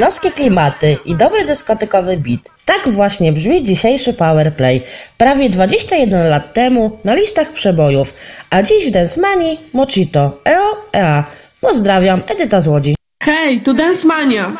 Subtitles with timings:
[0.00, 2.40] Latynoskie klimaty i dobry dyskotykowy beat.
[2.64, 4.82] Tak właśnie brzmi dzisiejszy Powerplay.
[5.18, 8.14] Prawie 21 lat temu na listach przebojów,
[8.50, 11.24] a dziś w Dance Manii Mochito, EO, EA.
[11.60, 12.94] Pozdrawiam, Edyta z Łodzi.
[13.22, 14.52] Hej, to Dance Mania.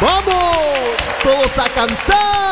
[0.00, 1.14] ¡Vamos!
[1.22, 2.47] ¡Todos a cantar!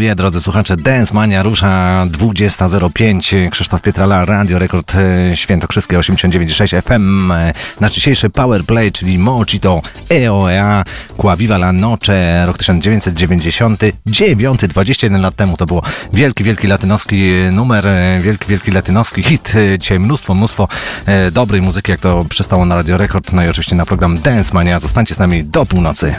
[0.00, 7.30] Yeah, drodzy słuchacze, Dance Mania rusza 20.05, Krzysztof Pietrala, Radio Rekord e, Świętokrzyskie 89.6 FM.
[7.32, 10.84] E, Nasz dzisiejszy Power Play, czyli Mochito EOEA,
[11.16, 18.18] Quaviva la Noche, rok 1999, 21 lat temu to było wielki, wielki latynoski numer, e,
[18.20, 19.52] wielki, wielki latynoski hit.
[19.74, 20.68] E, Dzisiaj mnóstwo, mnóstwo
[21.06, 24.54] e, dobrej muzyki, jak to przystało na Radio Rekord, no i oczywiście na program Dance
[24.54, 24.78] Mania.
[24.78, 26.14] Zostańcie z nami do północy.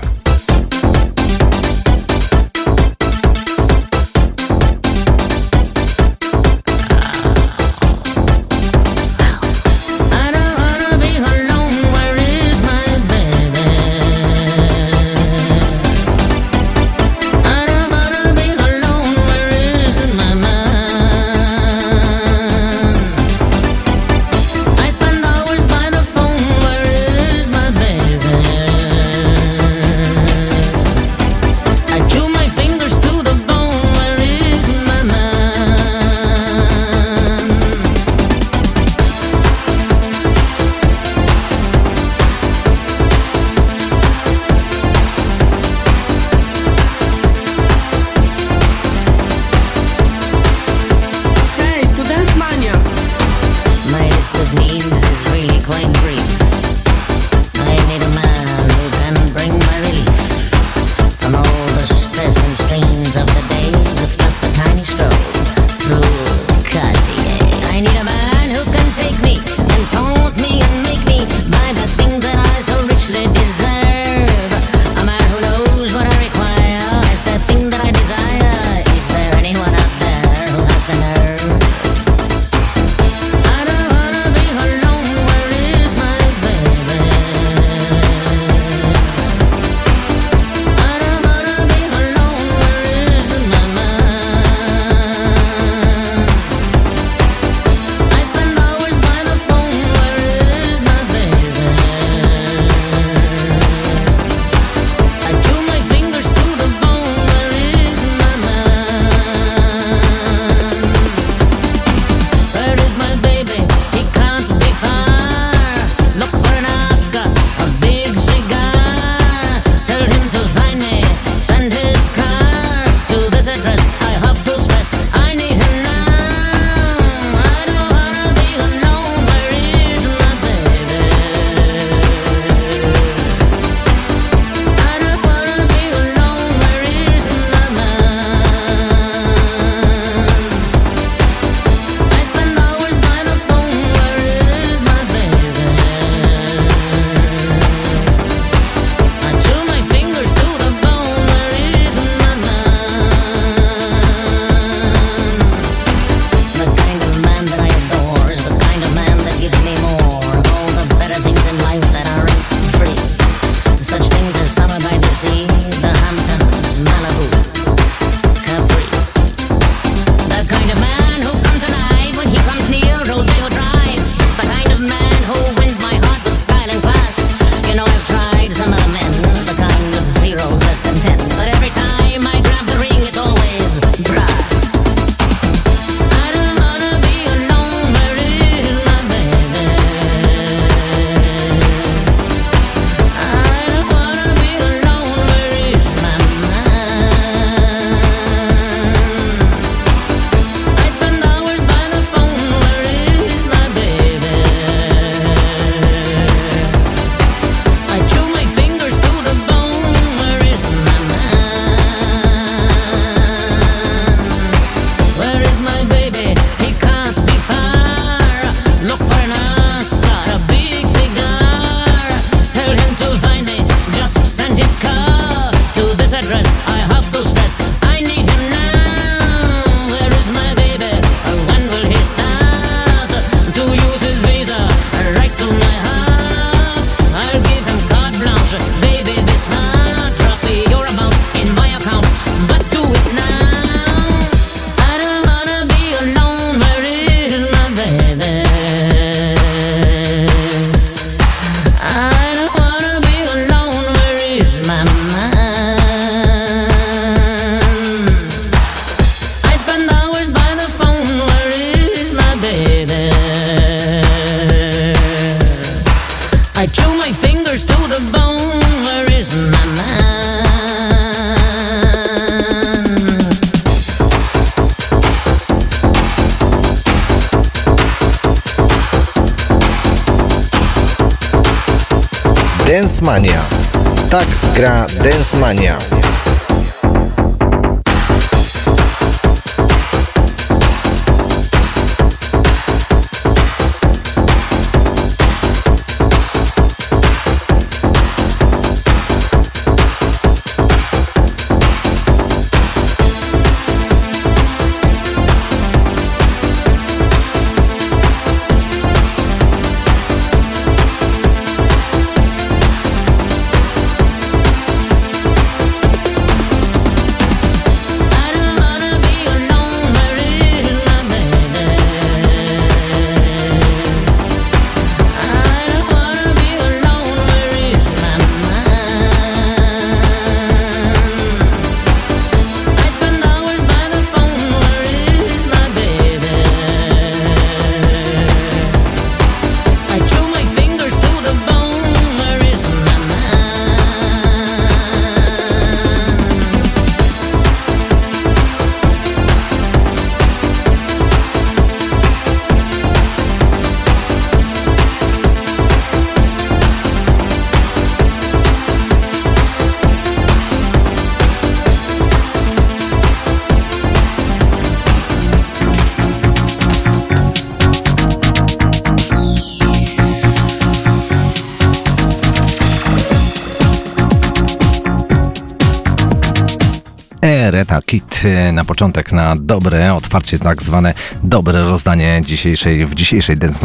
[378.64, 380.94] Na początek na dobre otwarcie, tak zwane
[381.24, 383.60] dobre rozdanie dzisiejszej, w dzisiejszej Dance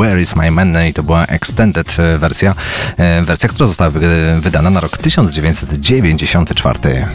[0.00, 0.76] Where is my man?
[0.88, 2.54] I to była extended wersja,
[2.96, 7.06] e, wersja, która została wy- wydana na rok 1994.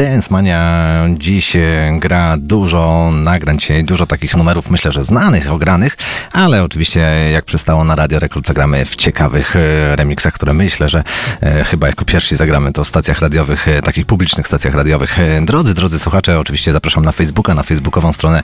[0.00, 5.96] Dance Mania dziś e, gra dużo nagrań dzisiaj, dużo takich numerów, myślę, że znanych, ogranych,
[6.32, 7.00] ale oczywiście
[7.32, 11.04] jak przystało na Radio Rekord zagramy w ciekawych e, remixach, które myślę, że
[11.40, 15.18] e, chyba jako pierwsi zagramy to w stacjach radiowych, e, takich publicznych stacjach radiowych.
[15.42, 18.42] Drodzy, drodzy słuchacze, oczywiście zapraszam na Facebooka, na facebookową stronę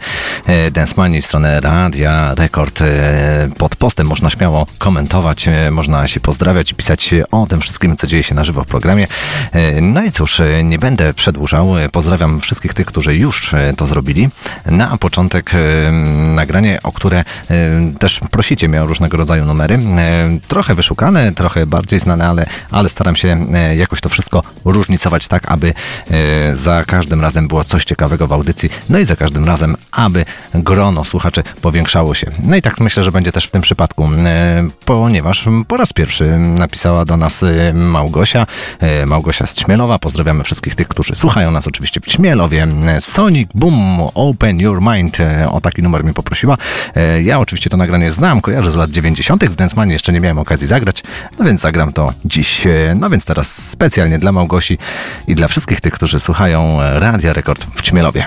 [0.72, 2.82] Dance Manii, stronę Radia Rekord.
[2.82, 8.06] E, Postem można śmiało komentować, e, można się pozdrawiać i pisać o tym wszystkim, co
[8.06, 9.06] dzieje się na żywo w programie.
[9.52, 11.74] E, No i cóż, e, nie będę przedłużał.
[11.92, 14.28] Pozdrawiam wszystkich tych, którzy już to zrobili.
[14.66, 15.52] Na początek
[16.34, 17.24] nagranie, o które
[17.98, 19.78] też prosicie mnie o różnego rodzaju numery.
[20.48, 25.74] Trochę wyszukane, trochę bardziej znane, ale, ale staram się jakoś to wszystko różnicować tak, aby
[26.54, 28.70] za każdym razem było coś ciekawego w audycji.
[28.88, 32.30] No i za każdym razem, aby grono słuchaczy powiększało się.
[32.42, 36.38] No i tak myślę, że będzie też w tym przypadku, e, ponieważ po raz pierwszy
[36.38, 38.46] napisała do nas e, Małgosia.
[38.80, 39.98] E, Małgosia z Ćmielowa.
[39.98, 42.66] Pozdrawiamy wszystkich tych, którzy słuchają nas oczywiście w Ćmielowie.
[43.00, 45.18] Sonic Boom, Open Your Mind.
[45.50, 46.56] O taki numer mnie poprosiła.
[47.24, 49.44] Ja oczywiście to nagranie znam, kojarzę z lat 90.
[49.44, 51.02] W Densmanie jeszcze nie miałem okazji zagrać,
[51.38, 52.66] no więc zagram to dziś.
[52.96, 54.78] No więc teraz specjalnie dla Małgosi
[55.26, 58.26] i dla wszystkich tych, którzy słuchają Radia Rekord w Ćmielowie.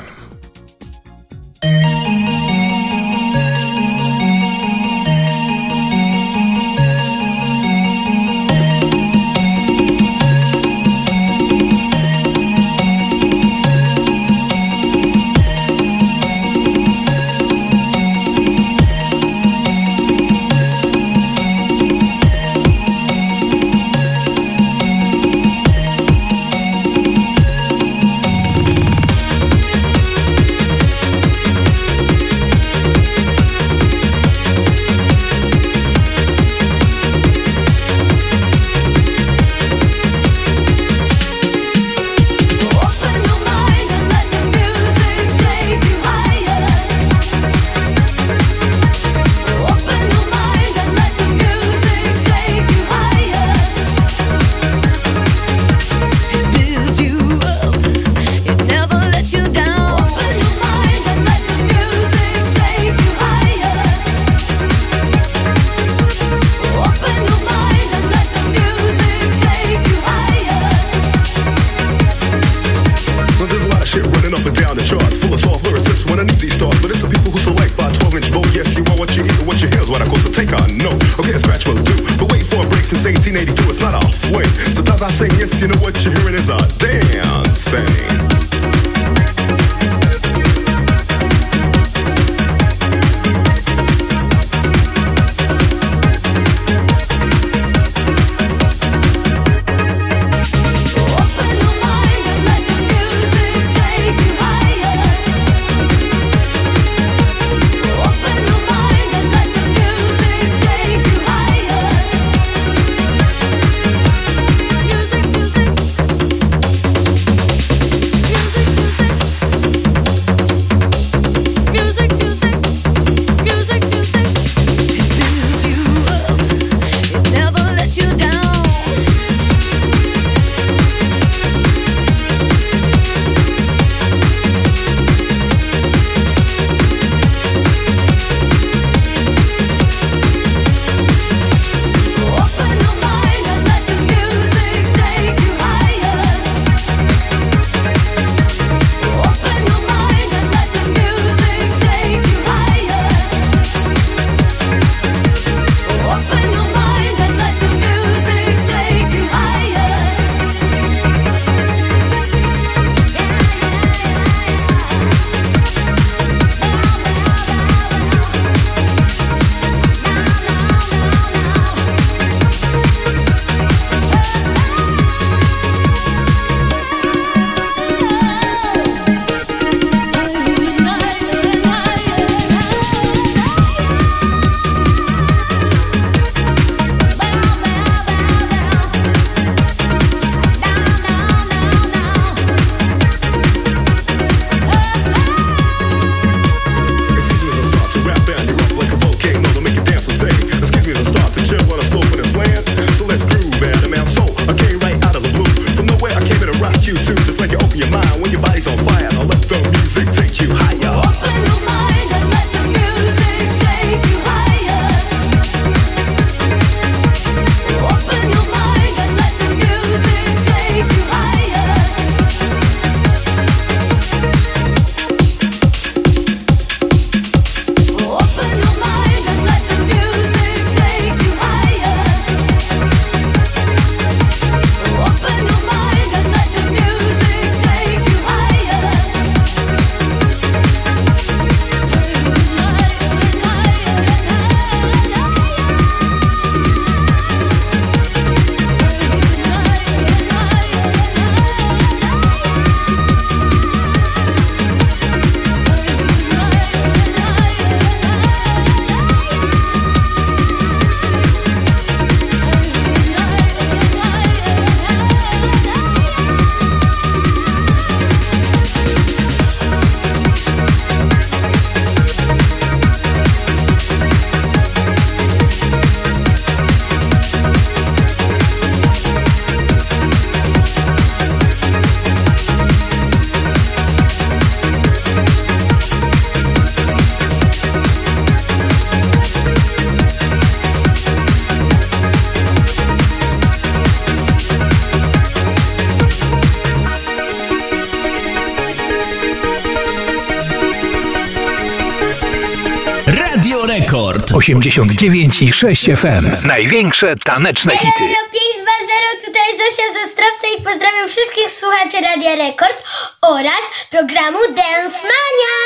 [304.55, 306.47] 89 i 6 FM.
[306.47, 308.03] Największe taneczne hity.
[308.03, 312.83] Elo 520, tutaj Zosia z Ostrowca i pozdrawiam wszystkich słuchaczy Radia Rekord
[313.21, 315.58] oraz programu Dance Mania.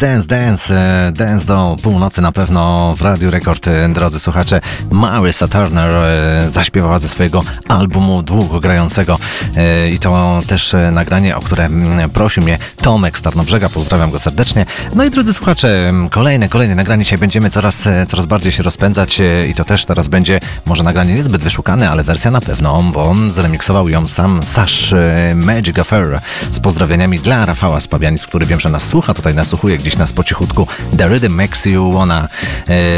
[0.00, 4.60] Dance, dance, dance, e, dance do północy na pewno w Radiu Rekord, e, drodzy słuchacze.
[4.90, 9.18] Marissa Turner e, zaśpiewała ze swojego albumu długogrającego
[9.56, 14.18] e, i to też nagranie, o które mm, prosił mnie Tomek z Tarnobrzega, pozdrawiam go
[14.18, 14.66] serdecznie.
[14.94, 19.20] No i drodzy słuchacze, kolejne, kolejne nagranie, dzisiaj będziemy coraz, e, coraz bardziej się rozpędzać
[19.20, 23.14] e, i to też teraz będzie może nagranie niezbyt wyszukane, ale wersja na pewno, bo
[23.30, 26.20] zremiksował ją sam Sash e, Magic Affair
[26.52, 30.24] z pozdrowieniami dla Rafała Spabianic, który wiem, że nas słucha, tutaj nasłuchuje gdzieś nas po
[30.24, 30.66] cichutku.
[30.98, 32.28] The Rhythm Makes You Wanna.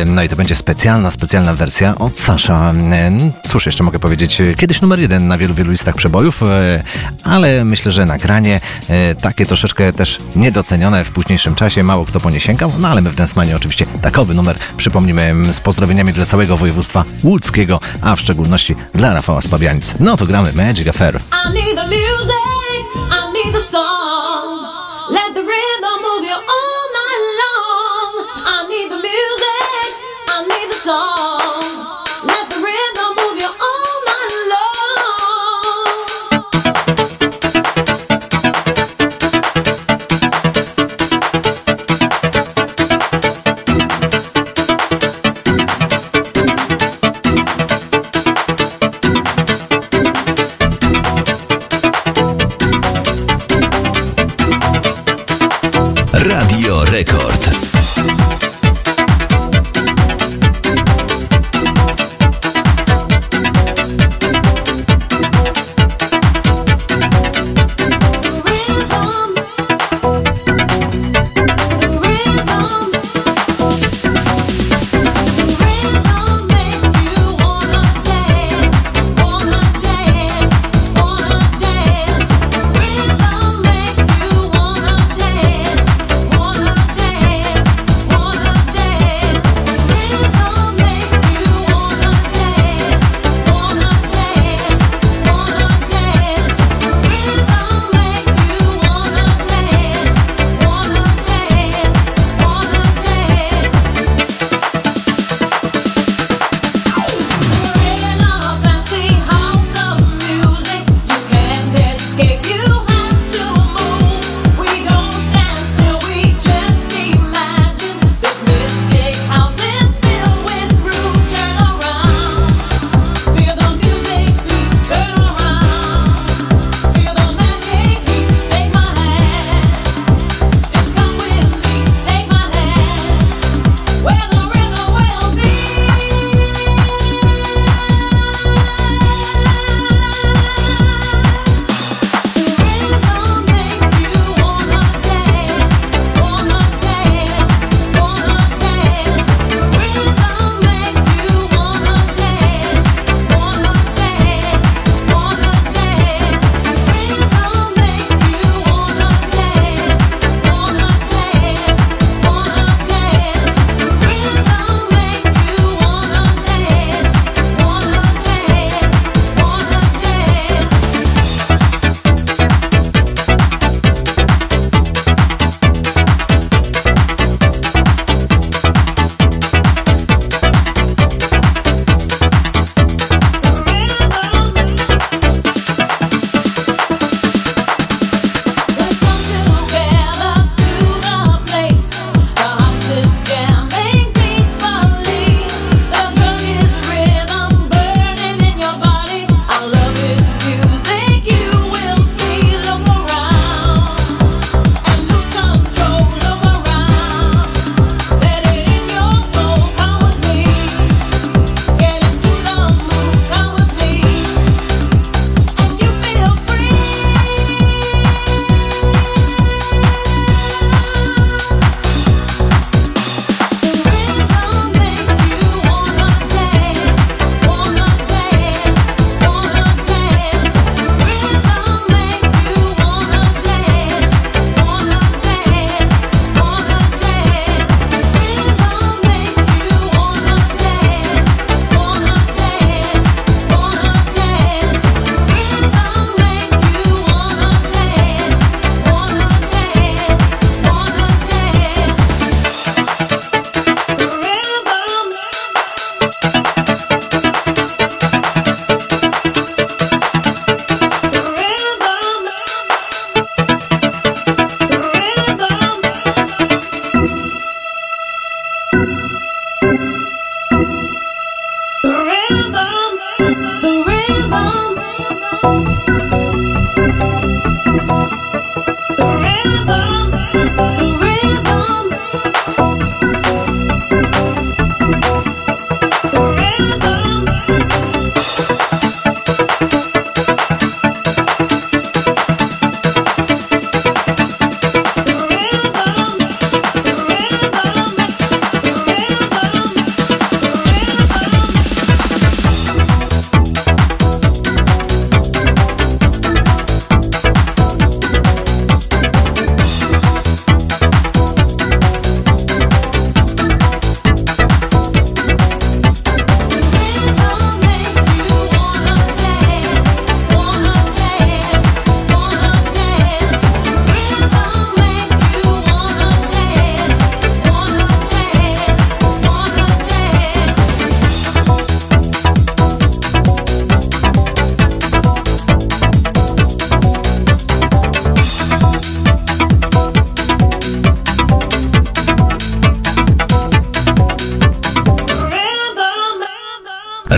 [0.06, 2.72] No i to będzie specjalna, specjalna wersja od Sasza.
[2.92, 3.12] E,
[3.48, 4.42] Cóż jeszcze mogę powiedzieć?
[4.56, 6.40] Kiedyś numer jeden na wielu, wielu listach przebojów,
[7.24, 8.60] ale myślę, że nagranie
[9.20, 11.82] takie troszeczkę też niedocenione w późniejszym czasie.
[11.82, 15.52] Mało kto po nie sięgał, no ale my w Densmanie oczywiście takowy numer przypomnimy m,
[15.52, 19.94] z pozdrowieniami dla całego województwa łódzkiego, a w szczególności dla Rafała Spabianic.
[20.00, 21.20] No to gramy Magic Affair.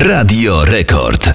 [0.05, 1.33] Radio Rekord.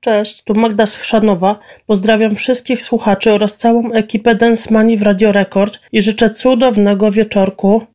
[0.00, 1.58] Cześć, tu Magda Schrzanowa.
[1.86, 7.86] Pozdrawiam wszystkich słuchaczy oraz całą ekipę Dance Money w Radio Rekord i życzę cudownego wieczorku.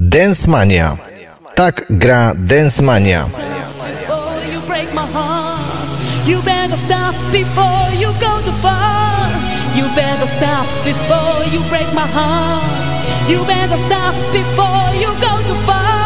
[0.00, 0.96] Dance Mania.
[1.54, 3.26] Tak gra Dance Mania.
[6.26, 9.30] You better stop before you go too far.
[9.76, 12.64] You better stop before you break my heart.
[13.30, 16.05] You better stop before you go too far.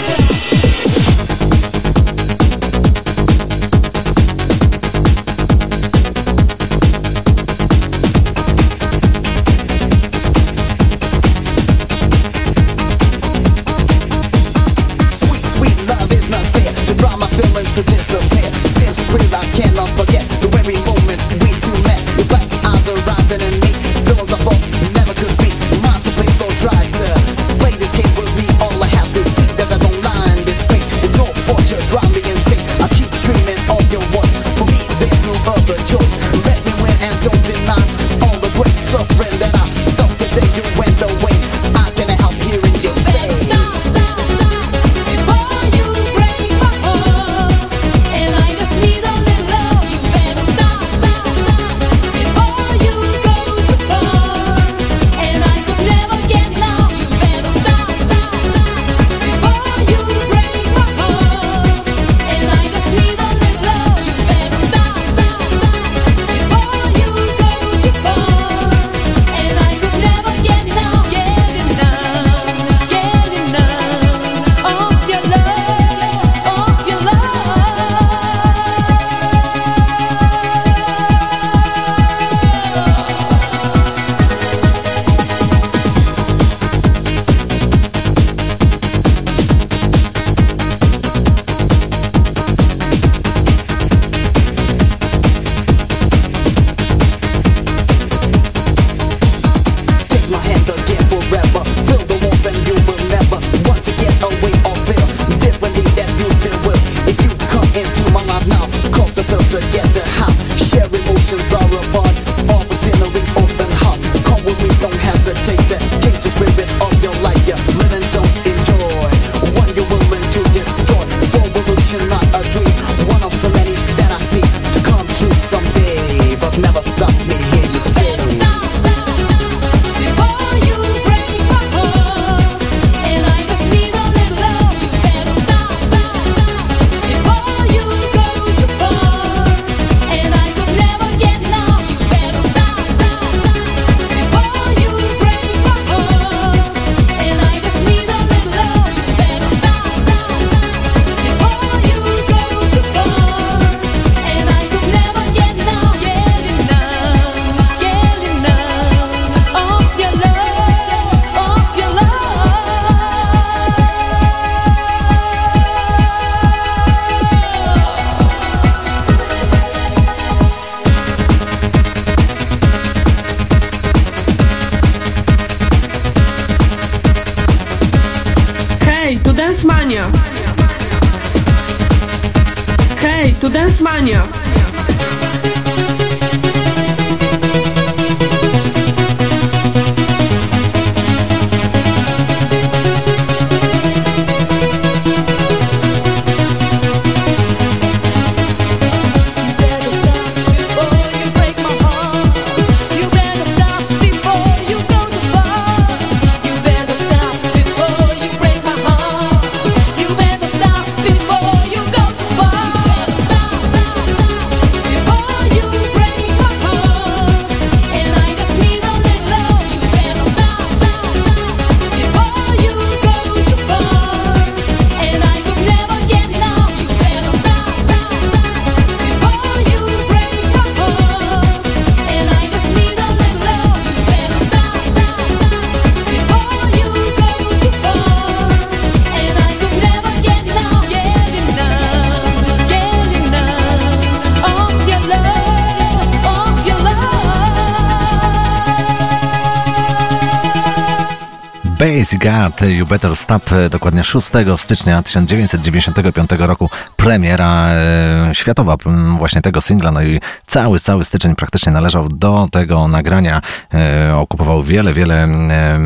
[252.11, 258.77] Dixie Gat, You Better Stop, e, dokładnie 6 stycznia 1995 roku premiera e, światowa
[259.17, 263.41] właśnie tego singla, no i cały, cały styczeń praktycznie należał do tego nagrania,
[263.73, 265.79] e, okupował wiele, wiele e,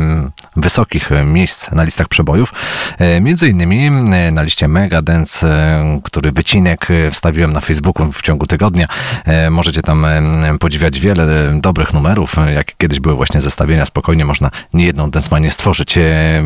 [0.56, 2.54] wysokich miejsc na listach przebojów,
[2.98, 3.90] e, między innymi e,
[4.30, 5.46] na liście Mega Dance,
[6.04, 8.86] który wycinek wstawiłem na Facebooku w ciągu tygodnia,
[9.50, 10.06] możecie tam
[10.60, 11.26] podziwiać wiele
[11.60, 15.98] dobrych numerów, jak Kiedyś były właśnie zestawienia, spokojnie można niejedną densmanię stworzyć.
[15.98, 16.02] E,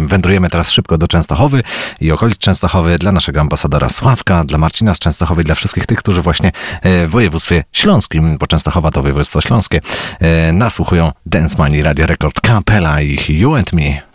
[0.07, 1.63] wędrujemy teraz szybko do Częstochowy
[2.01, 6.23] i okolic Częstochowy dla naszego ambasadora Sławka, dla Marcina z Częstochowy, dla wszystkich tych, którzy
[6.23, 6.53] właśnie
[6.83, 9.81] e, w województwie śląskim, bo Częstochowa to województwo śląskie,
[10.21, 14.10] e, nasłuchują Dance Radia Rekord, Kapela i You and Me.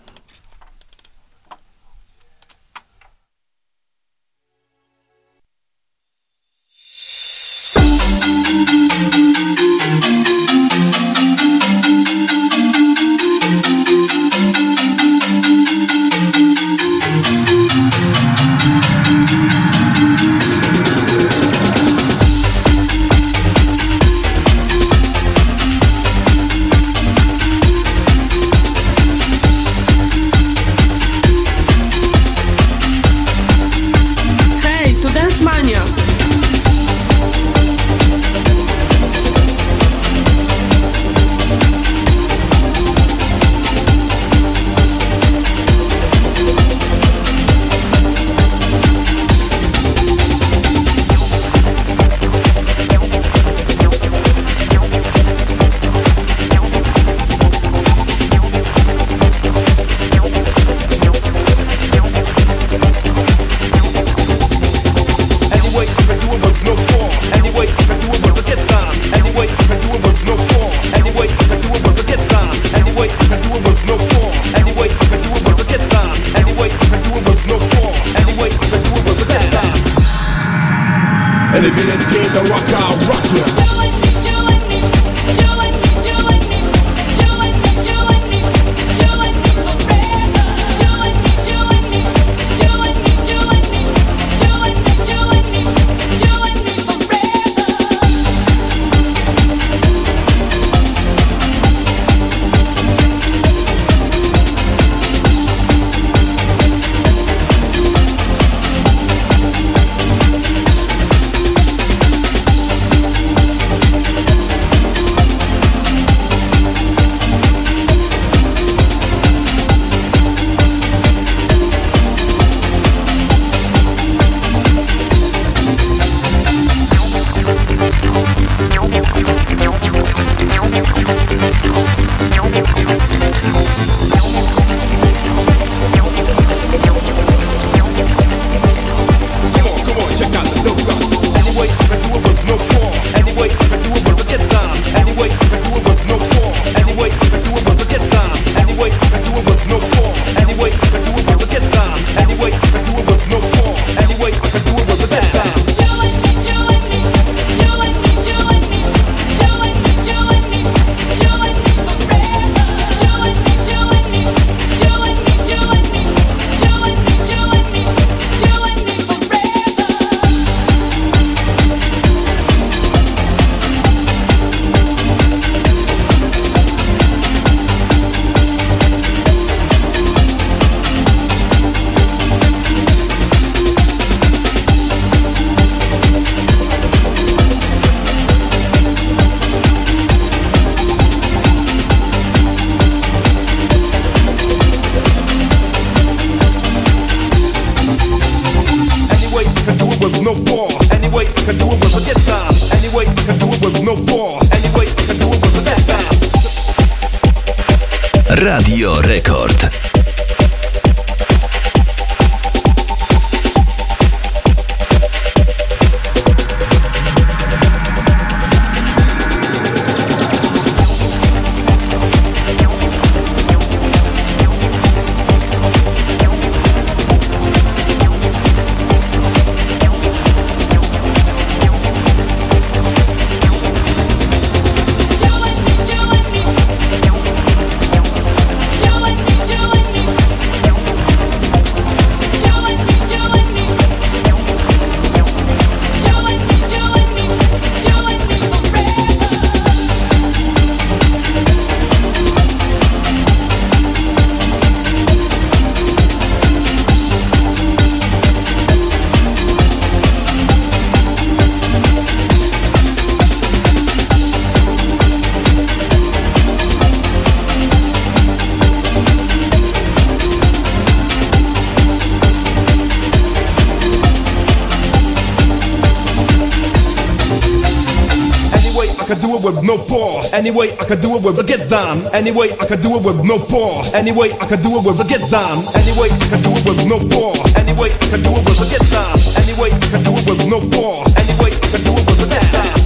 [280.55, 281.97] Anyway, I can do it with a get down.
[282.13, 283.93] Anyway, I can do it with no pause.
[283.93, 285.59] Anyway, I can do it with a get down.
[285.75, 287.51] Anyway, I can do it with no pause.
[287.59, 289.19] Anyway, I can do it with a get down.
[289.35, 291.11] Anyway, I can do it with no pause.
[291.19, 292.79] Anyway, I can do it with a get down.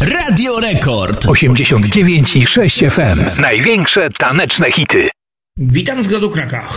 [0.00, 3.40] Radio Rekord 89 i 6 FM.
[3.40, 5.08] Największe taneczne hity.
[5.56, 6.68] Witam z Grodu Kraka.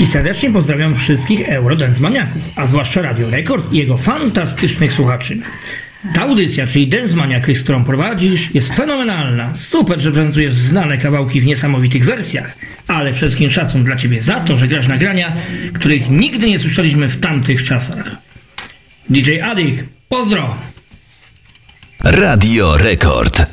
[0.00, 5.42] I serdecznie pozdrawiam wszystkich Eurodance maniaków, a zwłaszcza Radio Rekord i jego fantastycznych słuchaczy.
[6.32, 9.54] Audycja, czyli Dance Maniac, którą prowadzisz, jest fenomenalna.
[9.54, 12.56] Super, że prezentujesz znane kawałki w niesamowitych wersjach,
[12.88, 15.36] ale przede wszystkim szacun dla ciebie za to, że grasz nagrania,
[15.74, 18.16] których nigdy nie słyszeliśmy w tamtych czasach.
[19.10, 20.56] DJ Adik, pozdro!
[22.04, 23.51] Radio Rekord.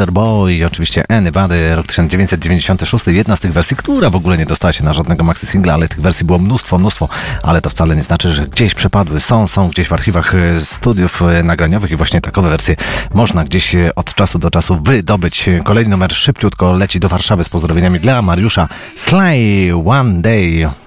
[0.00, 4.46] Master Boy i oczywiście Anybody, rok 1996, jedna z tych wersji, która w ogóle nie
[4.46, 7.08] dostała się na żadnego maxi singla, ale tych wersji było mnóstwo, mnóstwo,
[7.42, 11.22] ale to wcale nie znaczy, że gdzieś przepadły, są, są gdzieś w archiwach e, studiów
[11.22, 12.76] e, nagraniowych i właśnie takowe wersje
[13.14, 15.48] można gdzieś e, od czasu do czasu wydobyć.
[15.64, 20.79] Kolejny numer szybciutko leci do Warszawy z pozdrowieniami dla Mariusza Sly One Day.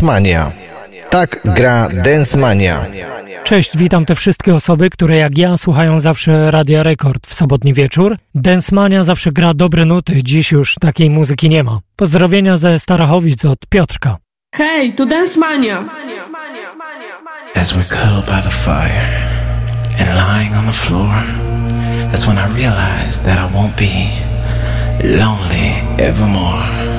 [0.00, 0.52] Dance Mania.
[1.10, 2.86] Tak gra Dance Mania.
[3.44, 8.16] Cześć, witam te wszystkie osoby, które jak ja słuchają zawsze Radia Rekord w sobotni wieczór.
[8.34, 11.80] Densmania zawsze gra dobre nuty, dziś już takiej muzyki nie ma.
[11.96, 14.16] Pozdrowienia ze Starachowic od Piotrka.
[14.54, 15.84] Hej, tu Dance Mania.
[17.56, 19.06] As we're cuddled by the fire
[19.98, 21.12] and lying on the floor,
[22.10, 24.08] that's when I realized that I won't be
[25.18, 26.89] lonely evermore.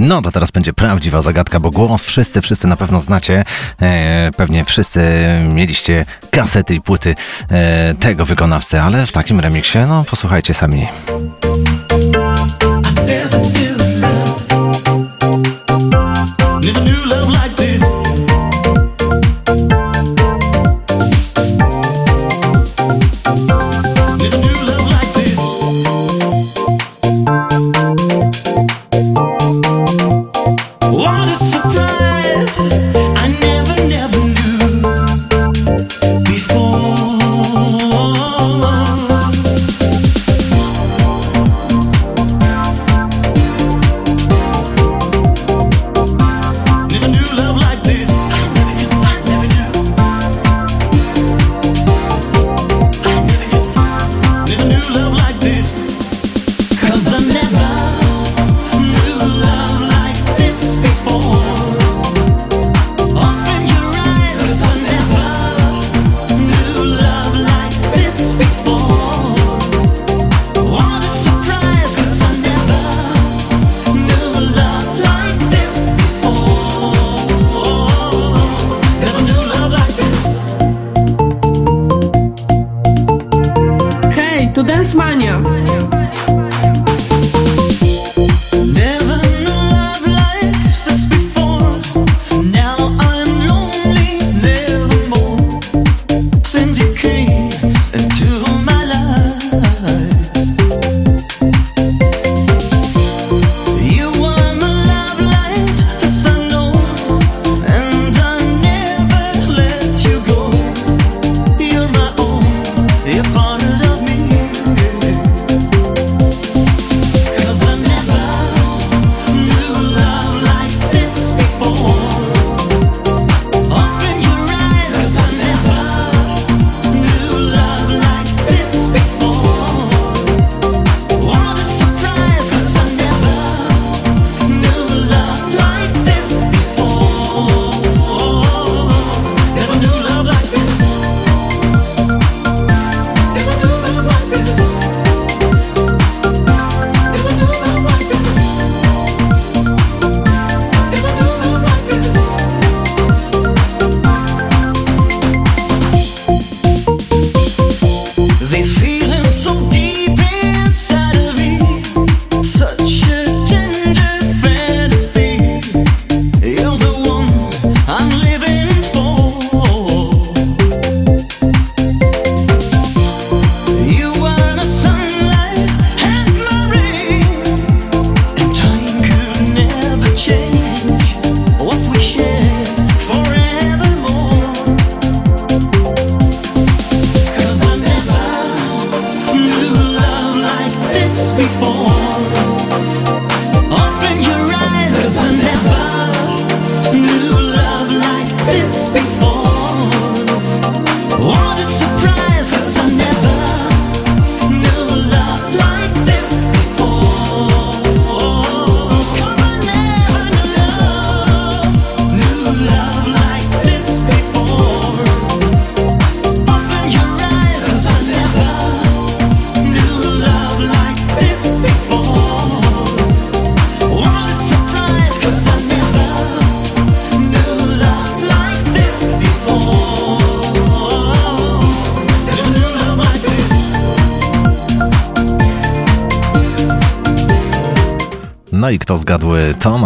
[0.00, 3.44] No to teraz będzie prawdziwa zagadka, bo głos wszyscy, wszyscy na pewno znacie.
[3.82, 5.00] E, pewnie wszyscy
[5.54, 7.14] mieliście kasety i płyty
[7.50, 10.86] e, tego wykonawcy, ale w takim remiksie, no posłuchajcie sami.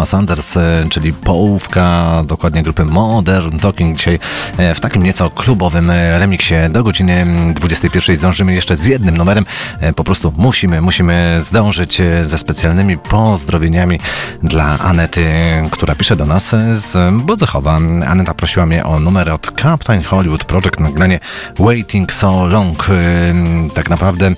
[0.05, 4.19] Thomas Anders, e, czyli połówka dokładnie grupy Modern Talking dzisiaj
[4.57, 6.55] e, w takim nieco klubowym e, remiksie.
[6.69, 7.25] Do godziny
[7.55, 9.45] 21 zdążymy jeszcze z jednym numerem.
[9.95, 13.99] Po prostu musimy, musimy zdążyć ze specjalnymi pozdrowieniami
[14.43, 15.25] dla Anety,
[15.71, 17.79] która pisze do nas z Bodzechowa.
[18.07, 21.19] Aneta prosiła mnie o numer od Captain Hollywood Project, nagranie
[21.59, 22.87] Waiting So Long.
[23.73, 24.31] Tak naprawdę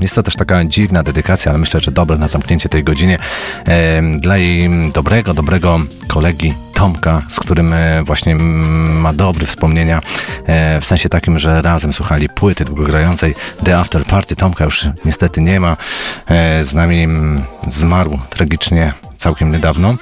[0.00, 3.18] jest to też taka dziwna dedykacja, ale myślę, że dobre na zamknięcie tej godziny
[3.66, 4.47] e, dla jej
[4.92, 10.00] dobrego, dobrego kolegi Tomka, z którym e, właśnie ma dobre wspomnienia,
[10.46, 13.34] e, w sensie takim, że razem słuchali płyty długogrającej
[13.64, 14.36] The After Party.
[14.36, 15.76] Tomka już niestety nie ma,
[16.26, 17.06] e, z nami
[17.66, 19.94] zmarł tragicznie całkiem niedawno.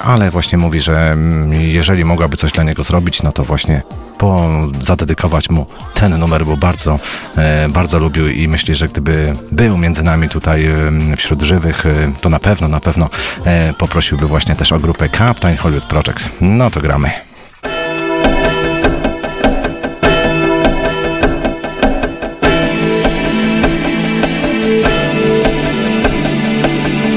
[0.00, 1.16] Ale właśnie mówi, że
[1.50, 3.82] jeżeli mogłaby coś dla niego zrobić, no to właśnie
[4.18, 4.48] po,
[4.80, 6.98] zadedykować mu ten numer, bo bardzo,
[7.36, 12.12] e, bardzo lubił i myśli, że gdyby był między nami tutaj em, wśród żywych, e,
[12.20, 13.10] to na pewno, na pewno
[13.44, 16.28] e, poprosiłby właśnie też o grupę Captain Hollywood Project.
[16.40, 17.10] No to gramy.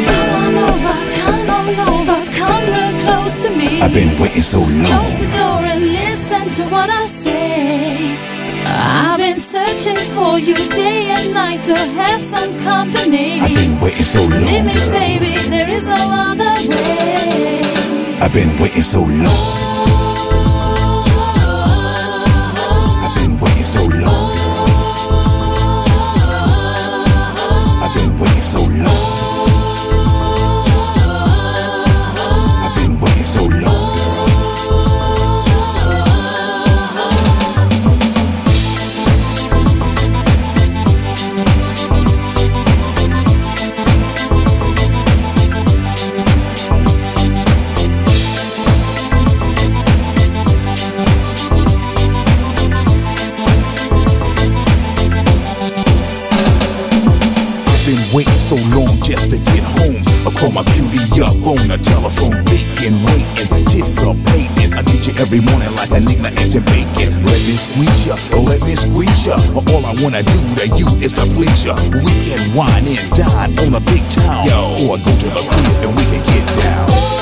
[0.08, 3.82] Come on over, come on over, come real close to me.
[3.82, 4.86] I've been waiting so long.
[4.86, 7.07] Close the door and listen to what I
[9.88, 13.40] searching for you day and night to have some company.
[13.40, 14.42] I've been waiting so long.
[14.42, 17.62] Leave me, baby, there is no other way.
[18.22, 19.77] I've been waiting so long.
[68.08, 69.36] Ya, let me squeeze ya.
[69.74, 71.76] All I wanna do to you is to please ya.
[71.92, 74.76] We can wine and dine on a big town, yo.
[74.90, 77.17] Or go to the crib and we can get down.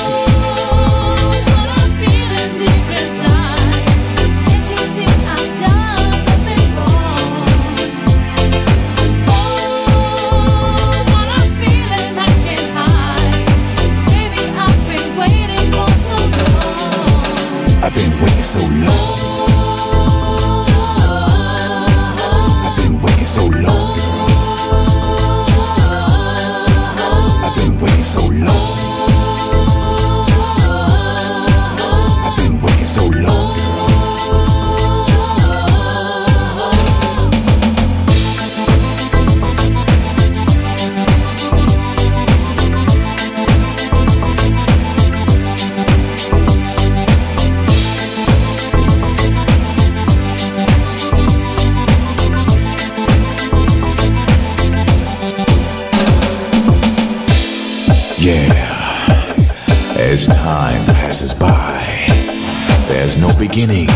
[63.56, 63.95] Beginning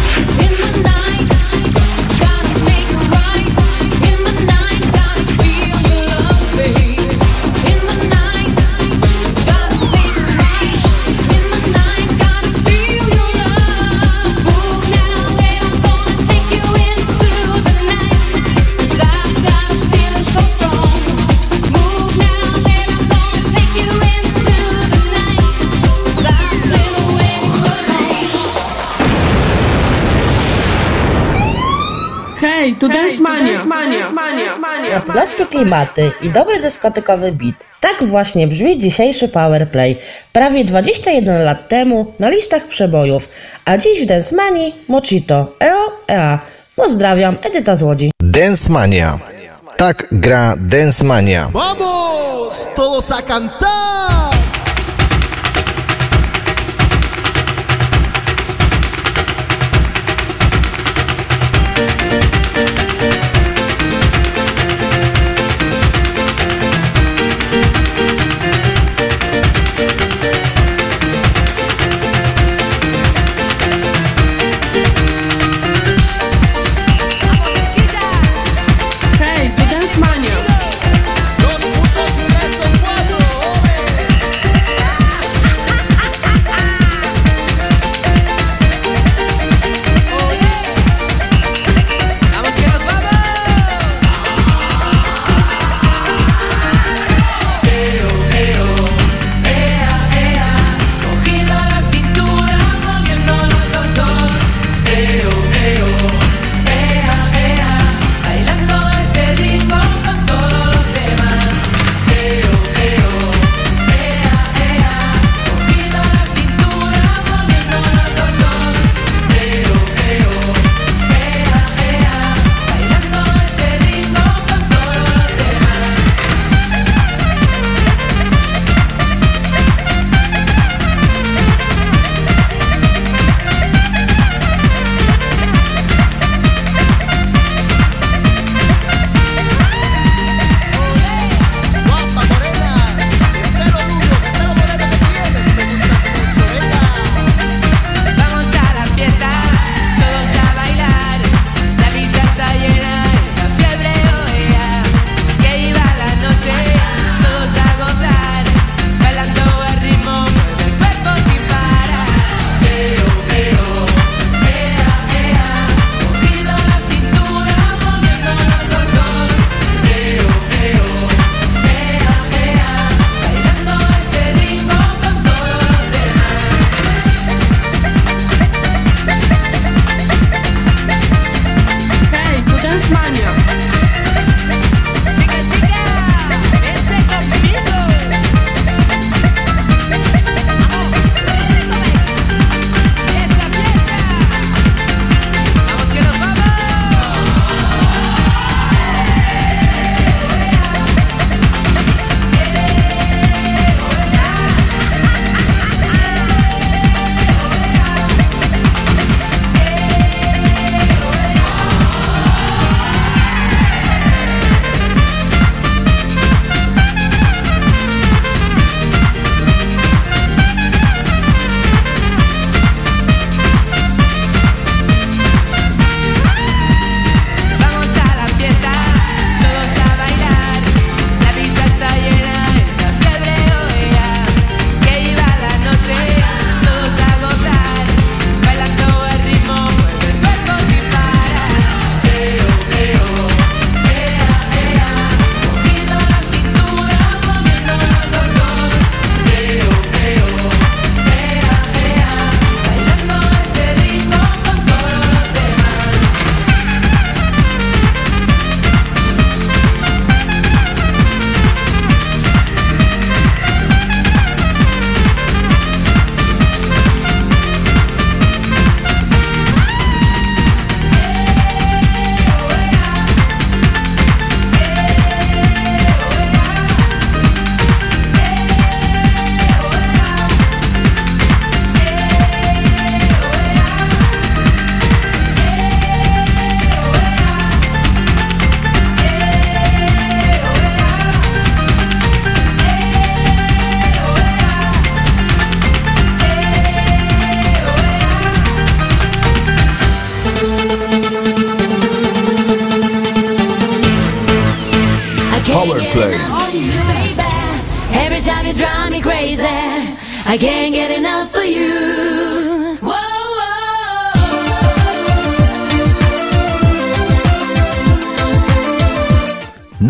[35.11, 37.65] Latynowskie klimaty i dobry dyskotekowy beat.
[37.79, 39.97] Tak właśnie brzmi dzisiejszy Powerplay.
[40.33, 43.29] Prawie 21 lat temu na listach przebojów,
[43.65, 46.39] a dziś w Dance Mani Mochito, EO, EA.
[46.75, 48.11] Pozdrawiam, Edyta z Łodzi.
[48.23, 49.19] Dance Mania.
[49.77, 51.49] Tak gra Dance Mania.
[51.53, 52.67] ¡Vamos!
[52.75, 54.00] ¡Todos a cantar!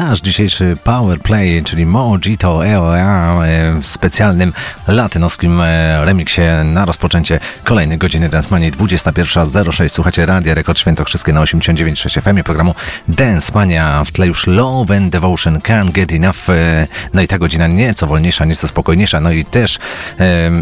[0.06, 4.54] nasz dzisiejszy Power Play, czyli Mojito EOA e, w specjalnym
[4.88, 9.90] latynoskim e, remiksie na rozpoczęcie kolejnej godziny Dance Mania 21.06.
[9.90, 12.76] Słuchacie Radia Rekord Świętokrzyskie na 89.6 FM programu
[13.08, 14.04] Dance Mania.
[14.06, 16.50] W tle już Love and Devotion Can't Get Enough.
[16.50, 19.22] E, no i ta godzina nieco wolniejsza, nieco spokojniejsza.
[19.22, 19.80] No i też,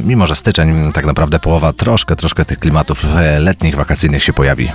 [0.04, 3.06] mimo że styczeń, tak naprawdę połowa, troszkę, troszkę tych klimatów
[3.40, 4.70] letnich, wakacyjnych się pojawi.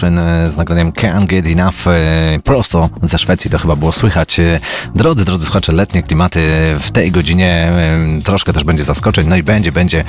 [0.00, 4.40] Motion e, z nagraniem Can't Get Enough e, prosto ze Szwecji, to chyba było słychać.
[4.40, 4.60] E,
[4.94, 6.40] drodzy, drodzy słuchacze, letnie klimaty
[6.80, 7.72] w tej godzinie
[8.24, 10.04] troszkę też będzie zaskoczeń, no i będzie, będzie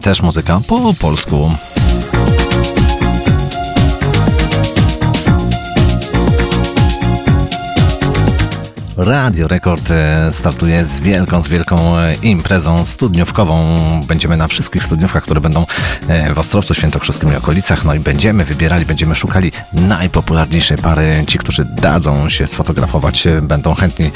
[0.00, 1.50] też muzyka po polsku.
[9.00, 13.78] Radio Rekord e, startuje z wielką, z wielką e, imprezą studniówkową.
[14.08, 15.66] Będziemy na wszystkich studniówkach, które będą
[16.08, 17.84] e, w Ostrowcu Świętokrzyskim i okolicach.
[17.84, 21.24] No i będziemy wybierali, będziemy szukali najpopularniejszej pary.
[21.26, 24.10] Ci, którzy dadzą się sfotografować, będą chętni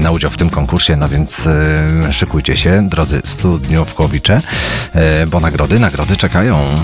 [0.00, 0.96] na udział w tym konkursie.
[0.96, 1.48] No więc
[2.10, 4.40] szykujcie się, drodzy studniówkowicze,
[5.26, 6.74] bo nagrody, nagrody czekają.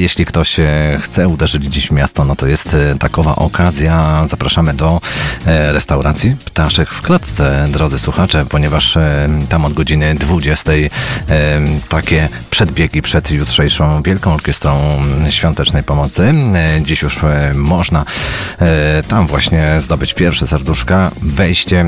[0.00, 4.26] Jeśli ktoś e, chce uderzyć dziś w miasto, no to jest e, takowa okazja.
[4.28, 5.00] Zapraszamy do
[5.46, 8.98] e, restauracji Ptaszek w Klatce, drodzy słuchacze, ponieważ
[9.48, 10.88] tam od godziny 20 e,
[11.88, 15.00] takie przedbiegi przed jutrzejszą Wielką Orkiestrą
[15.30, 16.34] Świątecznej Pomocy.
[16.82, 17.20] Dziś już
[17.54, 18.04] można
[19.08, 21.84] tam właśnie zdobyć pierwsze serduszka, wejście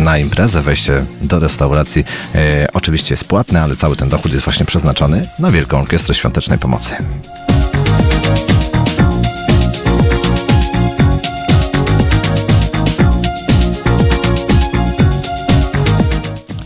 [0.00, 2.04] na imprezę, wejście do restauracji
[2.34, 6.58] e, oczywiście jest płatne, ale cały ten dochód jest właśnie przeznaczony na Wielką Orkiestrę Świątecznej
[6.58, 6.94] Pomocy.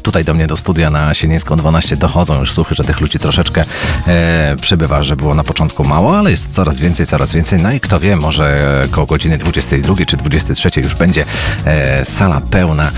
[0.02, 3.64] Tutaj do mnie do studia na Sienińską 12 dochodzą już słuchy, że tych ludzi troszeczkę
[4.06, 7.62] e, przybywa, że było na początku mało, ale jest coraz więcej, coraz więcej.
[7.62, 11.24] No i kto wie, może koło godziny 22 czy 23 już będzie
[11.64, 12.90] e, sala pełna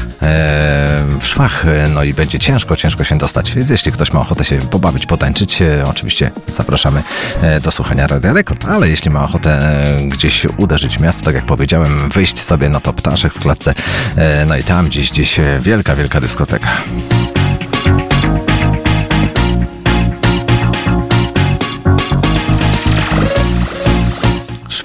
[1.21, 3.53] w szwach, e, no i będzie ciężko, ciężko się dostać.
[3.53, 7.03] Więc jeśli ktoś ma ochotę się pobawić, potańczyć, e, oczywiście zapraszamy
[7.43, 11.35] e, do słuchania Radia Rekord, ale jeśli ma ochotę e, gdzieś uderzyć w miasto, tak
[11.35, 13.75] jak powiedziałem, wyjść sobie, no to ptaszek w klatce,
[14.17, 16.69] e, no i tam gdzieś, gdzieś e, wielka, wielka dyskoteka.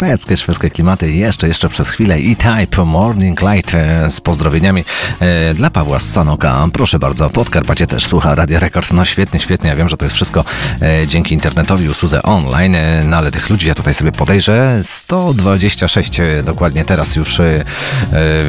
[0.01, 4.83] Szwedzkie, szwedzkie klimaty jeszcze, jeszcze przez chwilę i Type Morning Light e, z pozdrowieniami
[5.19, 6.67] e, dla Pawła z Sanoka.
[6.73, 8.93] Proszę bardzo, Podkarpacie też słucha Radia Rekord.
[8.93, 9.69] No świetnie, świetnie.
[9.69, 10.45] Ja wiem, że to jest wszystko
[10.81, 12.75] e, dzięki internetowi, usłudze online,
[13.05, 17.41] no ale tych ludzi ja tutaj sobie podejrzę 126 e, dokładnie teraz już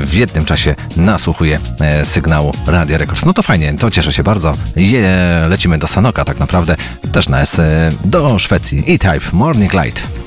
[0.04, 1.58] w jednym czasie nasłuchuje
[2.04, 3.26] sygnału Radia Rekord.
[3.26, 4.52] No to fajnie, to cieszę się bardzo.
[4.76, 6.76] Je, lecimy do Sanoka tak naprawdę,
[7.12, 7.60] też na S,
[8.04, 8.84] do Szwecji.
[8.86, 10.21] E-Type Morning Light.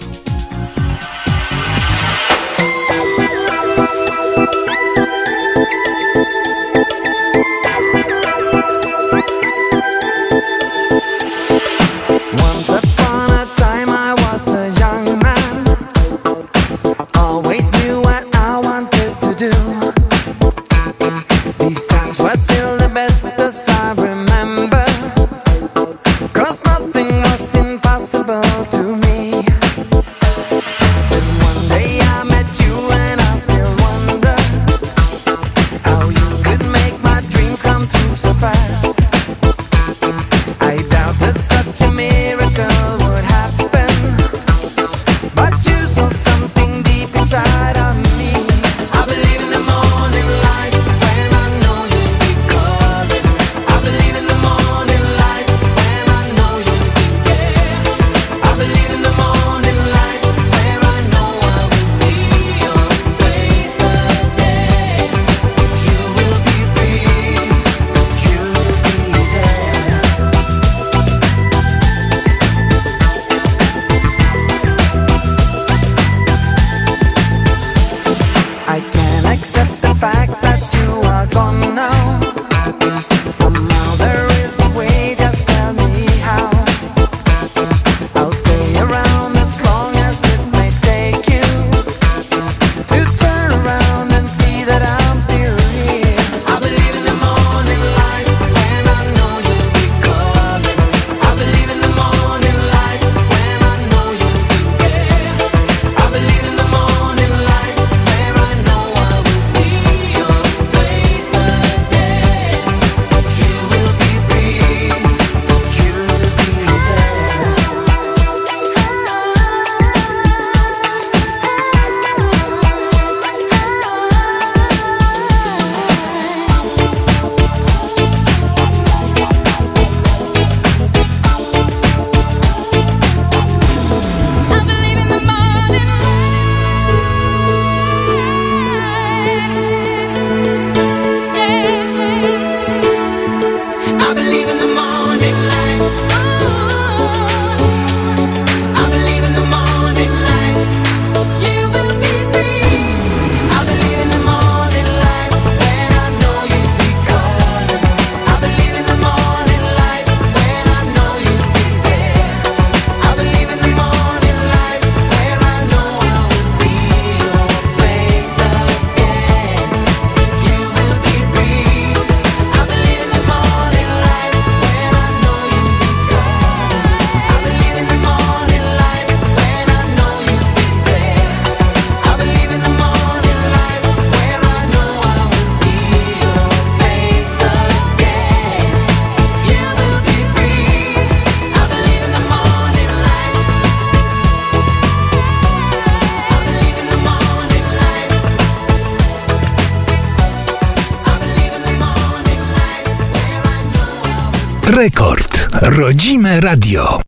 [205.77, 207.01] Rodzime radio.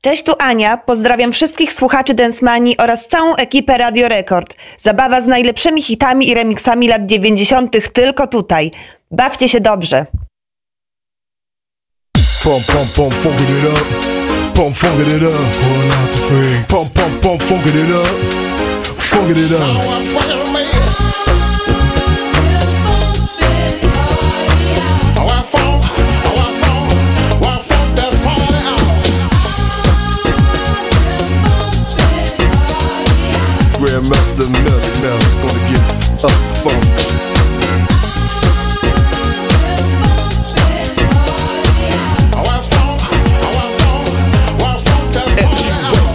[0.00, 0.76] Cześć, tu Ania.
[0.76, 4.54] Pozdrawiam wszystkich słuchaczy Densmanii oraz całą ekipę Radio Rekord.
[4.78, 7.92] Zabawa z najlepszymi hitami i remixami lat 90.
[7.92, 8.70] tylko tutaj.
[9.10, 10.06] Bawcie się dobrze.
[12.42, 13.84] Funking it up.
[14.54, 15.38] Pump, funking it up.
[15.62, 16.74] Pulling out the freaks.
[16.74, 18.06] Pump, pump, pump, funking it up.
[18.84, 20.29] Funking it up.
[34.40, 35.80] Grandmaster Melly now is gonna get
[36.24, 36.84] up the funk.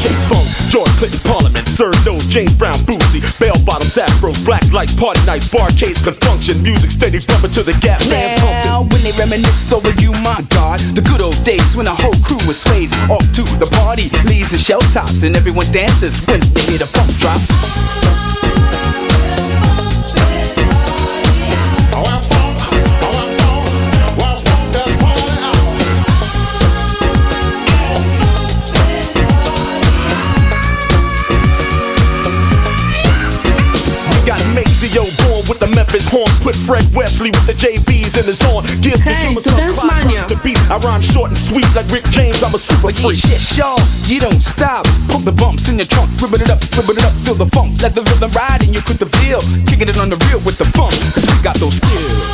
[0.02, 5.24] K-Funk, George Clinton Parliament, Sir Nose, James Brown, Boozy, Bell Bottoms, Afros, Black Lights, Party
[5.26, 9.92] Nights, Barcades, Confunction, Music steady bumping to the Gap Man's Now, when they reminisce over
[10.02, 13.44] you, my God, the good old days when the whole crew was sways off to
[13.62, 17.75] the party, leaves and shell tops, and everyone dances when they hear the funk drop.
[36.66, 38.66] Fred Wesley with the JBs in his horn.
[38.82, 40.26] Give the Hey, drummer to some Dance Clyde Mania.
[40.26, 40.58] Rhymes to beat.
[40.66, 42.42] I rhyme short and sweet like Rick James.
[42.42, 43.22] I'm a super freak.
[43.22, 43.78] Yes, y'all,
[44.10, 44.90] you don't stop.
[45.08, 47.78] Pump the bumps in your trunk, ribbon it up, ribbon it up, feel the funk.
[47.86, 49.42] Let the rhythm ride and you quit the feel.
[49.70, 52.25] Kicking it on the real with the funk, cause we got those skills.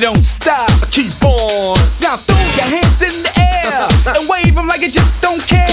[0.00, 0.70] You don't stop.
[0.90, 1.76] Keep on.
[2.00, 5.69] Now throw your hands in the air and wave them like you just don't care.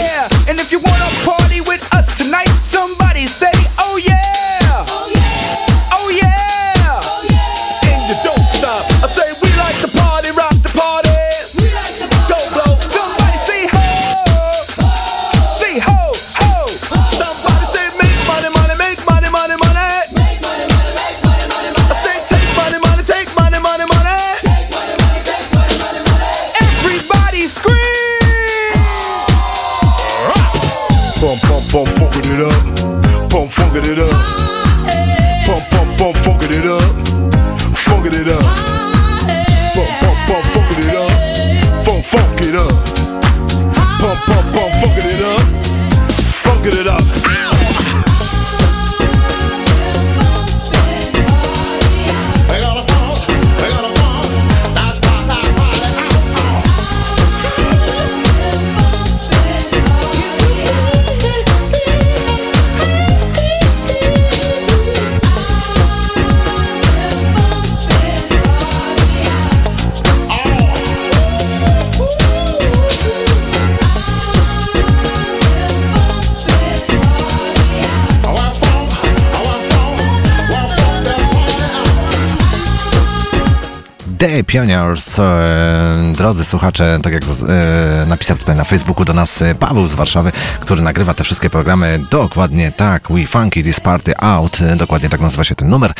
[84.17, 89.55] The Pioneers, e, drodzy słuchacze, tak jak e, napisał tutaj na Facebooku do nas e,
[89.55, 94.59] Paweł z Warszawy, który nagrywa te wszystkie programy dokładnie tak, We Funky This Party Out,
[94.75, 95.91] dokładnie tak nazywa się ten numer,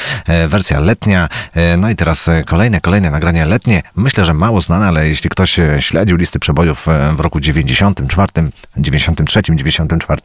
[0.47, 1.29] wersja letnia,
[1.77, 6.17] no i teraz kolejne, kolejne nagranie letnie, myślę, że mało znane, ale jeśli ktoś śledził
[6.17, 8.31] listy przebojów w roku 94,
[8.77, 10.21] 93, 94,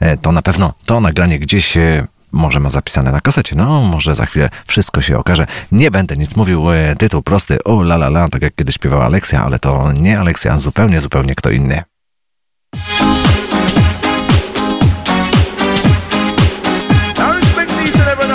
[0.00, 1.78] e, to na pewno to nagranie gdzieś
[2.32, 3.56] może ma zapisane na kasecie.
[3.56, 5.46] No, może za chwilę wszystko się okaże.
[5.72, 6.72] Nie będę nic mówił.
[6.72, 7.64] e, Tytuł prosty.
[7.64, 11.34] O la la la, tak jak kiedyś śpiewała Aleksja, ale to nie Aleksja, zupełnie, zupełnie
[11.34, 11.82] kto inny.
[17.18, 18.28] I respect each and every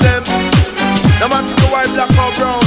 [0.00, 0.22] them.
[1.20, 2.63] No matter the white, black or brown.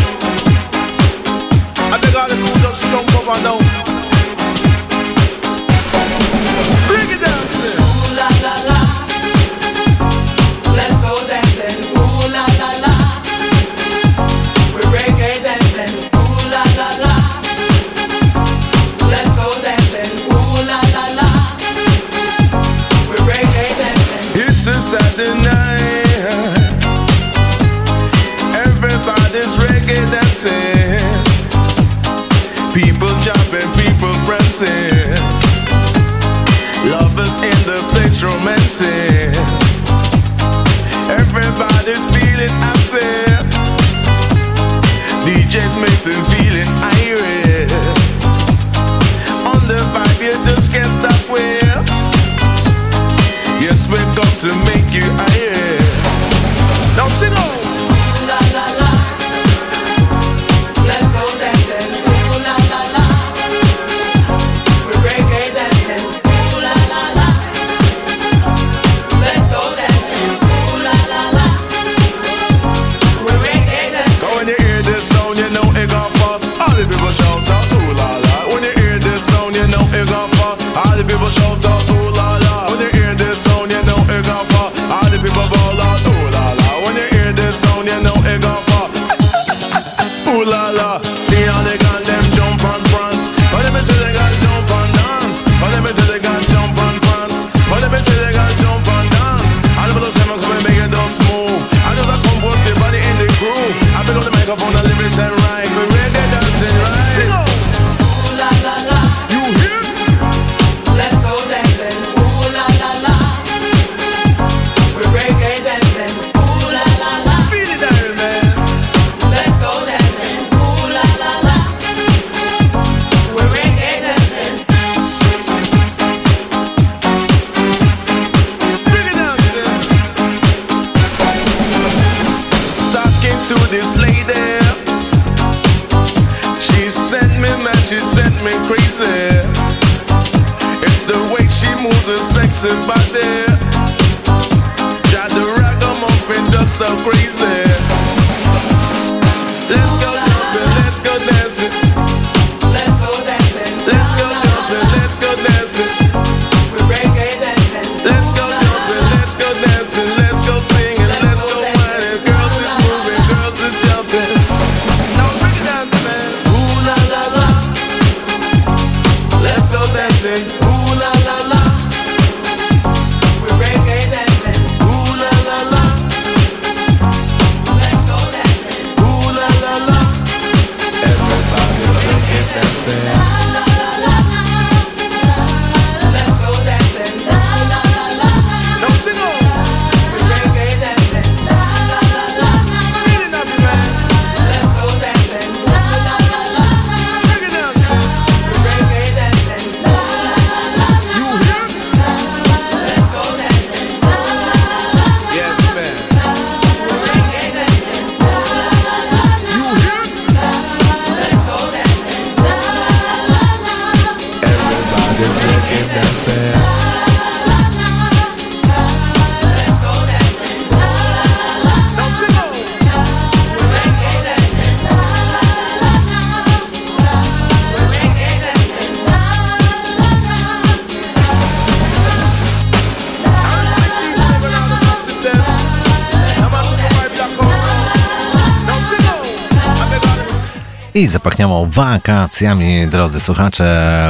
[241.67, 243.63] wakacjami, drodzy słuchacze.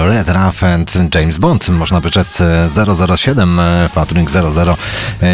[0.09, 2.43] Red Ruff and James Bond, można by rzec
[3.17, 3.61] 007,
[3.93, 4.29] Fatrunk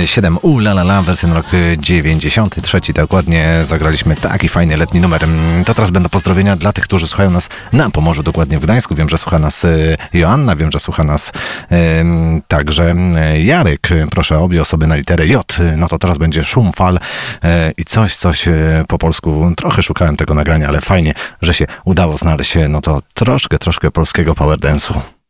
[0.05, 1.45] 007, u la la la, wersja rok
[1.77, 5.23] 93, dokładnie zagraliśmy taki fajny letni numer.
[5.23, 8.95] Mm, to teraz będą pozdrowienia dla tych, którzy słuchają nas na Pomorzu, dokładnie w Gdańsku.
[8.95, 11.31] Wiem, że słucha nas e, Joanna, wiem, że słucha nas
[11.71, 12.03] e,
[12.47, 13.89] także e, Jarek.
[14.11, 15.57] Proszę, obie osoby na literę J.
[15.77, 16.99] No to teraz będzie szum fal
[17.77, 18.45] i coś, coś
[18.87, 19.51] po polsku.
[19.57, 22.57] Trochę szukałem tego nagrania, ale fajnie, że się udało znaleźć.
[22.69, 25.22] No to troszkę, troszkę polskiego power dance'u.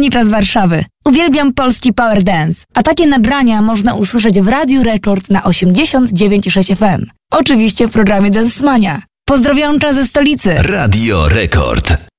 [0.00, 0.84] Weronika z Warszawy.
[1.04, 7.06] Uwielbiam polski power dance, a takie nagrania można usłyszeć w Radiu Rekord na 89,6 FM.
[7.30, 9.02] Oczywiście w programie Dance Mania.
[9.24, 10.54] Pozdrowionka ze stolicy.
[10.54, 12.09] Radio Rekord.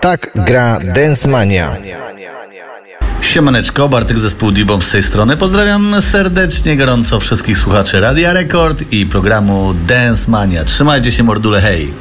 [0.00, 1.76] Tak gra Dance Mania.
[3.20, 5.36] Siemaneczko, Bartek zespół d z tej strony.
[5.36, 10.64] Pozdrawiam serdecznie, gorąco wszystkich słuchaczy Radia Rekord i programu Dance Mania.
[10.64, 11.94] Trzymajcie się mordule, hej!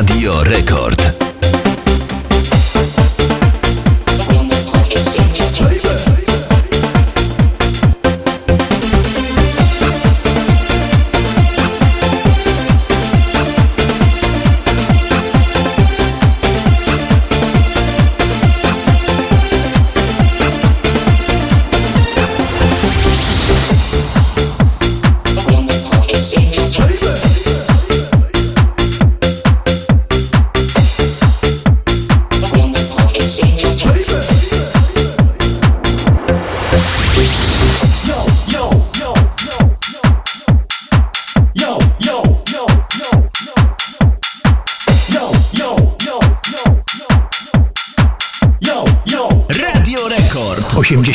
[0.00, 0.99] Radio Rekord.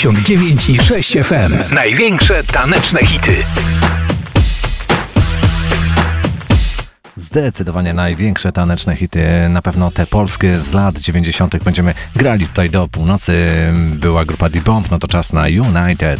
[0.05, 1.73] 89 i 6 FM.
[1.73, 3.35] Największe taneczne hity.
[7.15, 11.63] Zdecydowanie największe taneczne hity, na pewno te polskie z lat 90.
[11.63, 13.49] będziemy grali tutaj do północy.
[13.95, 16.19] Była grupa The Bomb, no to czas na United.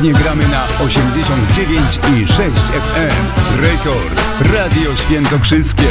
[0.00, 3.60] Codziennie gramy na 89 i 6 FM.
[3.62, 4.22] Rekord
[4.52, 5.88] Radio Świętokrzyskie.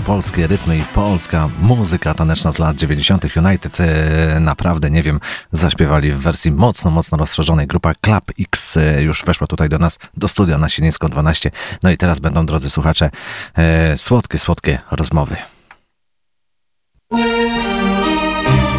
[0.00, 3.24] polskie rytmy i polska muzyka taneczna z lat 90.
[3.36, 5.20] United e, naprawdę, nie wiem,
[5.52, 7.66] zaśpiewali w wersji mocno, mocno rozszerzonej.
[7.66, 11.50] Grupa Club X e, już weszła tutaj do nas, do studia na Sieniecką 12.
[11.82, 13.10] No i teraz będą, drodzy słuchacze,
[13.54, 15.36] e, słodkie, słodkie rozmowy.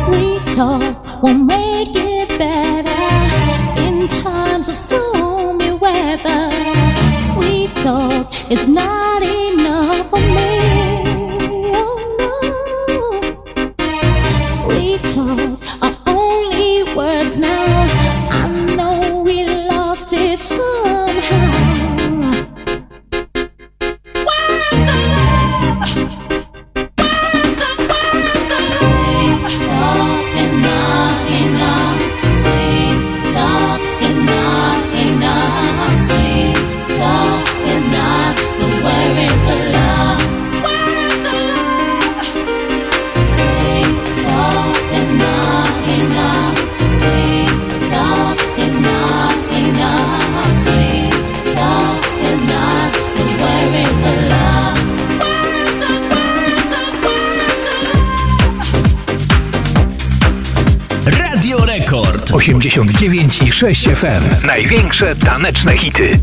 [0.03, 2.85] Sweet talk will make it better
[3.77, 6.51] in times of stormy weather.
[7.17, 8.84] Sweet talk is not
[62.75, 64.45] 89 i 6 FM.
[64.47, 66.19] Największe taneczne hity.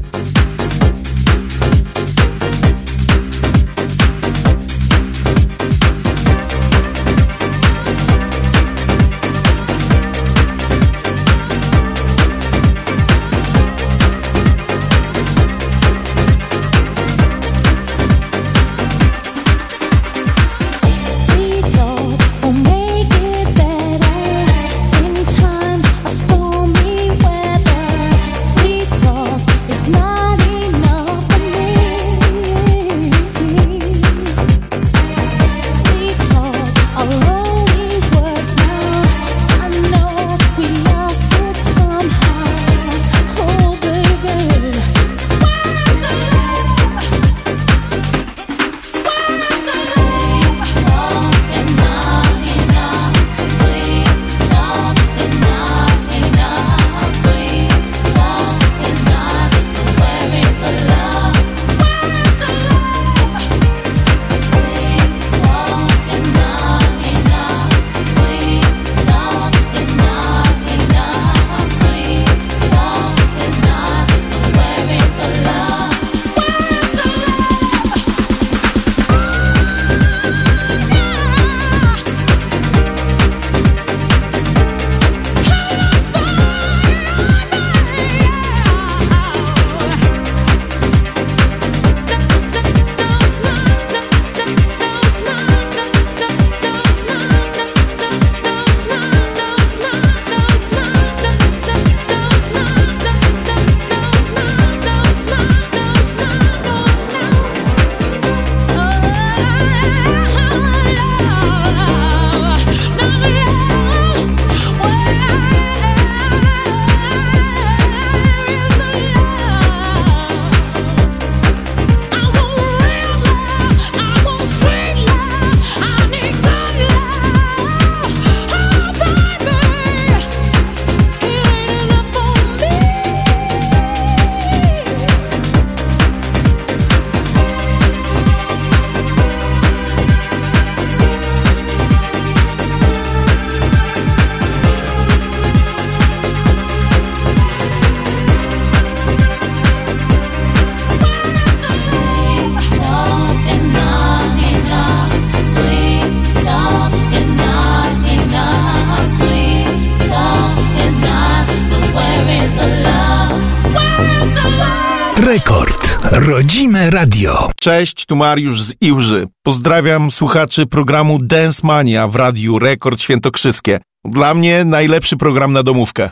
[166.62, 167.51] Rodzime radio.
[167.60, 169.26] Cześć, tu Mariusz z Iłży.
[169.43, 173.80] Pozdrawiam słuchaczy programu Dance Mania w Radiu Rekord Świętokrzyskie.
[174.05, 176.10] Dla mnie najlepszy program na domówkę.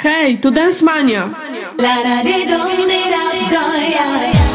[0.00, 1.30] Hej, to Dance Mania.
[1.80, 4.51] La da di dum di da do ya ya.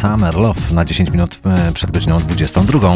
[0.00, 2.92] Summer Love na 10 minut e, przed godziną 22.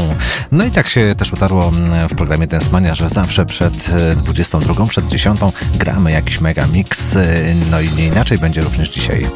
[0.52, 4.16] No i tak się też utarło mm, w programie Dance Mania, że zawsze przed e,
[4.16, 5.40] 22, przed 10
[5.74, 7.16] gramy jakiś mega mix.
[7.16, 7.24] e,
[7.70, 9.26] No i nie inaczej będzie również dzisiaj.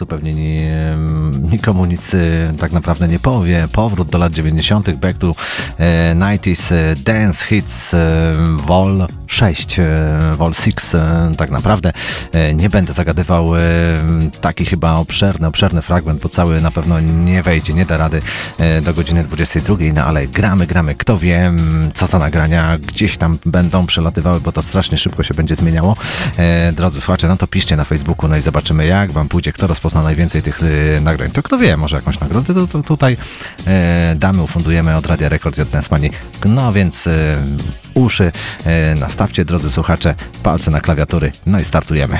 [0.00, 0.96] Megamixu pewnie nie,
[1.52, 2.18] nikomu nic e,
[2.58, 3.68] tak naprawdę nie powie.
[3.72, 5.34] Powrót do lat 90., back to
[5.78, 8.32] e, 90s e, dance hits e,
[8.66, 9.06] Vol
[9.40, 9.84] 6, e,
[10.34, 11.92] Vol 6 e, tak naprawdę.
[12.32, 13.50] E, nie będę zagadywał
[14.40, 18.22] taki chyba obszerny, obszerny fragment, bo cały na pewno nie wejdzie, nie da rady
[18.82, 20.94] do godziny 22, no ale gramy, gramy.
[20.94, 21.52] Kto wie,
[21.94, 25.96] co za nagrania gdzieś tam będą przelatywały, bo to strasznie szybko się będzie zmieniało.
[26.72, 30.02] Drodzy słuchacze, no to piszcie na Facebooku, no i zobaczymy jak wam pójdzie, kto rozpozna
[30.02, 30.60] najwięcej tych
[31.00, 31.30] nagrań.
[31.30, 33.16] To kto wie, może jakąś nagrodę to, to tutaj
[34.16, 35.98] damy, ufundujemy od Radia Rekord z Dance
[36.44, 37.08] No więc
[37.94, 38.32] uszy
[38.66, 38.94] e,
[39.38, 42.18] drodzy słuchacze, palce na klawiatury, no i startujemy.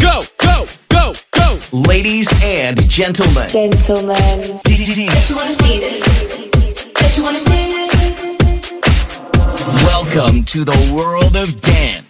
[0.00, 1.58] Go, go, go, go.
[1.92, 3.48] Ladies and gentlemen.
[3.48, 4.16] Gentlemen.
[5.28, 6.02] You wanna see this?
[7.00, 7.90] Yes, you wanna see this?
[9.84, 11.60] Welcome to the world of.
[11.60, 12.03] Dance.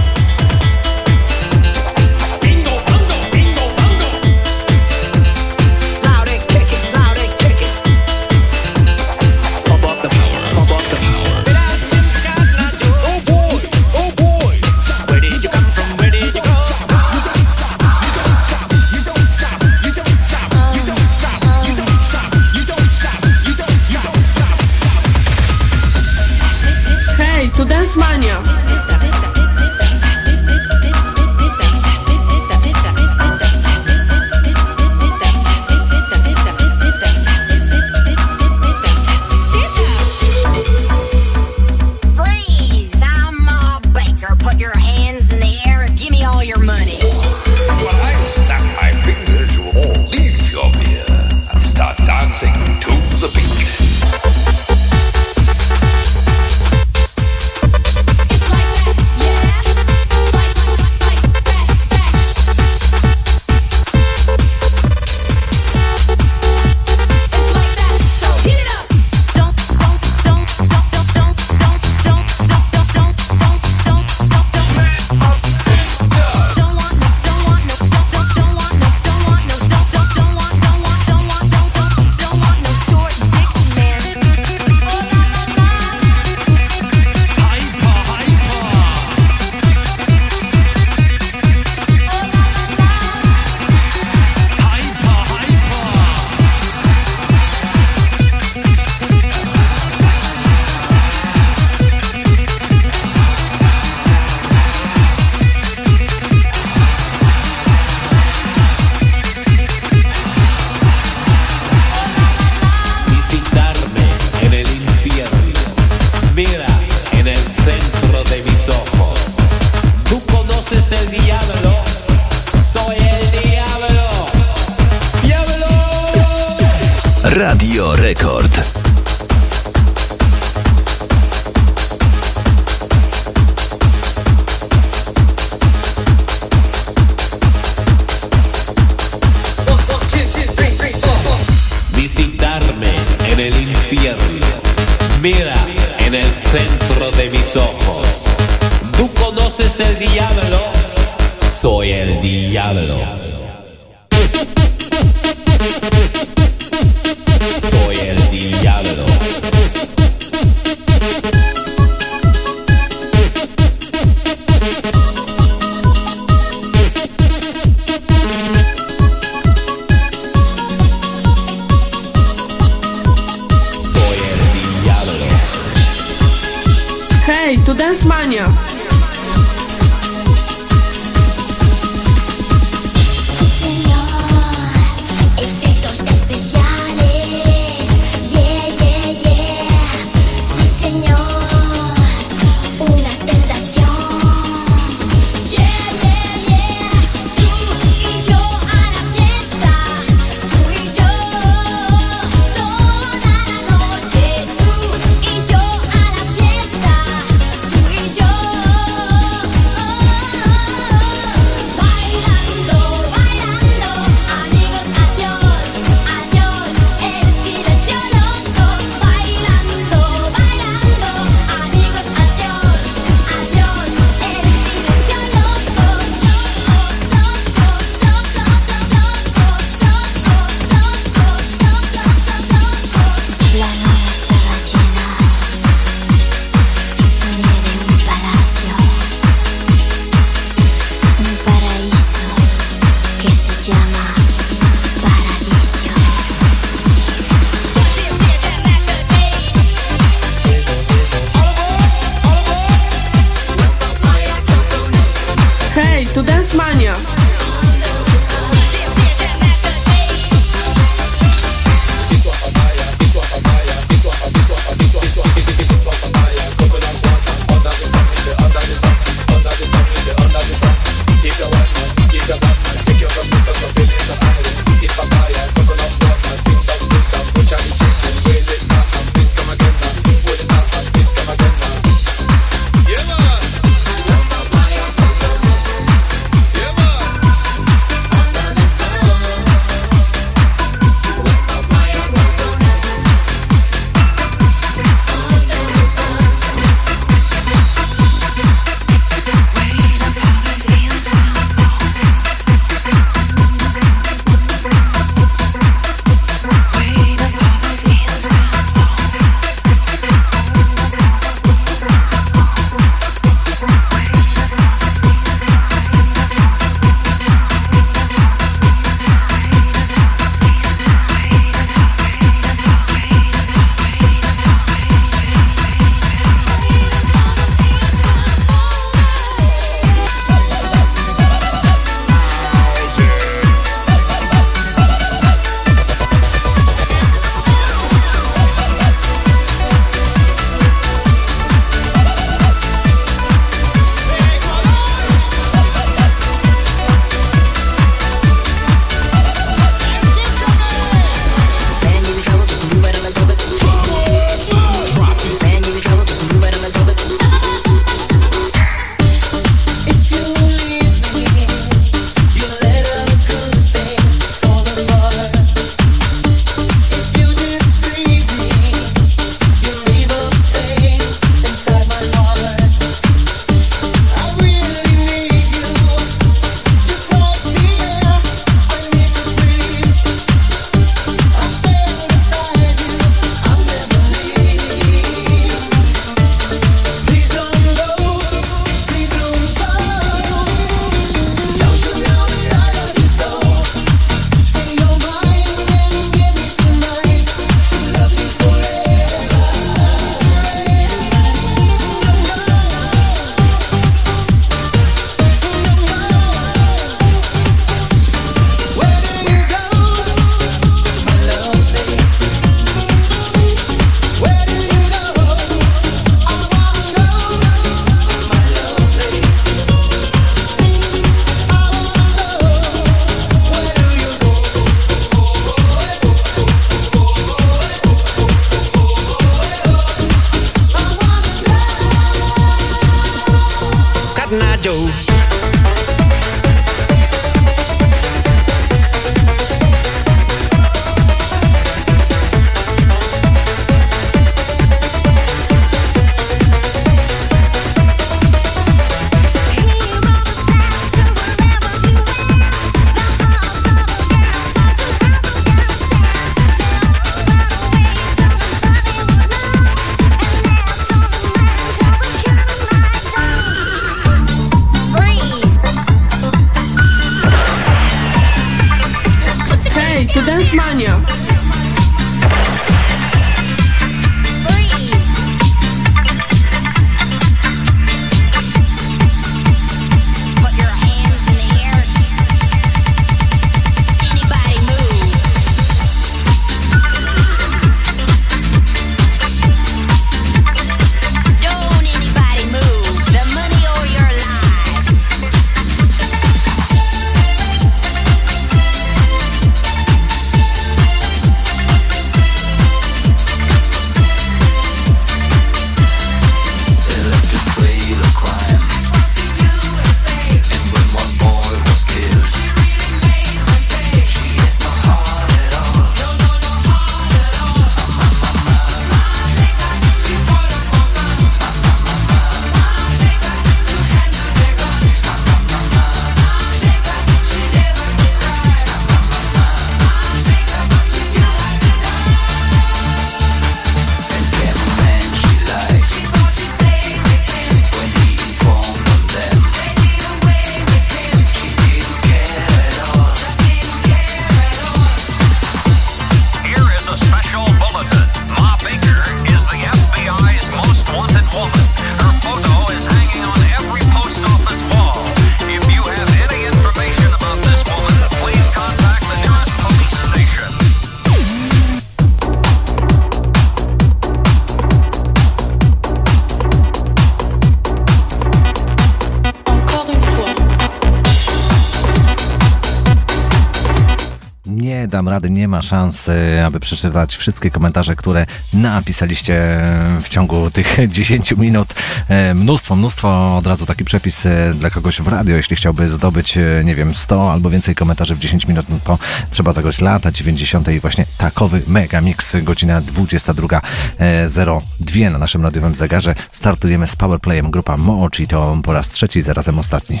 [575.48, 576.10] Nie ma szans,
[576.46, 579.60] aby przeczytać wszystkie komentarze, które napisaliście
[580.02, 581.74] w ciągu tych 10 minut.
[582.08, 586.36] E, Mnóstwo, mnóstwo, od razu taki przepis e, dla kogoś w radio, jeśli chciałby zdobyć,
[586.36, 588.98] e, nie wiem, 100 albo więcej komentarzy w 10 minut, no to
[589.30, 590.68] trzeba zagrać lata 90.
[590.68, 596.14] i właśnie takowy mega mix, godzina 22.02 na naszym radiowym zegarze.
[596.32, 600.00] Startujemy z Powerplayem, grupa Mochi, to po raz trzeci, zarazem ostatni.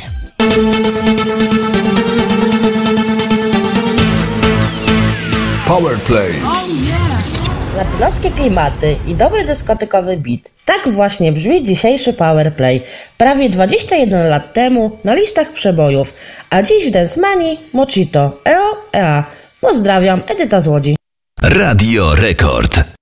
[5.78, 6.40] Powerplay.
[7.76, 10.40] Latynoskie klimaty i dobry dyskotykowy beat.
[10.64, 12.82] Tak właśnie brzmi dzisiejszy Powerplay.
[13.18, 16.14] Prawie 21 lat temu na listach przebojów,
[16.50, 18.40] a dziś w Dance Money Mochito.
[18.44, 19.24] EO, EA.
[19.60, 20.96] Pozdrawiam, Edyta z Łodzi.
[21.42, 22.97] Radio Rekord.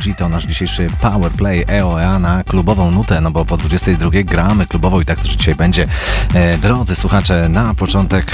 [0.00, 5.00] G to nasz dzisiejszy Powerplay EOEA na klubową nutę, no bo po 22 gramy klubową
[5.00, 5.86] i tak też dzisiaj będzie.
[6.34, 8.32] E, drodzy słuchacze, na początek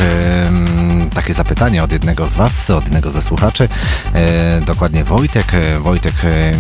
[1.15, 3.69] takie zapytanie od jednego z Was, od jednego ze słuchaczy,
[4.15, 5.55] e, dokładnie Wojtek.
[5.55, 6.15] E, Wojtek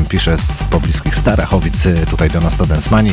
[0.08, 3.12] pisze z pobliskich Starachowic tutaj do nas do Densmani.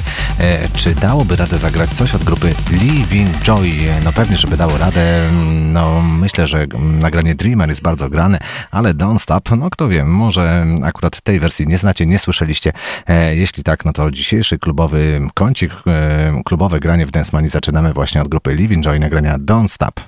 [0.74, 3.72] Czy dałoby radę zagrać coś od grupy Living Joy?
[4.04, 5.28] No pewnie, żeby dało radę.
[5.30, 8.40] Mm, no myślę, że mm, nagranie Dreamer jest bardzo grane,
[8.72, 12.74] ale Don't Stop, no kto wie, może akurat tej wersji nie znacie, nie słyszeliście.
[13.08, 17.94] E, jeśli tak, no to dzisiejszy klubowy kącik, e, klubowe granie w Dance Money zaczynamy
[17.94, 20.00] właśnie od grupy Living Joy nagrania Don't Stop.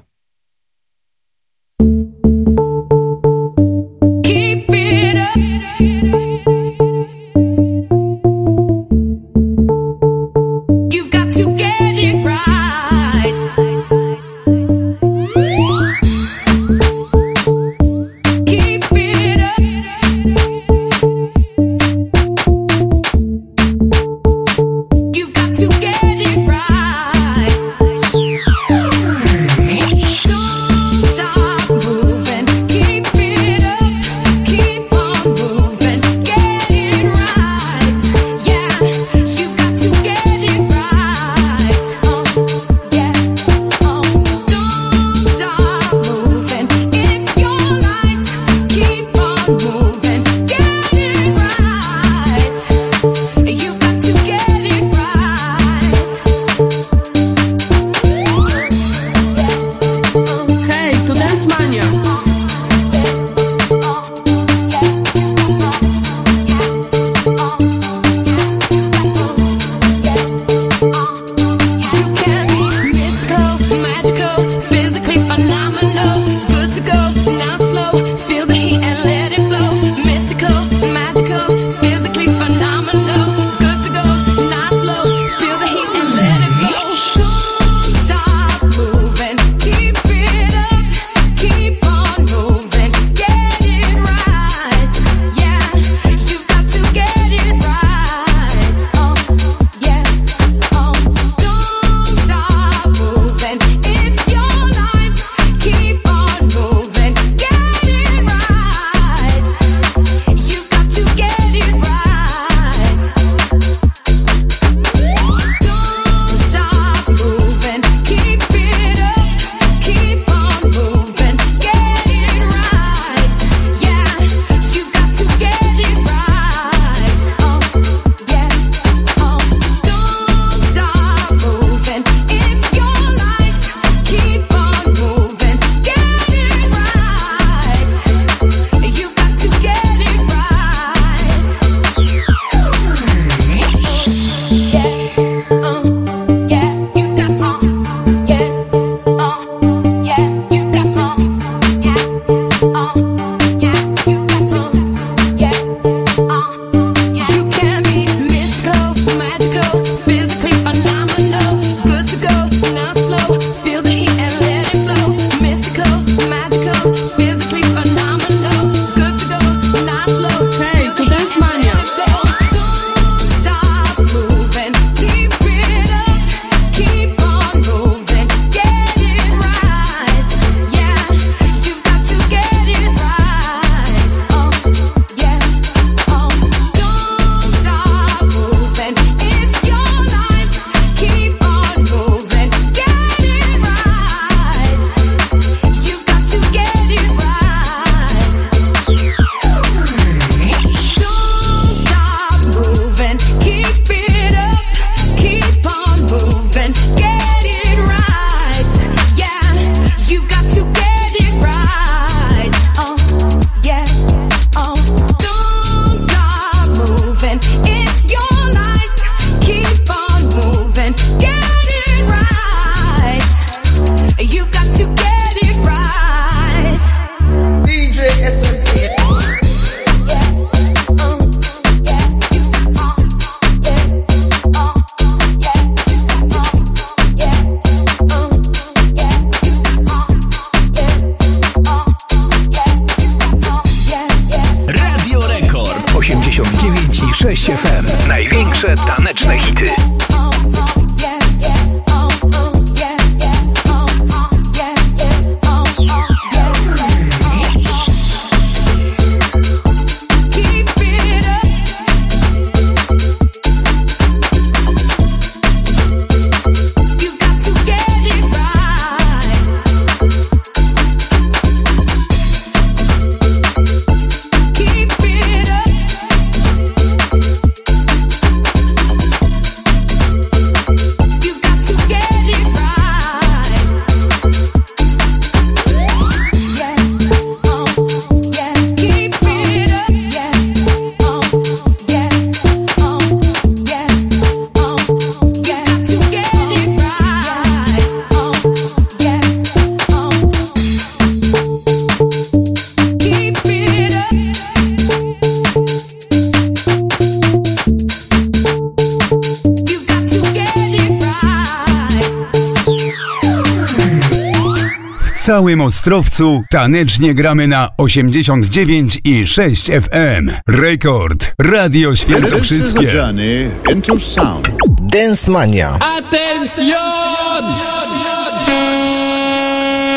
[315.26, 320.31] Całym Ostrowcu tanecznie gramy na 89 i 6 FM.
[320.47, 322.88] Rekord Radio Świętokrzyskie.
[322.88, 324.49] journey into sound.
[324.81, 325.77] Dance Mania.
[325.80, 327.43] ¡Atención!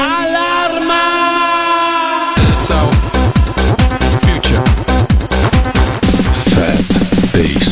[0.00, 1.04] ¡Alarma!
[2.68, 2.90] So,
[4.20, 4.62] future.
[6.50, 6.82] Fat
[7.32, 7.67] bass.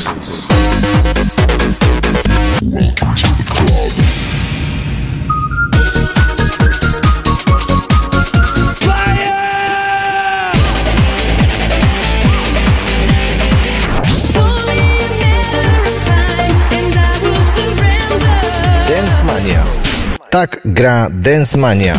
[20.36, 21.97] Tak gra Dance Mania.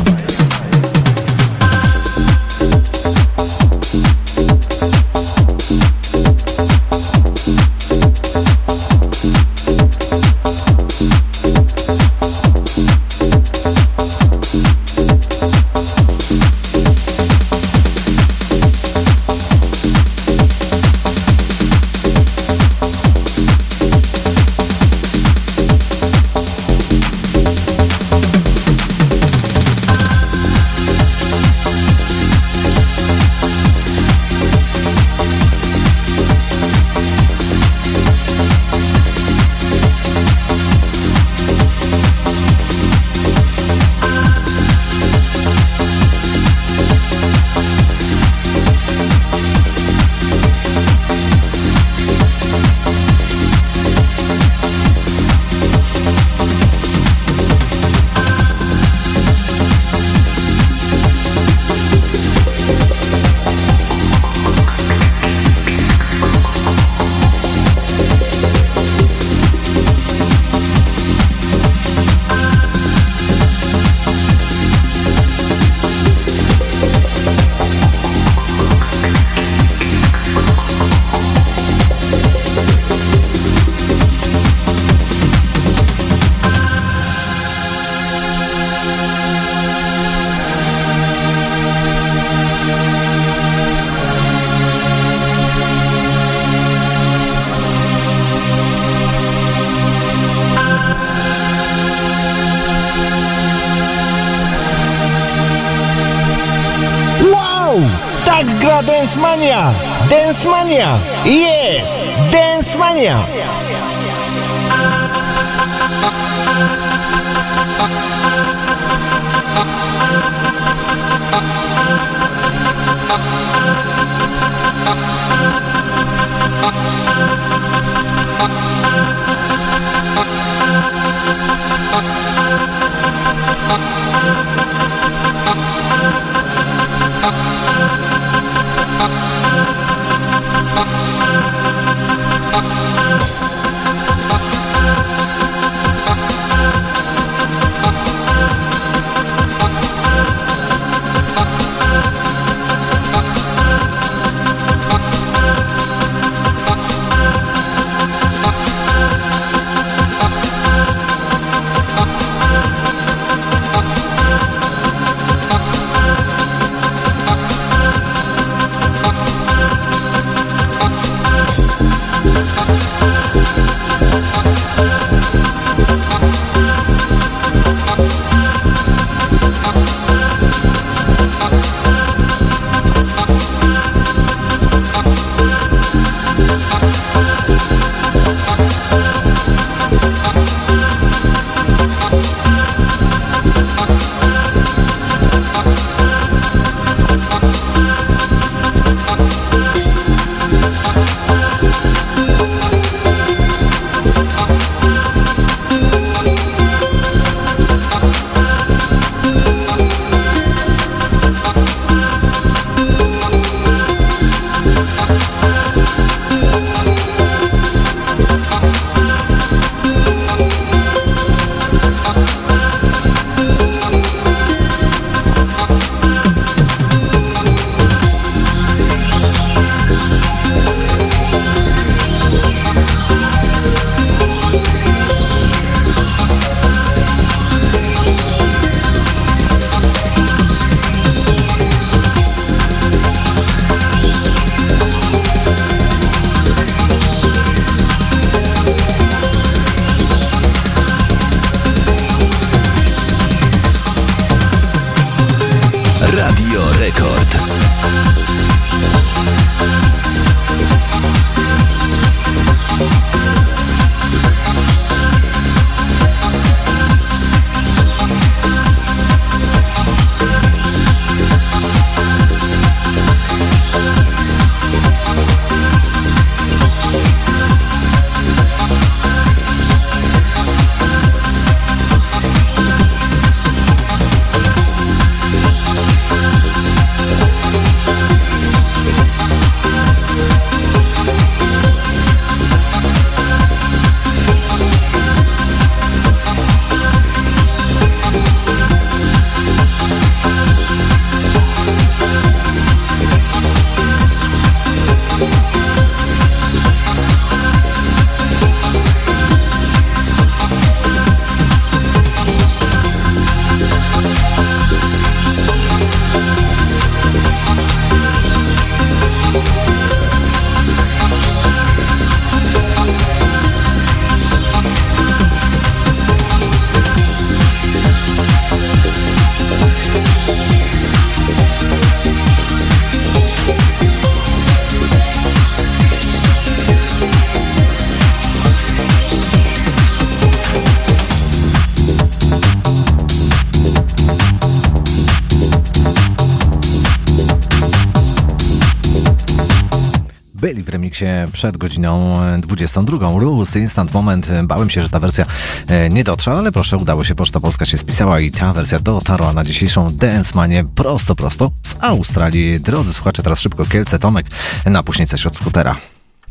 [351.38, 352.98] Przed godziną e, 22.
[353.20, 354.30] Rules, Instant Moment.
[354.44, 355.26] Bałem się, że ta wersja
[355.68, 357.16] e, nie dotrze, ale proszę, udało się.
[357.16, 361.76] Poczta Polska się spisała i ta wersja dotarła na dzisiejszą Dance Manię prosto, prosto z
[361.80, 362.60] Australii.
[362.60, 364.26] Drodzy słuchacze, teraz szybko Kielce Tomek
[364.66, 365.76] na puśnicę śród skutera.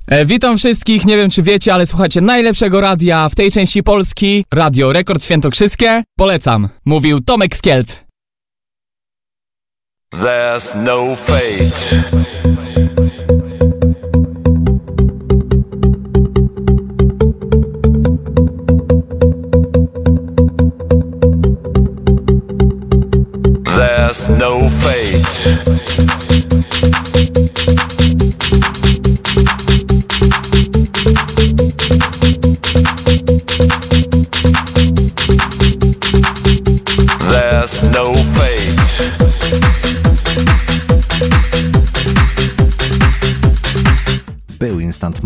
[0.07, 4.45] E, witam wszystkich, nie wiem czy wiecie, ale słuchacie najlepszego radia w tej części Polski,
[4.53, 6.03] Radio Rekord Świętokrzyskie.
[6.17, 7.99] Polecam, mówił Tomek Skielc.
[10.15, 12.56] There's no fate.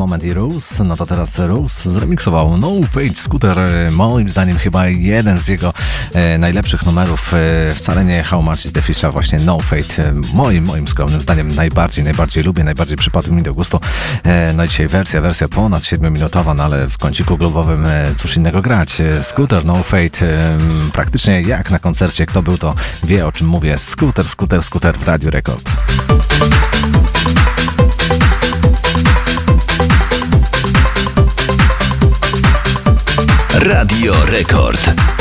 [0.00, 3.58] Moment i Rose, no to teraz Rose zremiksował No Fate Scooter,
[3.90, 5.74] moim zdaniem chyba jeden z jego
[6.14, 10.64] e, najlepszych numerów, e, wcale nie How Much is the właśnie No Fate, e, moim,
[10.64, 13.80] moim skromnym zdaniem najbardziej, najbardziej lubię, najbardziej przypadł mi do gustu.
[14.24, 18.36] E, no i dzisiaj wersja, wersja ponad 7-minutowa, no ale w kąciku klubowym e, cóż
[18.36, 19.02] innego grać.
[19.22, 20.26] Scooter No Fate,
[20.92, 23.78] praktycznie jak na koncercie, kto był to wie o czym mówię.
[23.78, 25.70] Scooter, scooter, scooter w Radio Rekord.
[33.62, 35.19] Radio Rekord.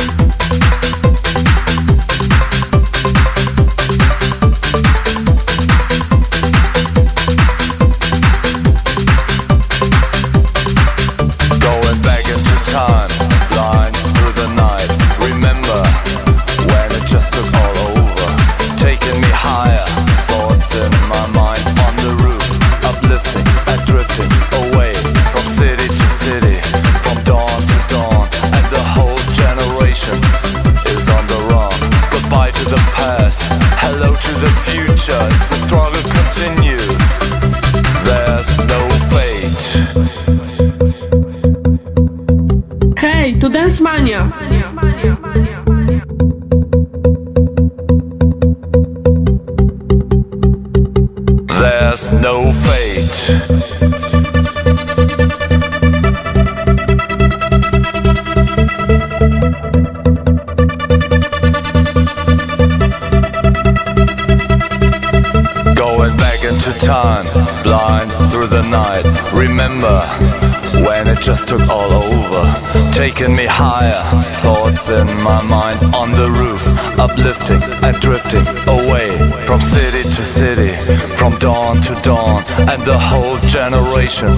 [73.00, 74.04] Taking me higher.
[74.42, 76.68] Thoughts in my mind on the roof,
[77.00, 79.10] uplifting and drifting away
[79.46, 80.74] from city to city,
[81.16, 84.34] from dawn to dawn, and the whole generation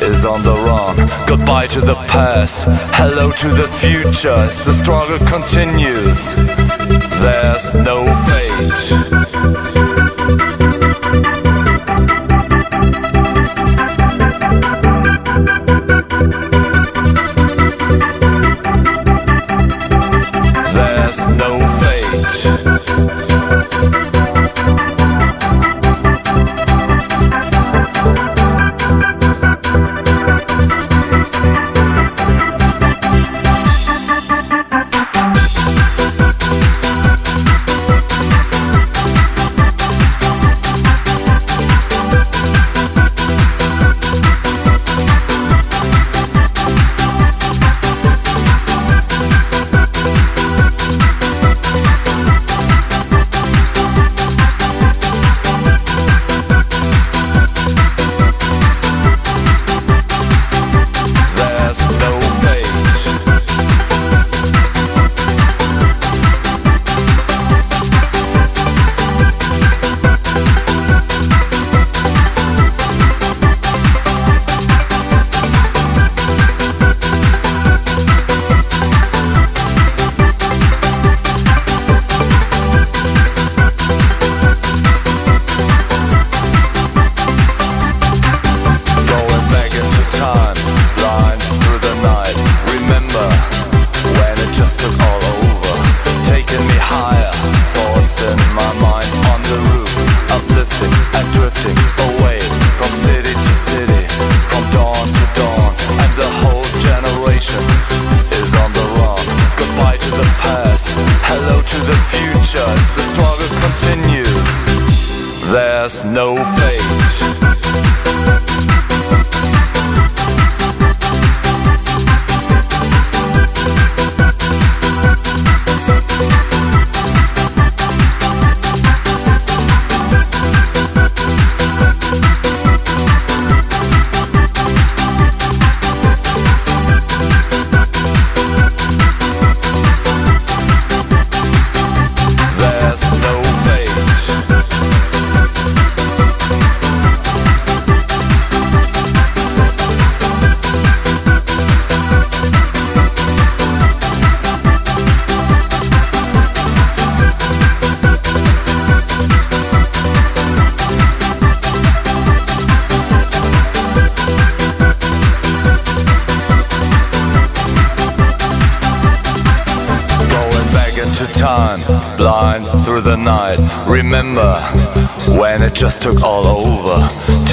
[0.00, 0.96] is on the run.
[1.26, 2.64] Goodbye to the past,
[3.00, 6.34] hello to the future as the struggle continues.
[7.20, 7.98] There's no
[8.28, 8.80] fate.
[8.80, 9.99] There's no fate.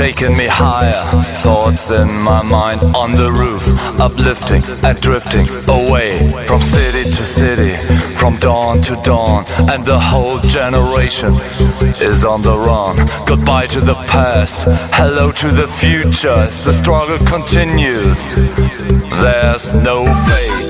[0.07, 1.03] Taking me higher.
[1.41, 3.63] Thoughts in my mind on the roof,
[3.99, 7.73] uplifting and drifting away from city to city,
[8.19, 11.33] from dawn to dawn, and the whole generation
[12.09, 12.95] is on the run.
[13.25, 14.63] Goodbye to the past,
[14.93, 18.21] hello to the future the struggle continues.
[19.23, 20.66] There's no fate.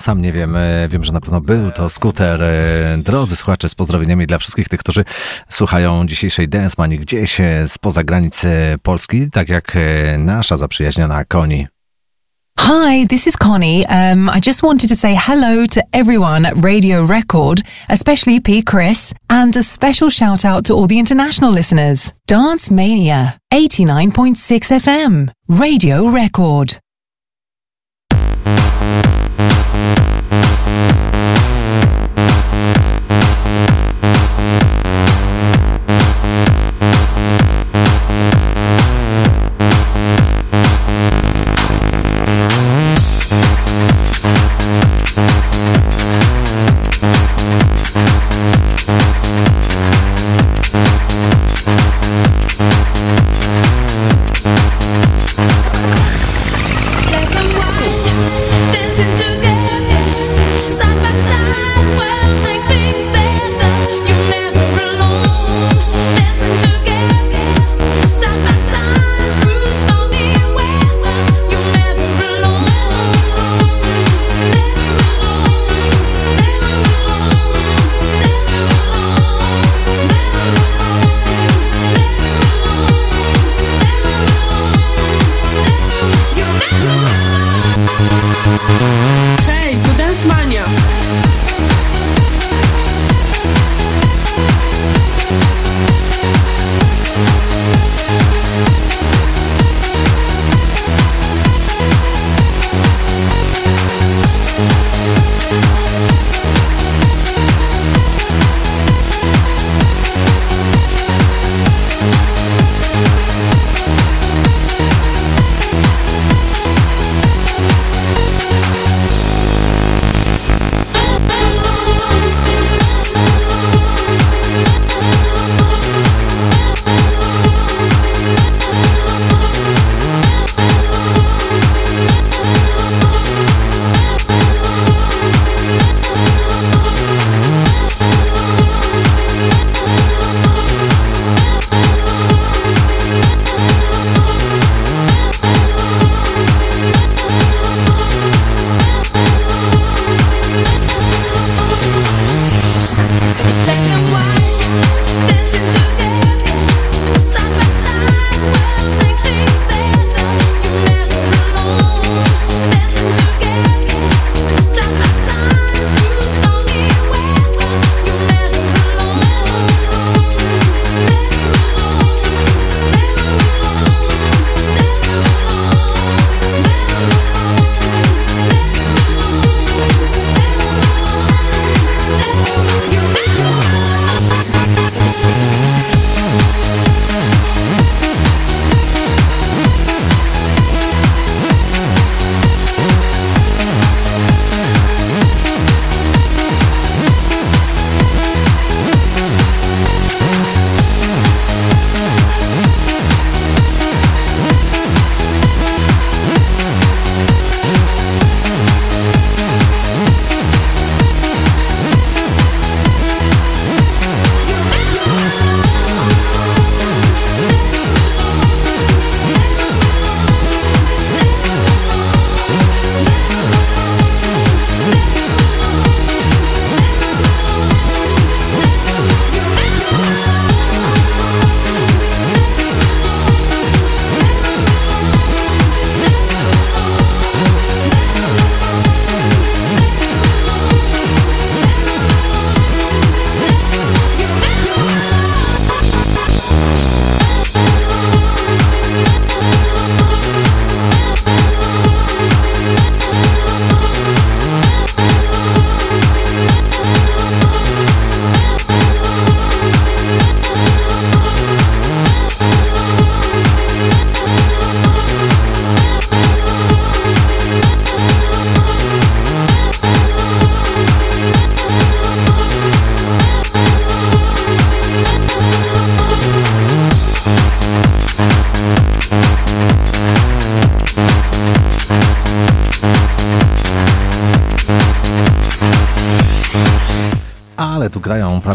[0.00, 0.56] Sam nie wiem.
[0.56, 2.42] E, Wiem, że na pewno był to skuter.
[2.42, 5.04] E, Drodzy słuchacze, z pozdrowieniami dla wszystkich tych, którzy
[5.48, 8.42] słuchają dzisiejszej Dance Mani gdzieś e, spoza granic
[8.82, 9.76] Polski, tak jak
[10.18, 11.66] nasza zaprzyjaźniona Koni.
[12.60, 13.84] Hi, this is Connie.
[13.88, 18.62] Um, I just wanted to say hello to everyone at Radio Record, especially P.
[18.62, 22.12] Chris, and a special shout out to all the international listeners.
[22.26, 26.78] Dance Mania, 89.6 FM, Radio Record.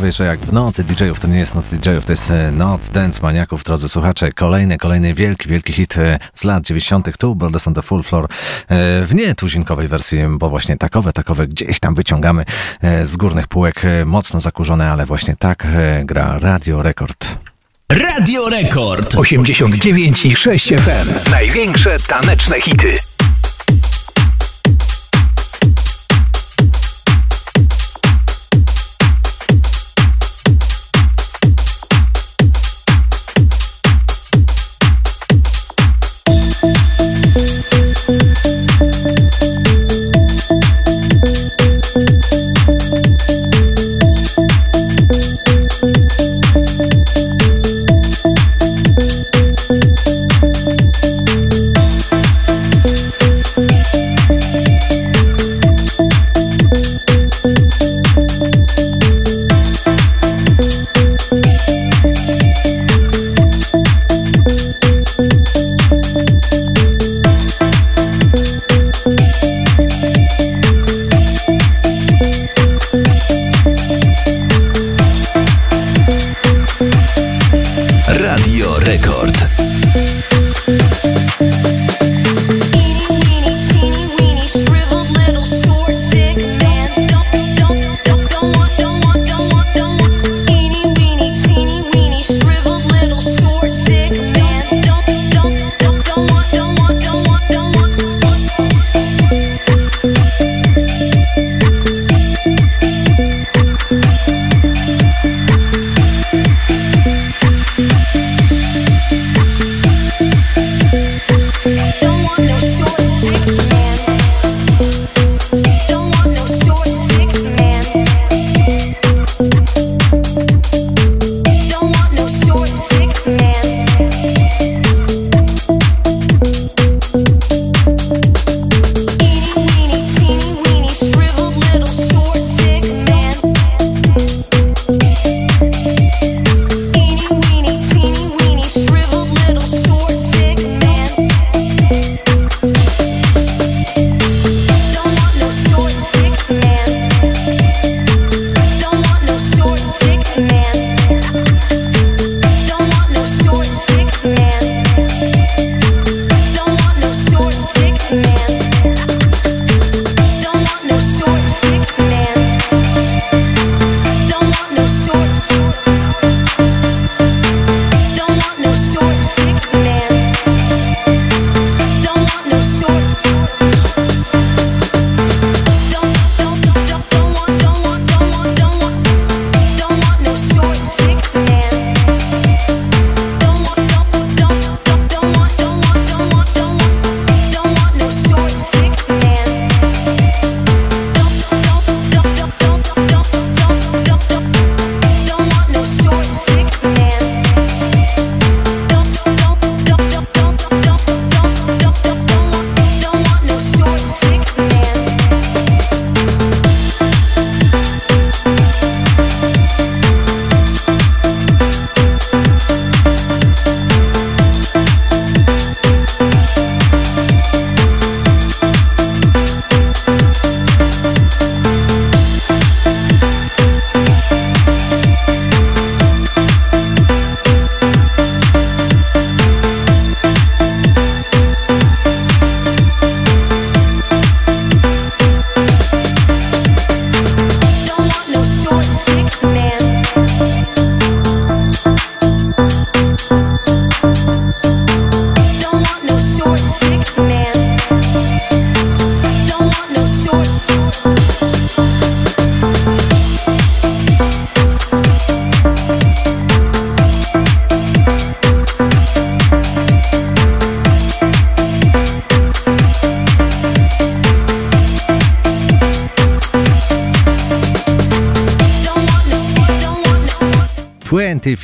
[0.06, 1.20] Prawie że jak w nocy DJ-ów.
[1.20, 4.32] To nie jest noc DJ-ów, to jest e, noc dance maniaków, drodzy słuchacze.
[4.32, 7.18] Kolejny, kolejny wielki, wielki hit e, z lat 90.
[7.18, 8.28] Tu Brothers on the Full Floor e,
[9.06, 12.46] w nietuzinkowej wersji, bo właśnie takowe, takowe gdzieś tam wyciągamy
[13.04, 15.68] z górnych półek, mocno zakurzone, ale właśnie tak
[16.04, 17.28] gra Radio Rekord.
[17.92, 21.32] Radio Rekord 89 i 6 FM.
[21.32, 23.00] Największe taneczne hity.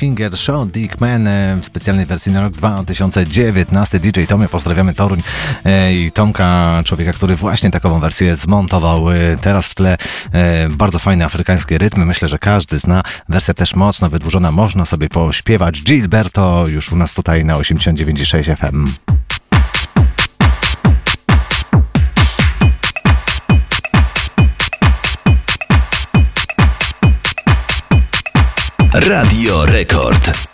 [0.02, 4.00] Finger Show Dick Man e, w specjalnej wersji na rok 2019.
[4.00, 5.22] DJ Tomy, pozdrawiamy Toruń
[5.64, 9.10] e, i Tomka, człowieka, który właśnie takową wersję zmontował.
[9.10, 9.96] E, Teraz w tle
[10.70, 12.06] bardzo fajne afrykańskie rytmy.
[12.06, 13.02] Myślę, że każdy zna.
[13.28, 15.82] Wersja też mocno wydłużona, można sobie pośpiewać.
[15.82, 19.11] Gilberto już u nas tutaj na 89,6 FM.
[29.04, 30.51] Radio Rekord.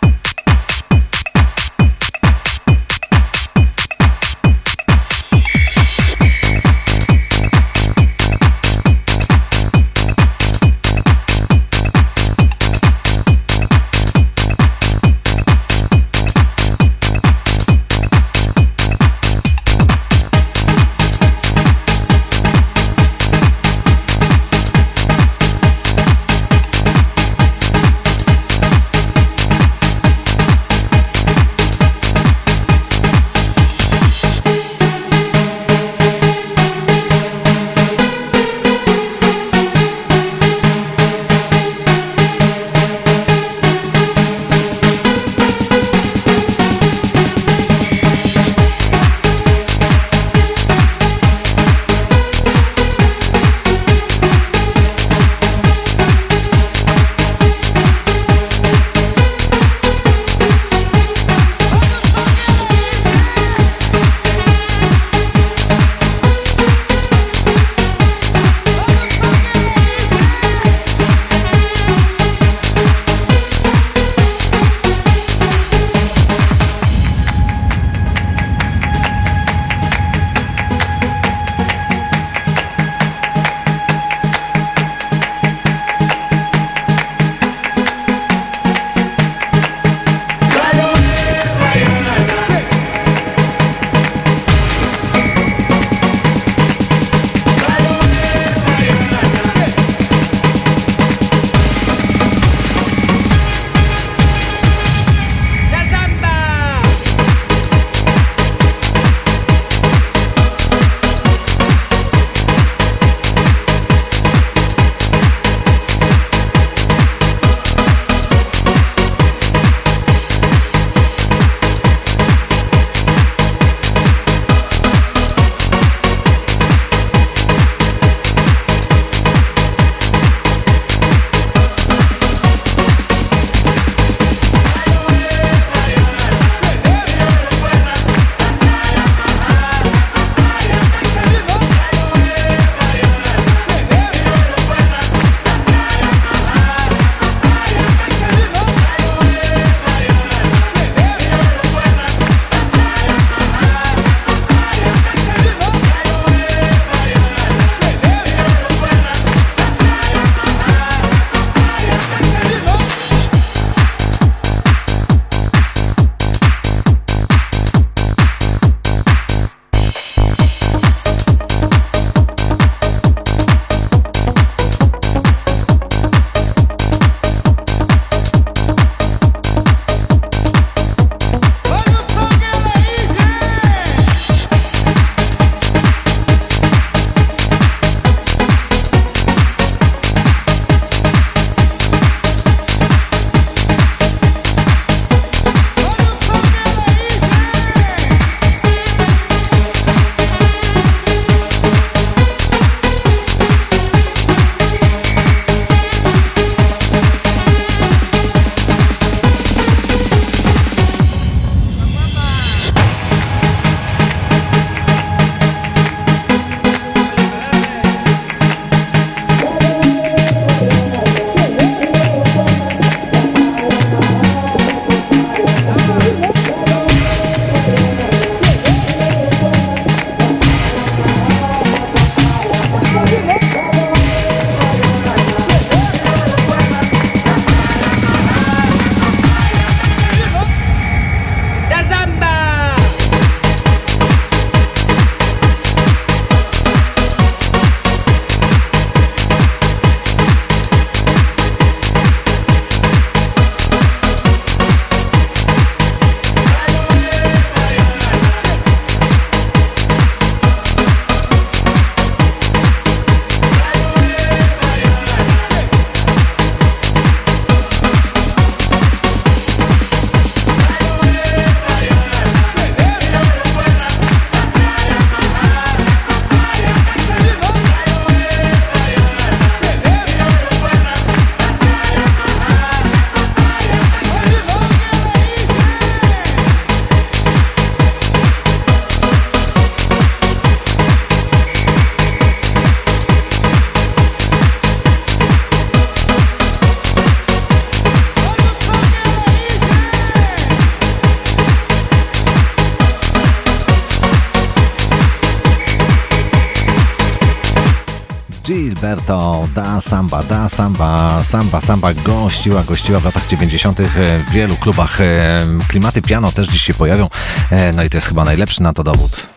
[309.99, 313.79] samba, da samba, samba, samba gościła, gościła w latach 90.
[313.79, 313.83] E,
[314.19, 315.01] w wielu klubach.
[315.01, 317.09] E, klimaty piano też dziś się pojawią,
[317.51, 319.27] e, no i to jest chyba najlepszy na to dowód.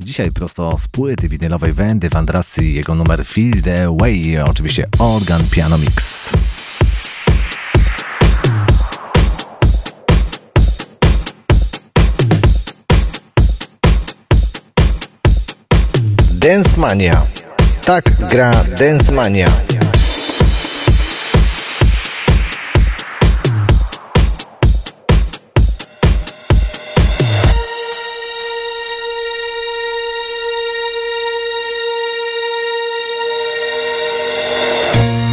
[0.00, 5.42] dzisiaj prosto z płyty winylowej Wendy Van Drassi, jego numer Feel the Way, oczywiście organ
[5.50, 6.17] piano mix.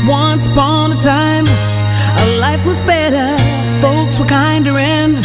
[0.07, 1.45] Once upon a time,
[2.39, 3.37] life was better.
[3.81, 5.15] Folks were kinder and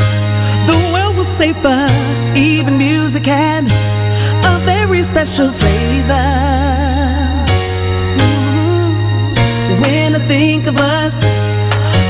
[0.68, 1.90] the world was safer.
[5.26, 6.28] special flavor.
[8.16, 9.81] Mm -hmm.
[9.82, 11.16] When I think of us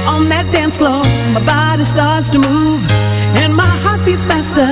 [0.07, 1.03] on that dance floor,
[1.35, 2.83] my body starts to move
[3.43, 4.71] and my heart beats faster.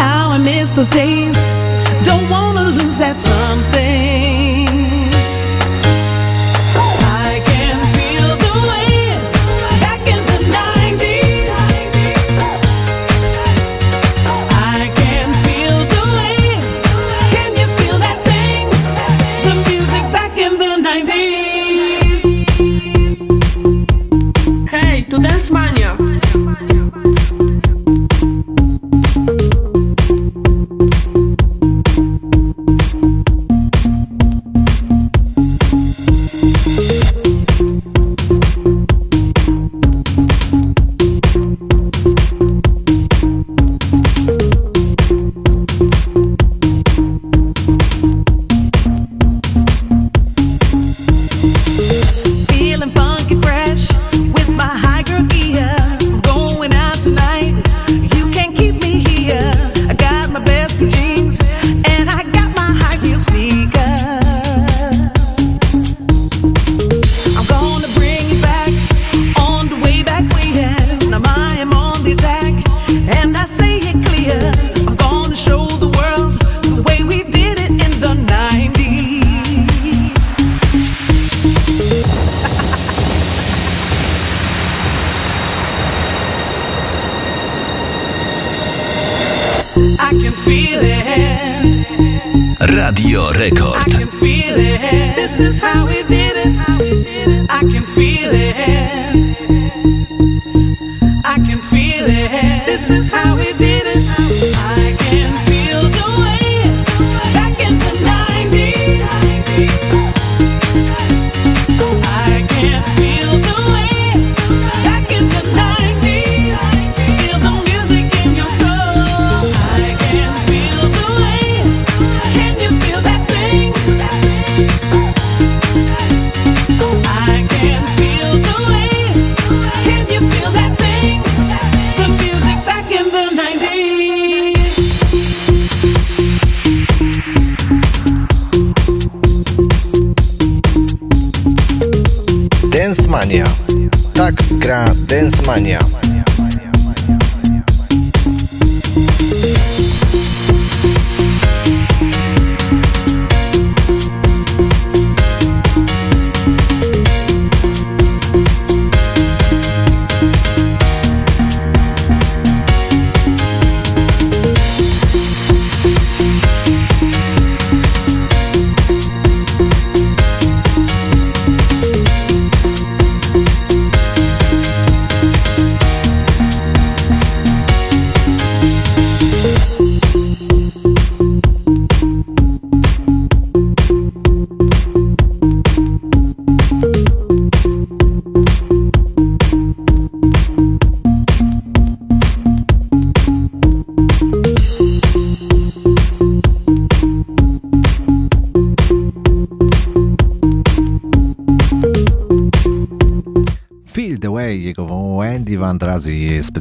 [0.00, 1.53] How I miss those days.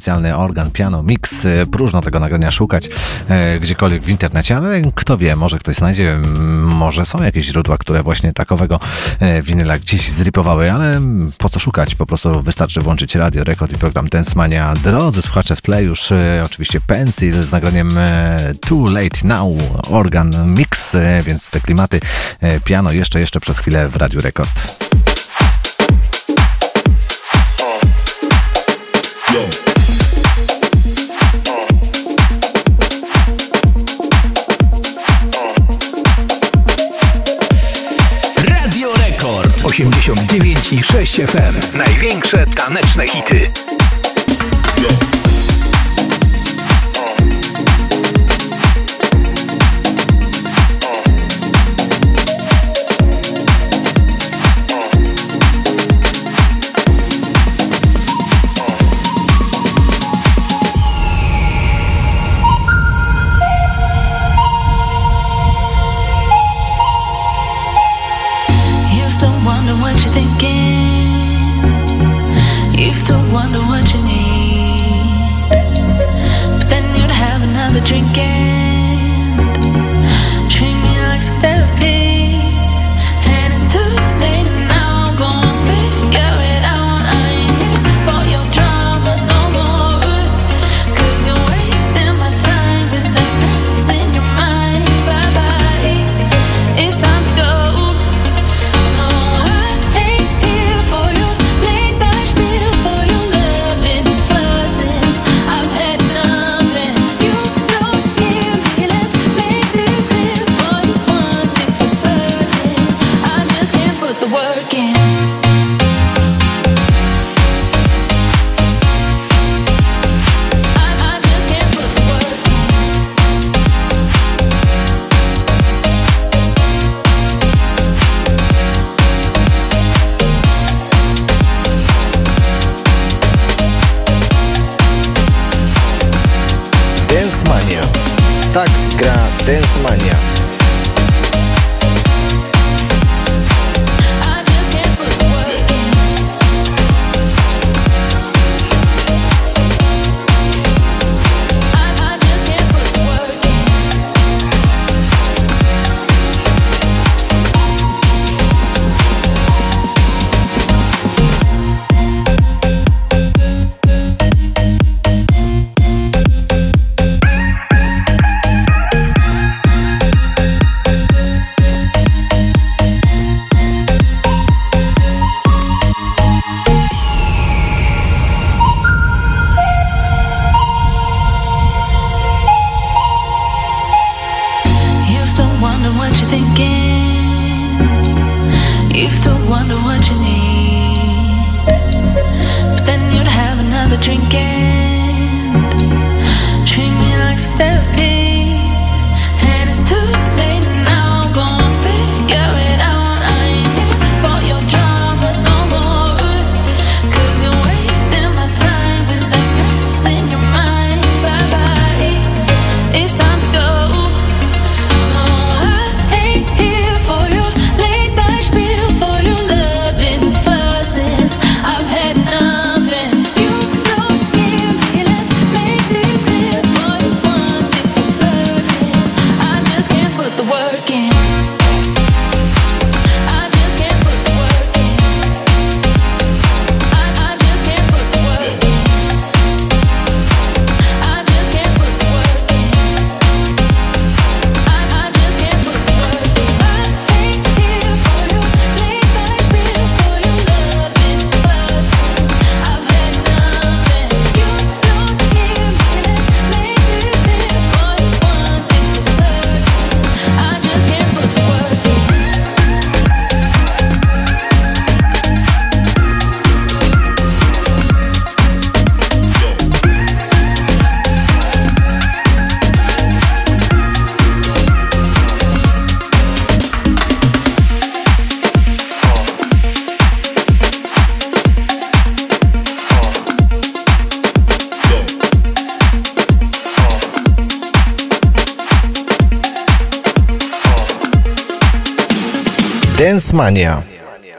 [0.03, 1.45] specjalny organ piano mix.
[1.45, 2.89] E, próżno tego nagrania szukać
[3.29, 6.17] e, gdziekolwiek w internecie, ale kto wie, może ktoś znajdzie,
[6.59, 8.79] może są jakieś źródła, które właśnie takowego
[9.19, 11.01] e, winyla gdzieś zripowały, ale
[11.37, 11.95] po co szukać?
[11.95, 14.73] Po prostu wystarczy włączyć radio, rekord i program Dance Mania.
[14.83, 16.09] Drodzy słuchacze w tle już
[16.45, 17.89] oczywiście Pencil z nagraniem
[18.61, 19.53] Too Late Now,
[19.89, 21.99] organ mix, więc te klimaty
[22.63, 24.82] piano jeszcze, jeszcze przez chwilę w Radiu Rekord.
[40.03, 41.77] 89 i 6 FM.
[41.77, 43.62] Największe taneczne hity.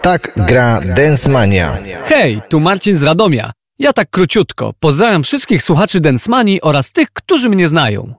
[0.02, 1.78] Tak gra Dancemania.
[2.05, 3.52] Hej, tu Marcin z Radomia.
[3.78, 4.73] Ja tak króciutko.
[4.81, 8.15] Pozdrawiam wszystkich słuchaczy Densmani oraz tych, którzy mnie znają.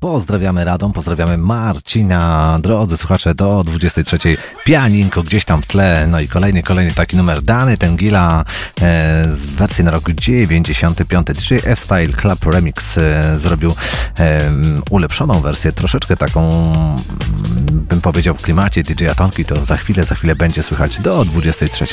[0.00, 2.58] Pozdrawiamy Radom, pozdrawiamy Marcina.
[2.62, 4.18] Drodzy słuchacze, do 23.
[4.64, 6.06] Pianinko gdzieś tam w tle.
[6.10, 7.76] No i kolejny, kolejny taki numer dany.
[7.78, 8.44] Ten Gila
[8.80, 11.26] e, z wersji na rok 95.
[11.36, 13.74] 3 F-Style Club Remix e, zrobił
[14.18, 14.50] e,
[14.90, 16.96] ulepszoną wersję, troszeczkę taką, mm,
[17.68, 19.44] bym powiedział, w klimacie DJ Atonki.
[19.44, 21.86] To za chwilę, za chwilę będzie słychać do 23.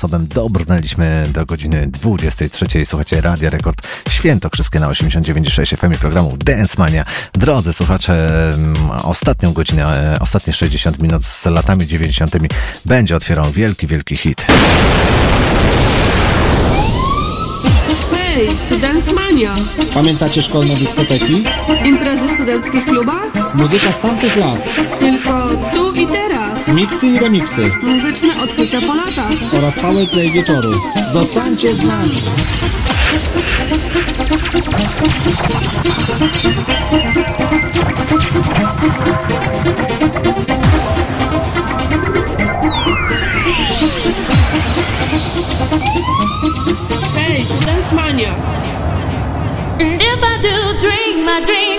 [0.00, 2.66] sposobem dobrnęliśmy do godziny 23.
[2.84, 7.04] Słuchajcie, Radia Rekord Świętokrzyskie na 89.6 FM programu Dance Mania.
[7.32, 12.48] Drodzy słuchacze, mm, ostatnią godzinę, e, ostatnie 60 minut z latami 90.
[12.84, 14.46] będzie otwierał wielki, wielki hit.
[18.10, 19.54] Hej, to Dance Mania.
[19.94, 21.44] Pamiętacie szkolne dyskoteki?
[21.84, 23.54] Imprezy w studenckich klubach?
[23.54, 24.74] Muzyka z tamtych lat.
[25.00, 25.79] Tylko tu
[26.68, 30.72] miksy i remiksy muzyczne odkrycia po latach oraz powerplay wieczoru.
[31.12, 32.22] Zostańcie z nami!
[47.14, 48.34] Hey, dance mania!
[49.78, 51.70] If I do dream, dream.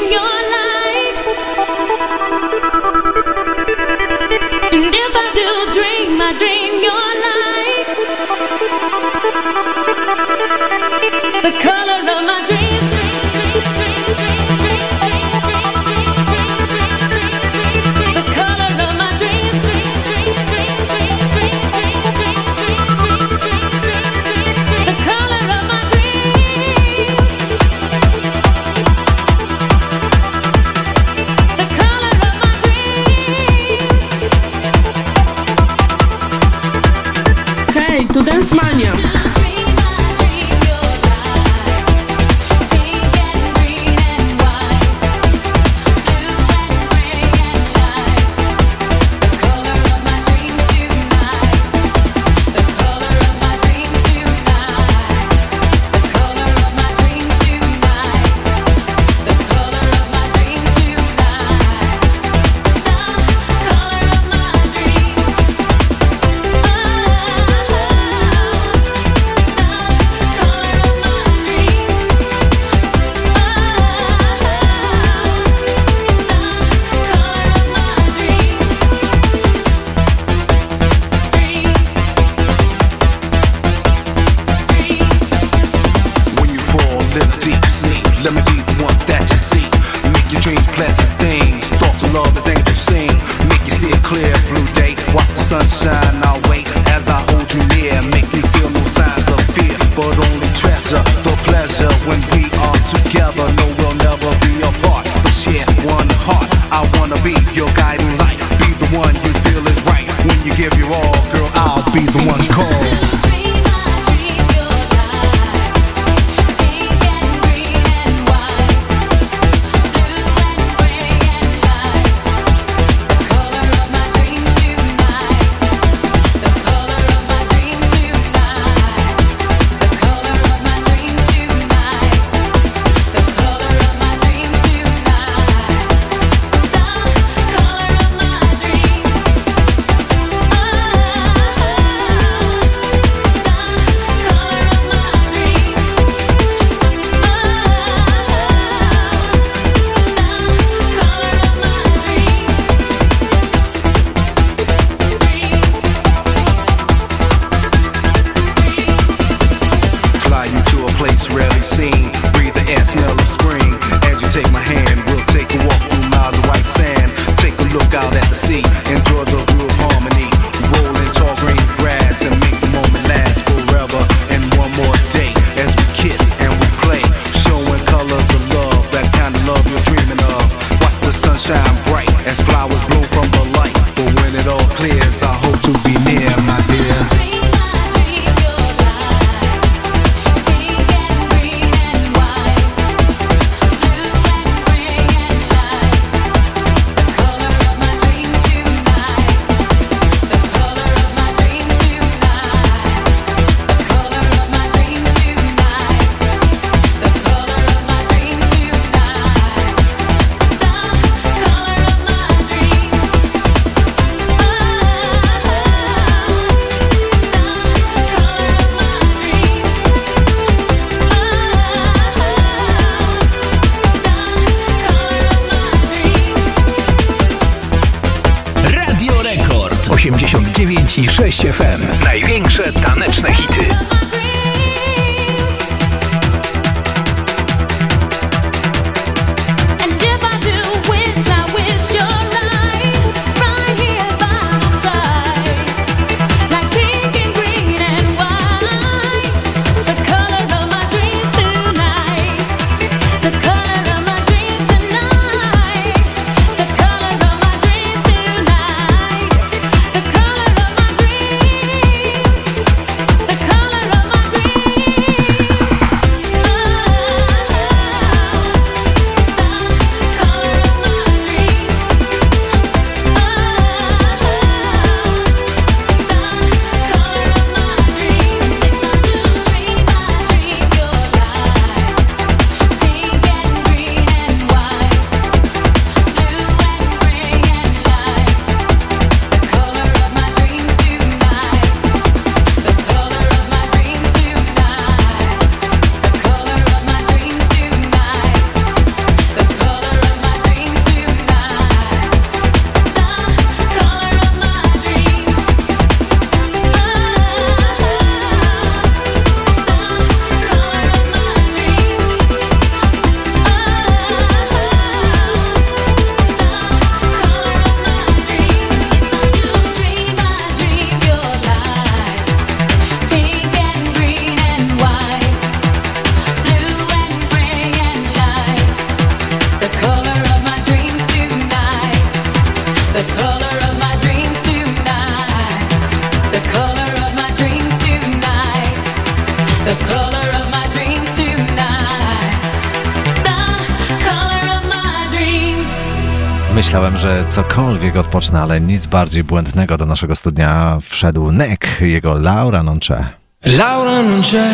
[347.91, 353.05] chwilę odpocznę, ale nic bardziej błędnego do naszego studnia wszedł Nek, jego Laura non c'è.
[353.45, 354.49] Laura non c'è,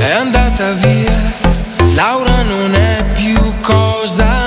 [0.00, 1.12] è andata via,
[1.96, 4.39] Laura non è più cosa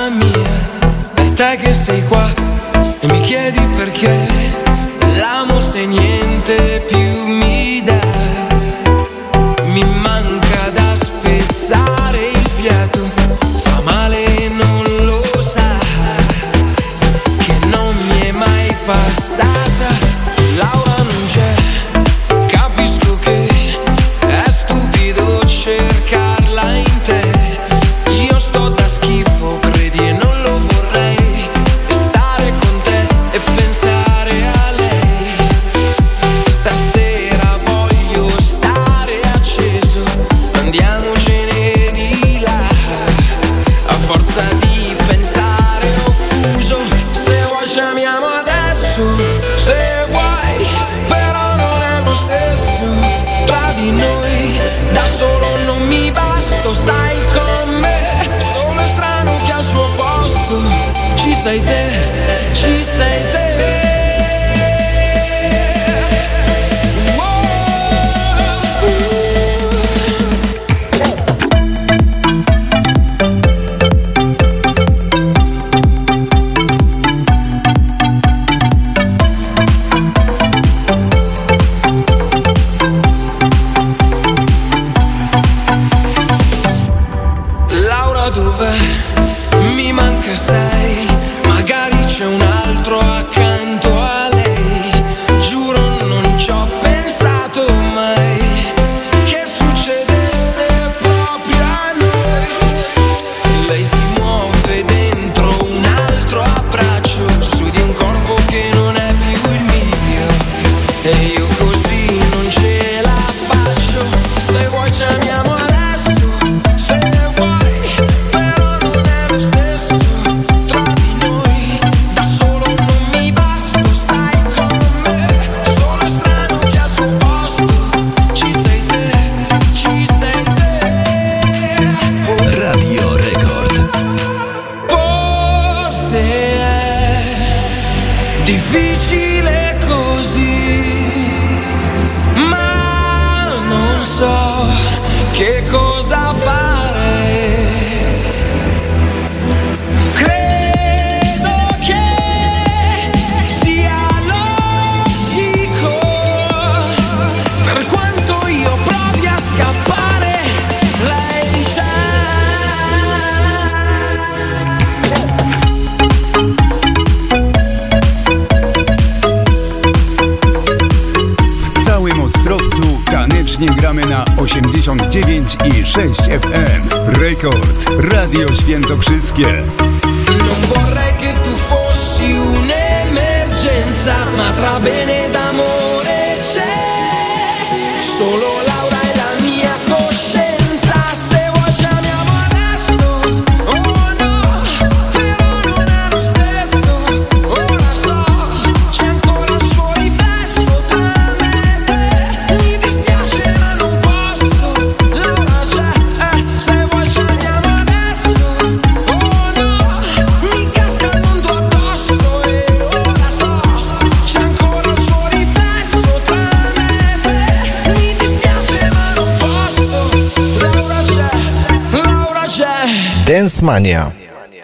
[223.84, 224.08] Mania.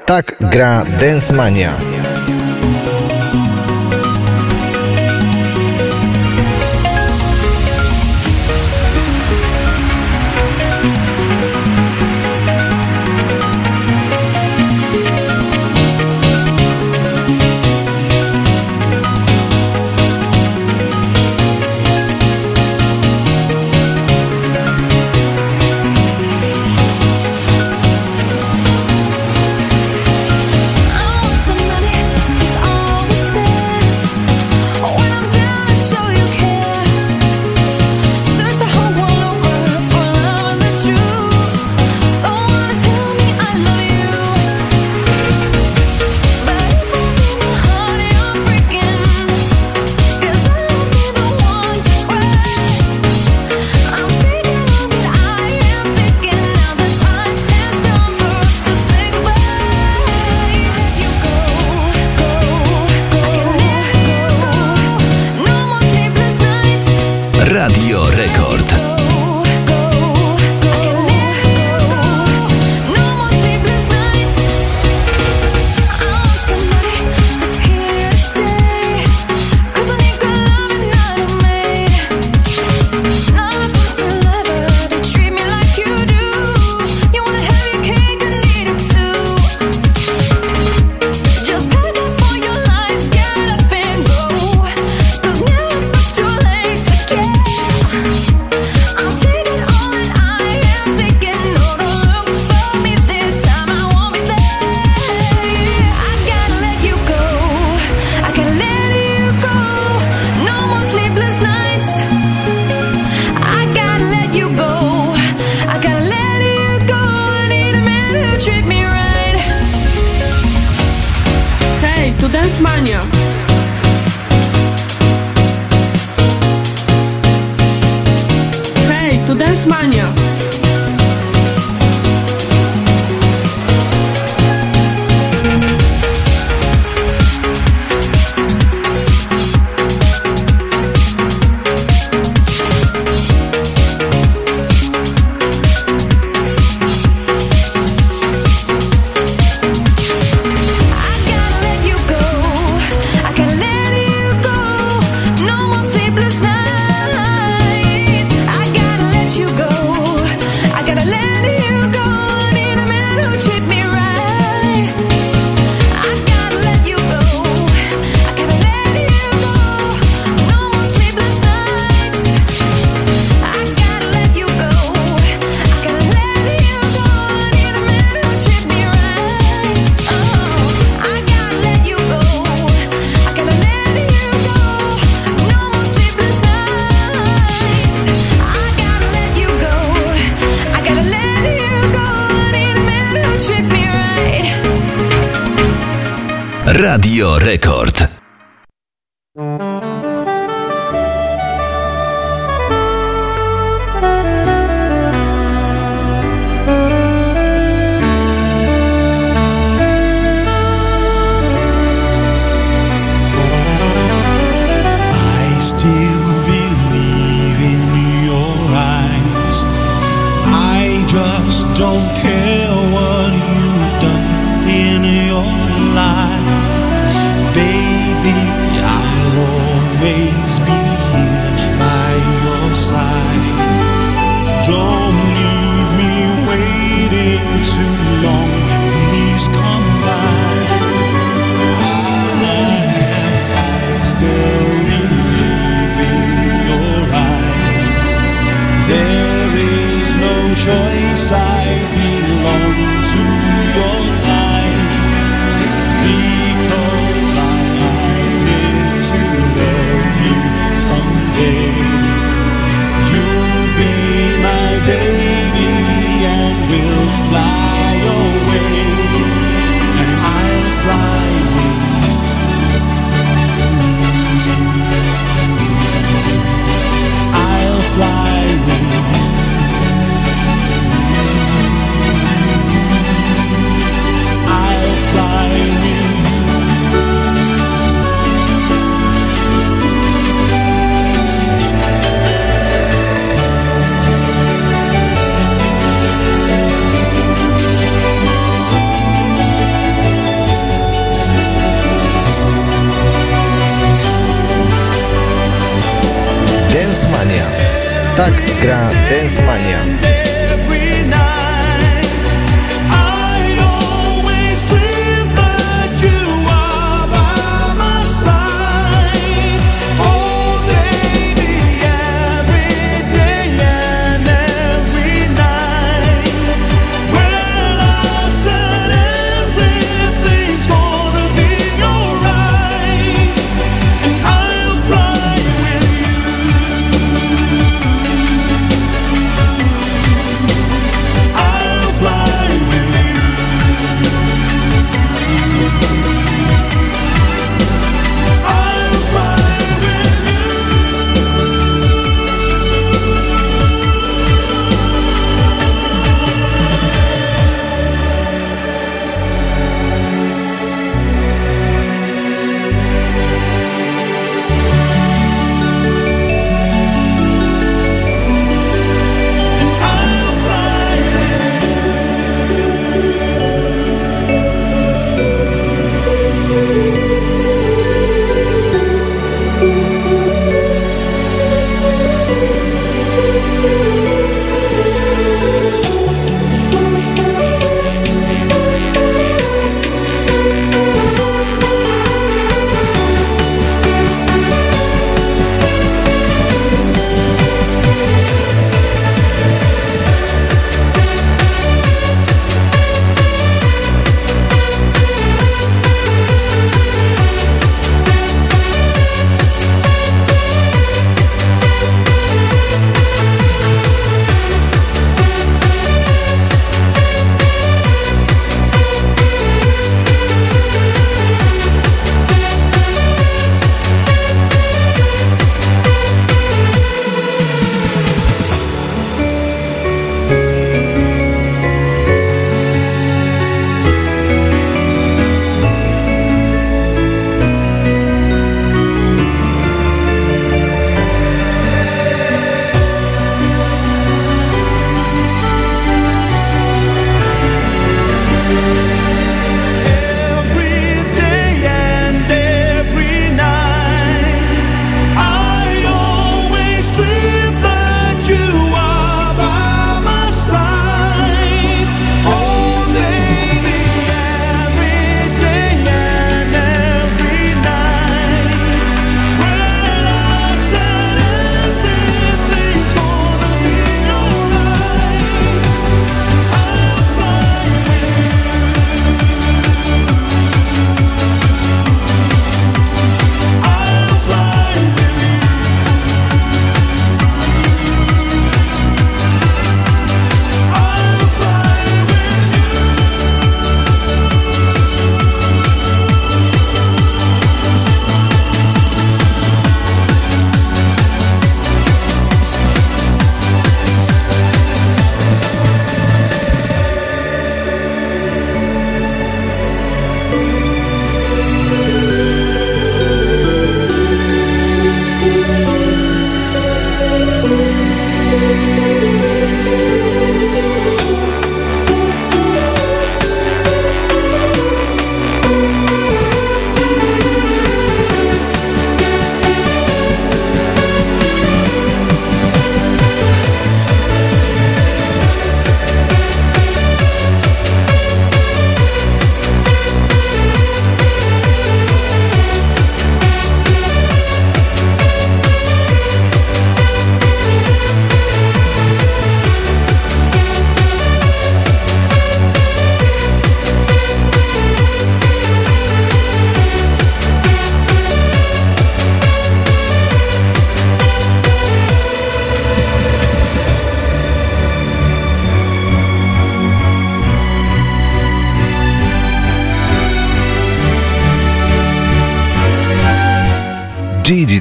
[0.08, 1.76] Tak gra Dance Mania.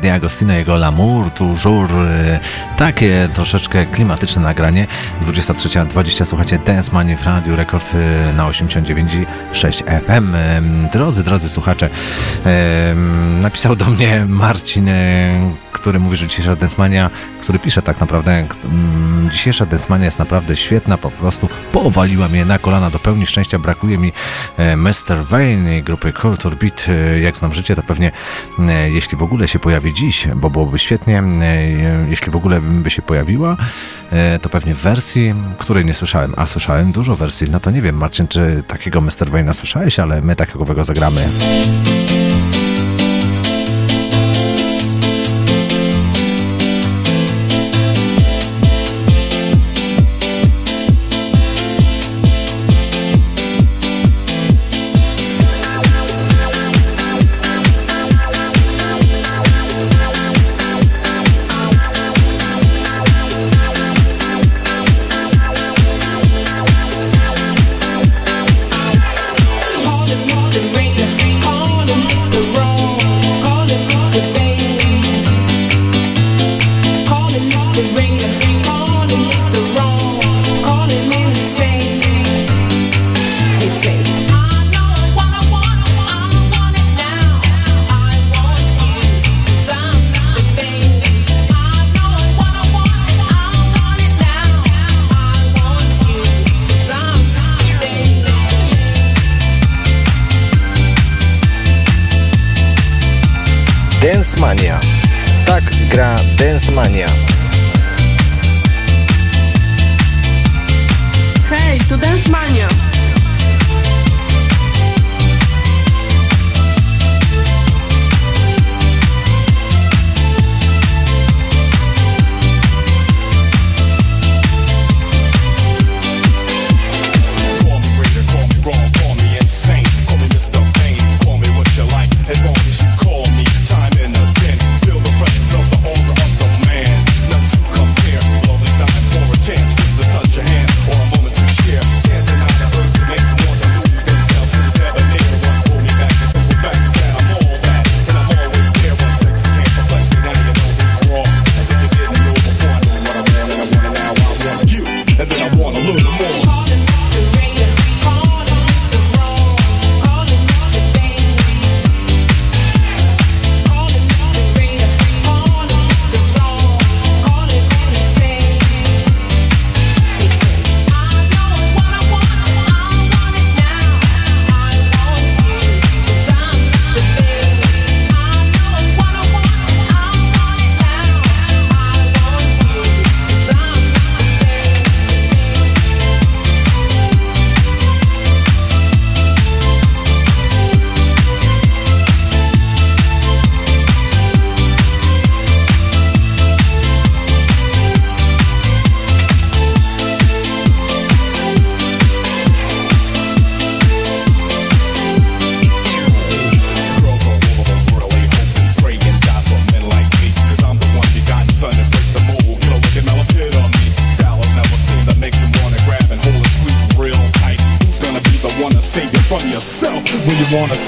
[0.10, 1.92] Gigi D'Agostino, jego L'amour toujours.
[1.92, 2.40] e,
[2.78, 4.88] Takie troszeczkę klimatyczne nagranie.
[5.28, 10.36] 23.20 słuchacie Dance Money w Radiu Rekord e, na 89.6 FM.
[10.94, 11.90] Drodzy, drodzy słuchacze,
[13.42, 17.10] napisał do mnie Marcin, e, który mówi, że dzisiejsza Dance Mania,
[17.42, 18.46] który pisze tak naprawdę,
[19.30, 23.60] dzisiejsza Dance Mania jest naprawdę świetna, po prostu powaliła mnie na kolana do pełni szczęścia.
[23.60, 24.12] Brakuje mi
[24.58, 25.26] e, Mr.
[25.78, 26.86] I grupy Culture Beat.
[26.90, 28.12] E, Jak znam życie, to pewnie
[28.60, 31.24] e, jeśli w ogóle się pojawi dziś, bo byłoby świetnie,
[32.10, 33.58] jeśli w ogóle by się pojawiła,
[34.42, 37.48] to pewnie w wersji, której nie słyszałem, a słyszałem dużo wersji.
[37.52, 39.10] No to nie wiem, Marcin, czy takiego Mr.
[39.12, 41.22] Vane'a słyszałeś, ale my takiego zagramy.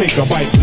[0.07, 0.60] Take a bite.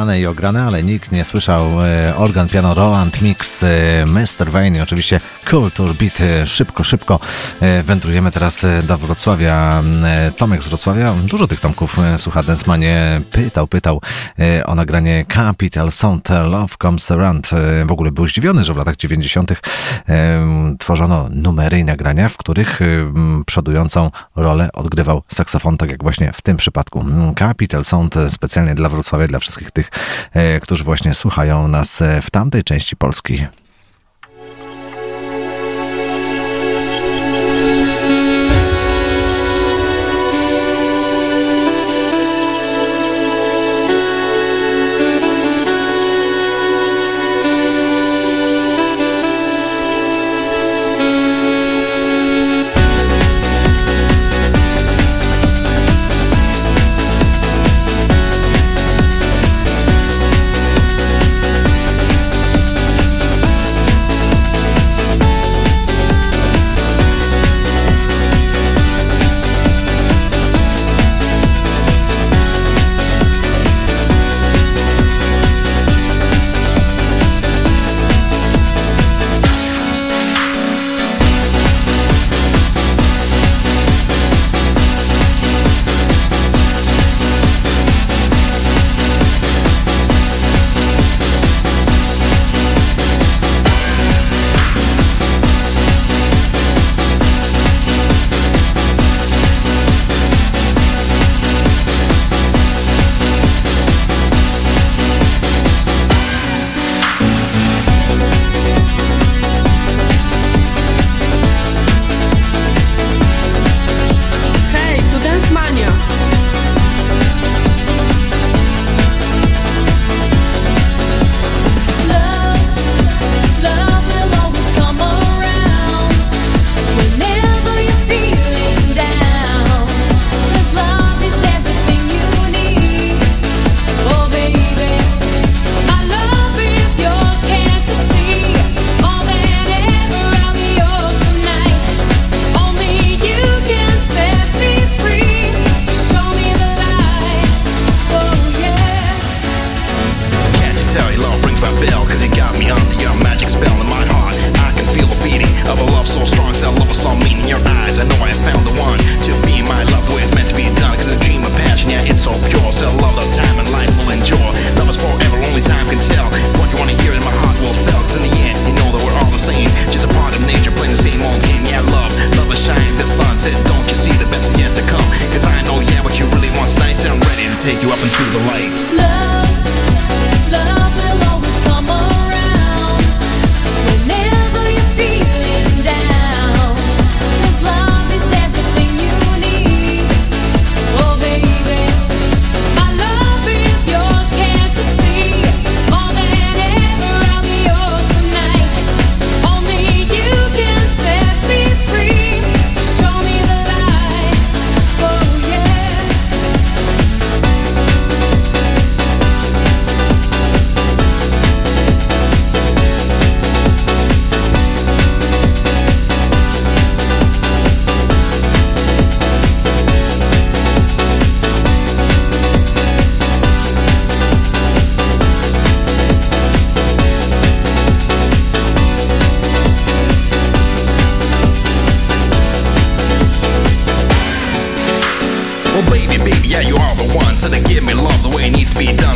[0.00, 1.80] znane i ograne, ale nikt nie słyszał.
[1.82, 3.68] E, organ Piano Roland Mix e,
[4.06, 4.50] Mr.
[4.50, 5.20] Wayne oczywiście
[5.50, 6.18] Kultur Beat.
[6.46, 7.20] Szybko, szybko
[7.60, 9.82] e, wędrujemy teraz e, do Wrocławia.
[10.04, 14.00] E, Tomek z Wrocławia, dużo tych Tomków słucha Densmanie, pytał, pytał
[14.64, 17.50] o nagranie Capital Sound Love Comes Around.
[17.86, 19.52] W ogóle był zdziwiony, że w latach 90.
[20.78, 22.80] tworzono numery i nagrania, w których
[23.46, 27.04] przodującą rolę odgrywał saksofon, tak jak właśnie w tym przypadku.
[27.38, 29.90] Capital Sound specjalnie dla Wrocławia, dla wszystkich tych,
[30.62, 33.42] którzy właśnie słuchają nas w tamtej części Polski.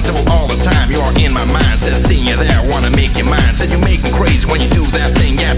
[0.04, 1.80] so all the time you are in my mind.
[1.80, 3.54] Said seeing you there, wanna make you mine.
[3.54, 5.38] Said you make me crazy when you do that thing.
[5.38, 5.53] Yeah,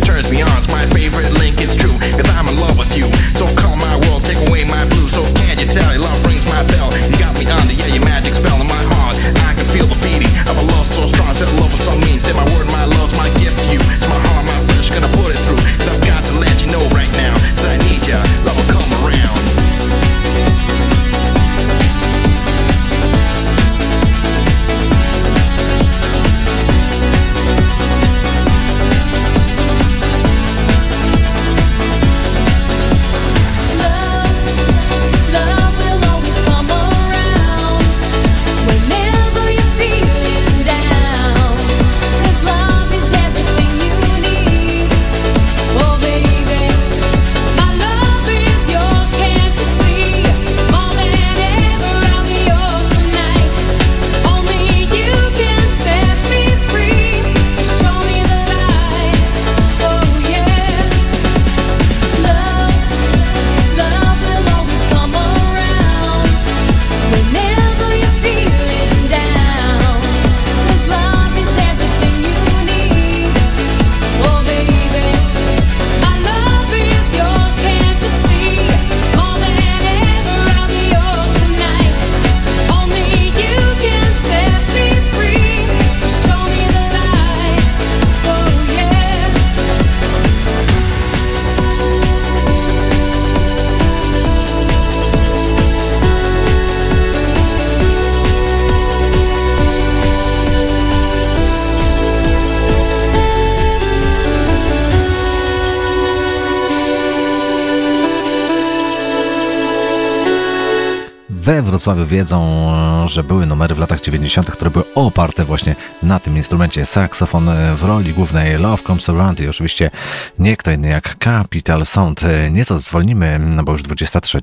[111.87, 112.71] Wrocławiu wiedzą,
[113.05, 116.85] e, że były numery w latach 90., które były oparte właśnie na tym instrumencie.
[116.85, 119.91] Saksofon e, w roli głównej Love Comes Around i oczywiście
[120.39, 122.23] nie kto inny jak Capital Sound.
[122.23, 124.41] E, nieco zwolnimy, no bo już 23.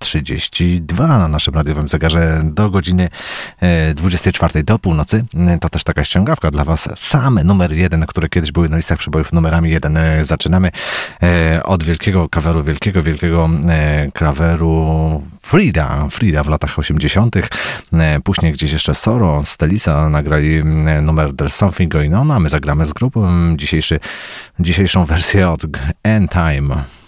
[0.00, 3.08] 32 na naszym radiowym zegarze do godziny
[3.60, 5.24] e, 24 do północy.
[5.36, 6.88] E, to też taka ściągawka dla Was.
[6.96, 9.96] Same numer jeden, które kiedyś były na listach przybojów numerami jeden.
[9.96, 10.70] E, zaczynamy
[11.64, 13.50] od wielkiego kaweru, wielkiego, wielkiego
[14.14, 16.08] kaweru Frida.
[16.10, 17.36] Frida w latach 80.
[18.24, 20.64] Później gdzieś jeszcze Soro, Stelisa nagrali
[21.02, 24.00] numer There's Something Going On, a my zagramy z grupą dzisiejszy,
[24.60, 25.62] dzisiejszą wersję od
[26.02, 26.99] End Time.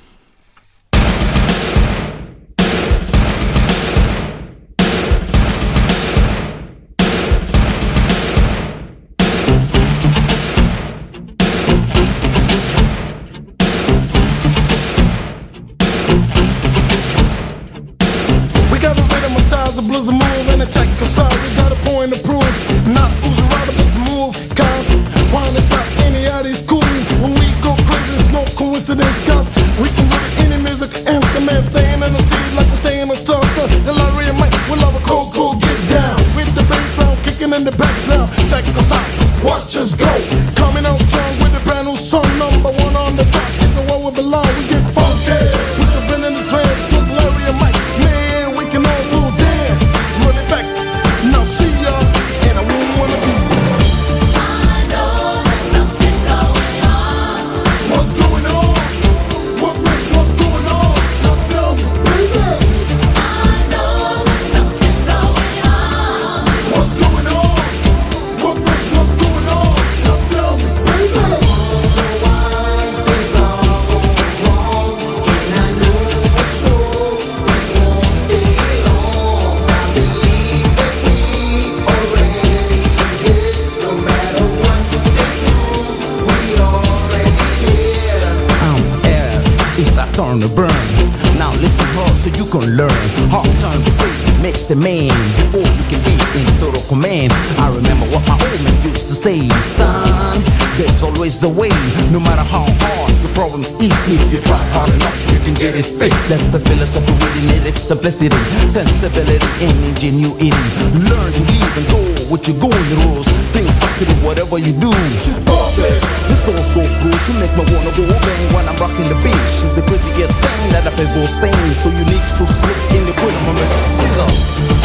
[107.93, 108.37] simplicity,
[108.73, 110.49] sensibility, and ingenuity.
[110.97, 112.01] Learn to lead and go
[112.33, 113.29] with your golden rules.
[113.53, 114.89] Think positive, whatever you do.
[114.89, 119.37] This song's so good, you make me wanna go bang when I'm rocking the beat.
[119.45, 121.53] She's the craziest thing that I've ever seen.
[121.75, 124.25] So unique, so slick, in the rhythm, I'm a sizzle.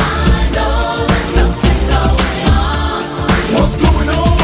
[0.04, 3.04] I know there's something going on.
[3.56, 4.37] What's going on?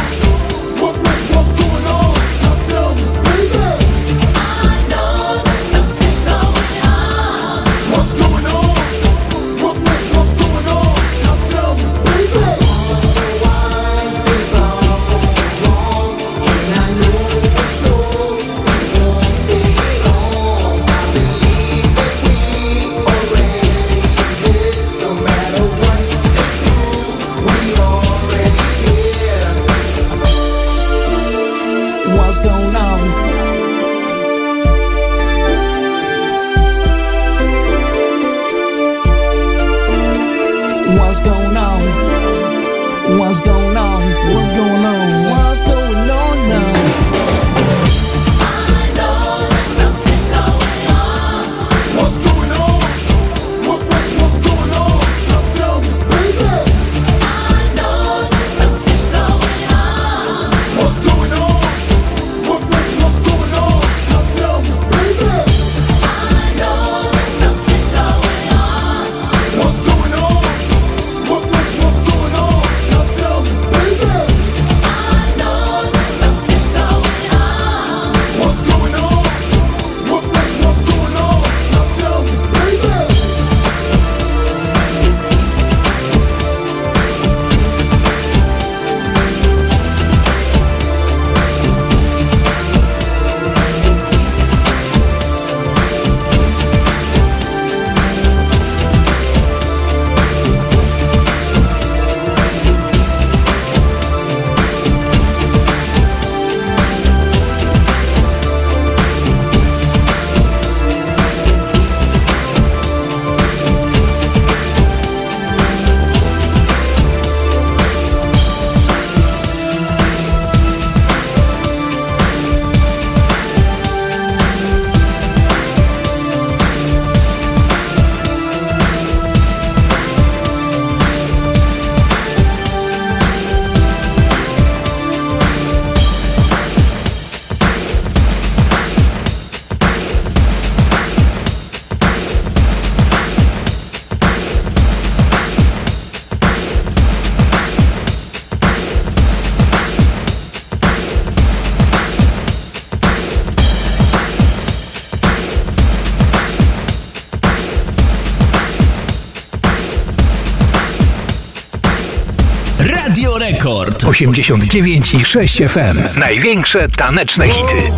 [164.27, 166.19] 89 i 6 FM.
[166.19, 167.91] Największe taneczne hity.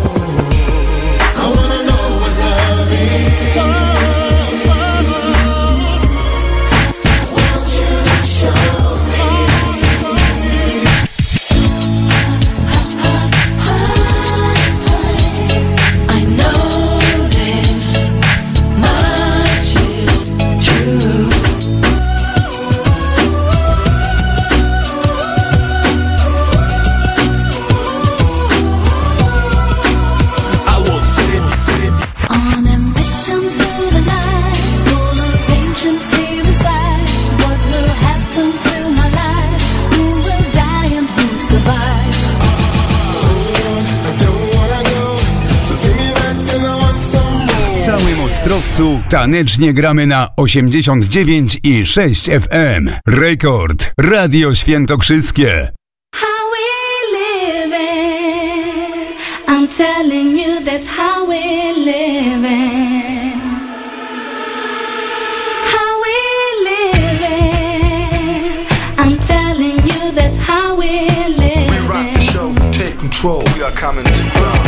[49.08, 52.90] Tanecznie gramy na 89 i 6 FM.
[53.06, 55.72] Rekord Radio Świętokrzyskie.
[56.14, 56.58] How we
[57.18, 59.14] living?
[59.48, 63.40] I'm telling you that's how we living.
[65.72, 66.14] How we
[66.70, 68.66] living?
[68.98, 70.90] I'm telling you that's how we
[71.28, 71.70] living.
[71.70, 73.42] We rock the show, take control.
[73.56, 74.65] We are coming to ground 97.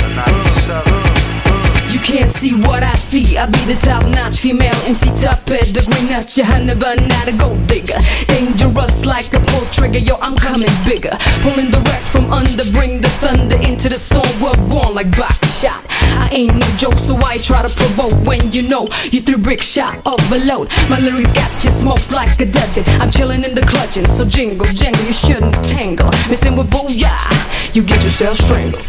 [1.99, 3.37] You can't see what I see.
[3.37, 6.09] I be the top notch female MC top pedigree.
[6.09, 7.99] Not your honey, but not a gold digger.
[8.29, 9.99] Dangerous like a pull trigger.
[9.99, 11.11] Yo, I'm coming bigger.
[11.43, 12.63] Pulling the wreck from under.
[12.71, 14.31] Bring the thunder into the storm.
[14.41, 15.13] We're born like
[15.59, 15.85] shot.
[15.91, 19.61] I ain't no joke, so I try to provoke when you know you threw brick
[19.61, 20.71] shot overload.
[20.89, 22.85] My lyrics got you smoked like a dudgeon.
[23.03, 26.11] I'm chilling in the clutching, so jingle, jangle, you shouldn't tangle.
[26.31, 28.87] Messing with booyah, you get yourself strangled.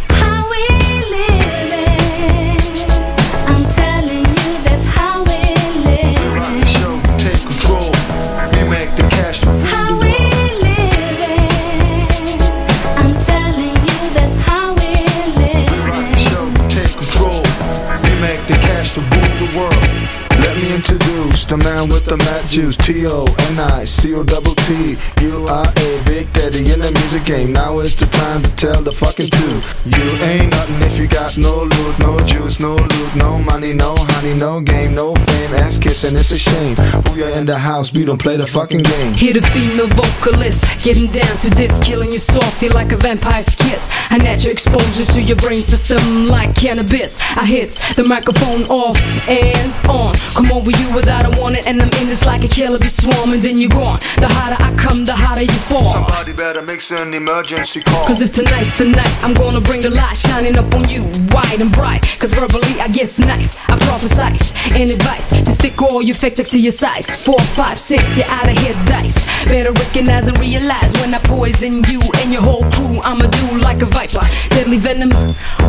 [22.09, 22.76] The man with the mad juice.
[22.78, 24.98] T-O-N-I-C-O-double-T.
[25.22, 27.52] You are a big daddy in the music game.
[27.53, 29.86] Now is the time to tell the fucking truth.
[29.86, 33.95] You ain't nothing if you got no loot, no juice, no loot, no money, no
[33.98, 35.53] honey, no game, no fame.
[35.56, 36.76] Ass kissing, it's a shame.
[36.76, 39.14] Booyah in the house, we don't play the fucking game.
[39.14, 43.88] Hear the female vocalist getting down to this, killing you softly like a vampire's kiss.
[44.10, 47.19] I natural exposure to your brain system like cannabis.
[47.22, 50.16] I hits the microphone off and on.
[50.16, 53.40] Come over you without a warning And I'm in this like a killer be swarming,
[53.40, 54.00] then you're gone.
[54.18, 55.93] The harder I come, the harder you fall.
[55.93, 58.08] Somebody better make an emergency call.
[58.08, 61.72] Cause if tonight's tonight, I'm gonna bring the light shining up on you, wide and
[61.72, 62.03] bright.
[62.19, 66.50] Cause verbally I get nice, I prophesize and advice to stick all your fake checks
[66.50, 67.08] to your size.
[67.09, 69.26] Four, five, six, you're out of here dice.
[69.45, 73.00] Better recognize and realize when I poison you and your whole crew.
[73.03, 75.09] I'ma do like a viper, deadly venom.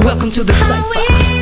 [0.04, 1.39] Welcome to the cipher.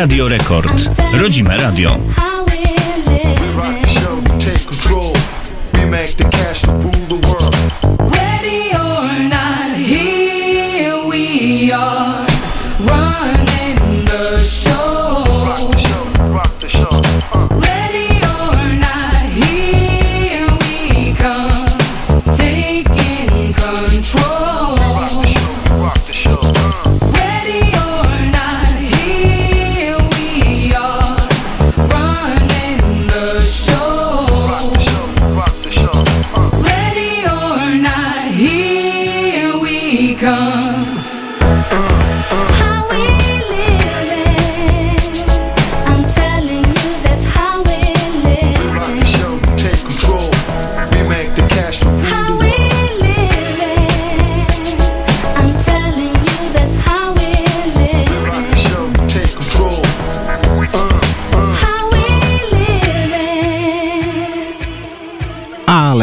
[0.00, 0.70] Radio Rekord.
[1.12, 1.98] Rodzime radio.
[5.90, 7.27] Make the cash rule the world.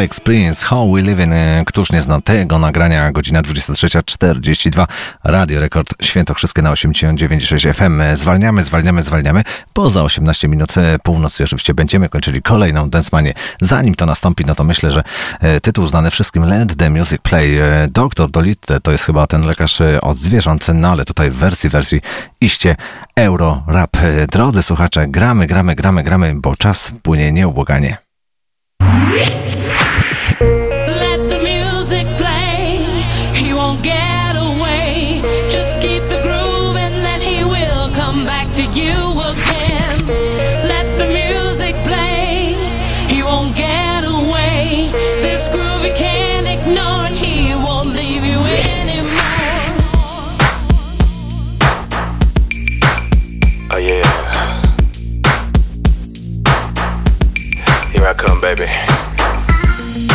[0.05, 1.33] Alex Prince, How We Living.
[1.33, 3.11] e, Któż nie zna tego nagrania?
[3.11, 4.87] Godzina 23.42.
[5.23, 8.01] Radio Rekord Świętokrzyskie na 89.6 FM.
[8.01, 9.43] E, Zwalniamy, zwalniamy, zwalniamy.
[9.73, 13.33] Poza 18 minut e, północy oczywiście będziemy kończyli kolejną Densmanię.
[13.61, 15.03] Zanim to nastąpi, no to myślę, że
[15.61, 17.57] tytuł znany wszystkim Let the Music Play.
[17.89, 22.01] Doktor Dolitte to jest chyba ten lekarz od zwierząt, no ale tutaj w wersji, wersji
[22.41, 22.75] iście
[23.15, 23.97] euro rap.
[24.31, 27.97] Drodzy słuchacze, gramy, gramy, gramy, gramy, bo czas płynie nieubłaganie.
[58.45, 58.69] Baby.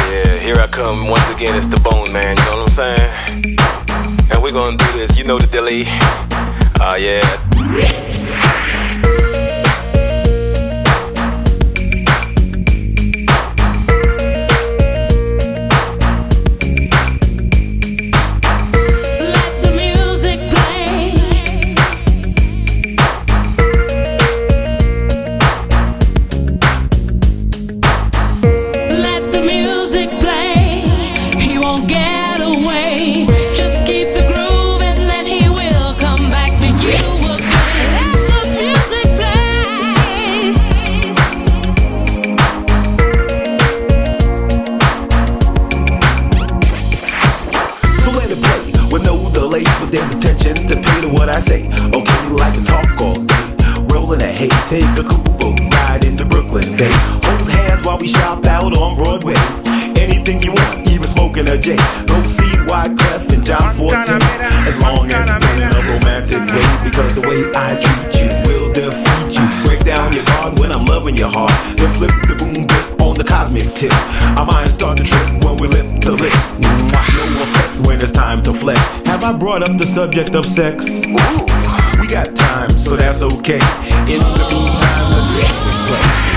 [0.06, 1.56] Yeah, here I come once again.
[1.56, 2.36] It's the Bone Man.
[2.36, 3.58] You know what I'm saying?
[4.30, 5.18] And we're gonna do this.
[5.18, 5.82] You know the dilly.
[6.78, 8.19] Ah yeah.
[51.30, 51.68] I say.
[51.94, 53.44] Oh, okay, like to talk all day,
[53.94, 56.90] rolling a hay, take a cool boat ride into Brooklyn Bay.
[57.22, 59.38] Hold hands while we shop out on Broadway.
[59.94, 61.76] Anything you want, even smoking a J.
[62.10, 64.10] Go see Wyclef and John Forte.
[64.66, 68.30] As long as it's done in a romantic way, because the way I treat you
[68.50, 69.46] will defeat you.
[69.62, 73.16] Break down your guard when I'm loving your heart, then flip the boom bip on
[73.16, 73.94] the cosmic tip.
[74.34, 76.34] Our minds start to trip when we lip to lip.
[76.58, 76.74] No
[77.40, 78.80] effects when it's time to flex.
[79.06, 80.86] Have I brought up the subject of sex?
[80.86, 83.60] Ooh, we got time, so that's okay.
[84.08, 86.29] In the meantime, the music play.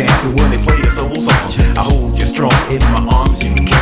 [0.00, 0.36] Jam.
[0.36, 3.79] When they play a soul song, I hold you strong in my arms, you can't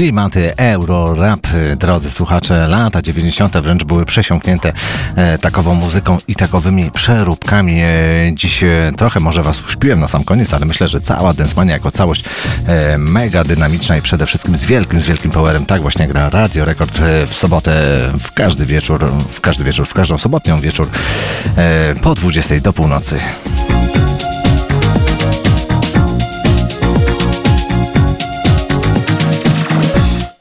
[0.00, 1.46] Klimaty euro, rap,
[1.76, 3.56] drodzy słuchacze, lata 90.
[3.56, 4.72] wręcz były przesiąknięte
[5.16, 7.80] e, takową muzyką i takowymi przeróbkami.
[7.80, 7.88] E,
[8.34, 11.90] dziś e, trochę może was uśpiłem na sam koniec, ale myślę, że cała Densmania jako
[11.90, 12.24] całość
[12.98, 15.66] mega dynamiczna i przede wszystkim z wielkim, z wielkim powerem.
[15.66, 16.98] Tak właśnie gra Radio Rekord
[17.30, 17.72] w sobotę,
[18.20, 20.88] w każdy wieczór, w każdy wieczór, w każdą sobotnią wieczór
[22.02, 23.18] po 20 do północy.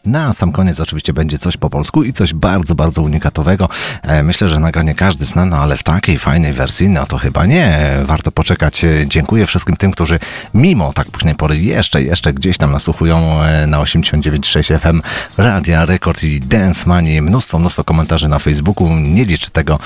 [0.09, 3.69] Na sam koniec oczywiście będzie coś po polsku i coś bardzo, bardzo unikatowego.
[4.03, 7.45] E, Myślę, że nagranie każdy zna, no ale w takiej fajnej wersji, no to chyba
[7.45, 7.79] nie.
[8.03, 8.83] Warto poczekać.
[8.85, 10.19] E, Dziękuję wszystkim tym, którzy
[10.53, 15.01] mimo tak późnej pory jeszcze, jeszcze gdzieś tam nasłuchują e, na 89.6 FM
[15.37, 17.21] Radia Rekord i Dance Money.
[17.21, 18.89] Mnóstwo, mnóstwo komentarzy na Facebooku.
[18.97, 19.79] Nie liczę tego,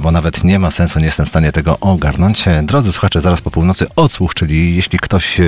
[0.00, 2.44] bo nawet nie ma sensu, nie jestem w stanie tego ogarnąć.
[2.62, 5.44] Drodzy słuchacze, zaraz po północy odsłuch, czyli jeśli ktoś e,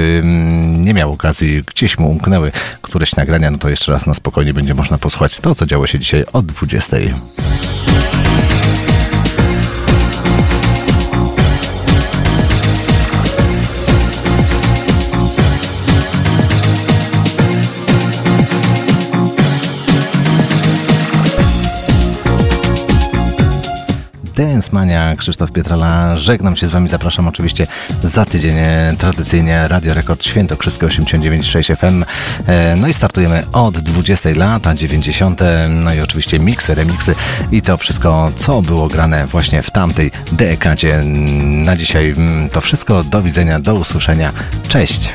[0.64, 4.74] nie miał okazji, gdzieś mu umknęły któreś nagrania, no to jeszcze raz na spokojnie będzie
[4.74, 6.96] można posłuchać to, co działo się dzisiaj od 20.
[24.36, 26.16] Dance Mania, Krzysztof Pietrala.
[26.16, 27.66] Żegnam się z Wami, zapraszam oczywiście
[28.02, 32.04] za tydzień e, tradycyjnie Radio Rekord Świętokrzyskie 89.6 FM.
[32.76, 35.40] No i startujemy od 20 lata 90.
[35.68, 37.14] No i oczywiście miksy, remiksy
[37.52, 41.02] i to wszystko, co było grane właśnie w tamtej dekadzie.
[41.64, 43.04] Na dzisiaj mm, to wszystko.
[43.04, 44.32] Do widzenia, do usłyszenia.
[44.68, 45.12] Cześć!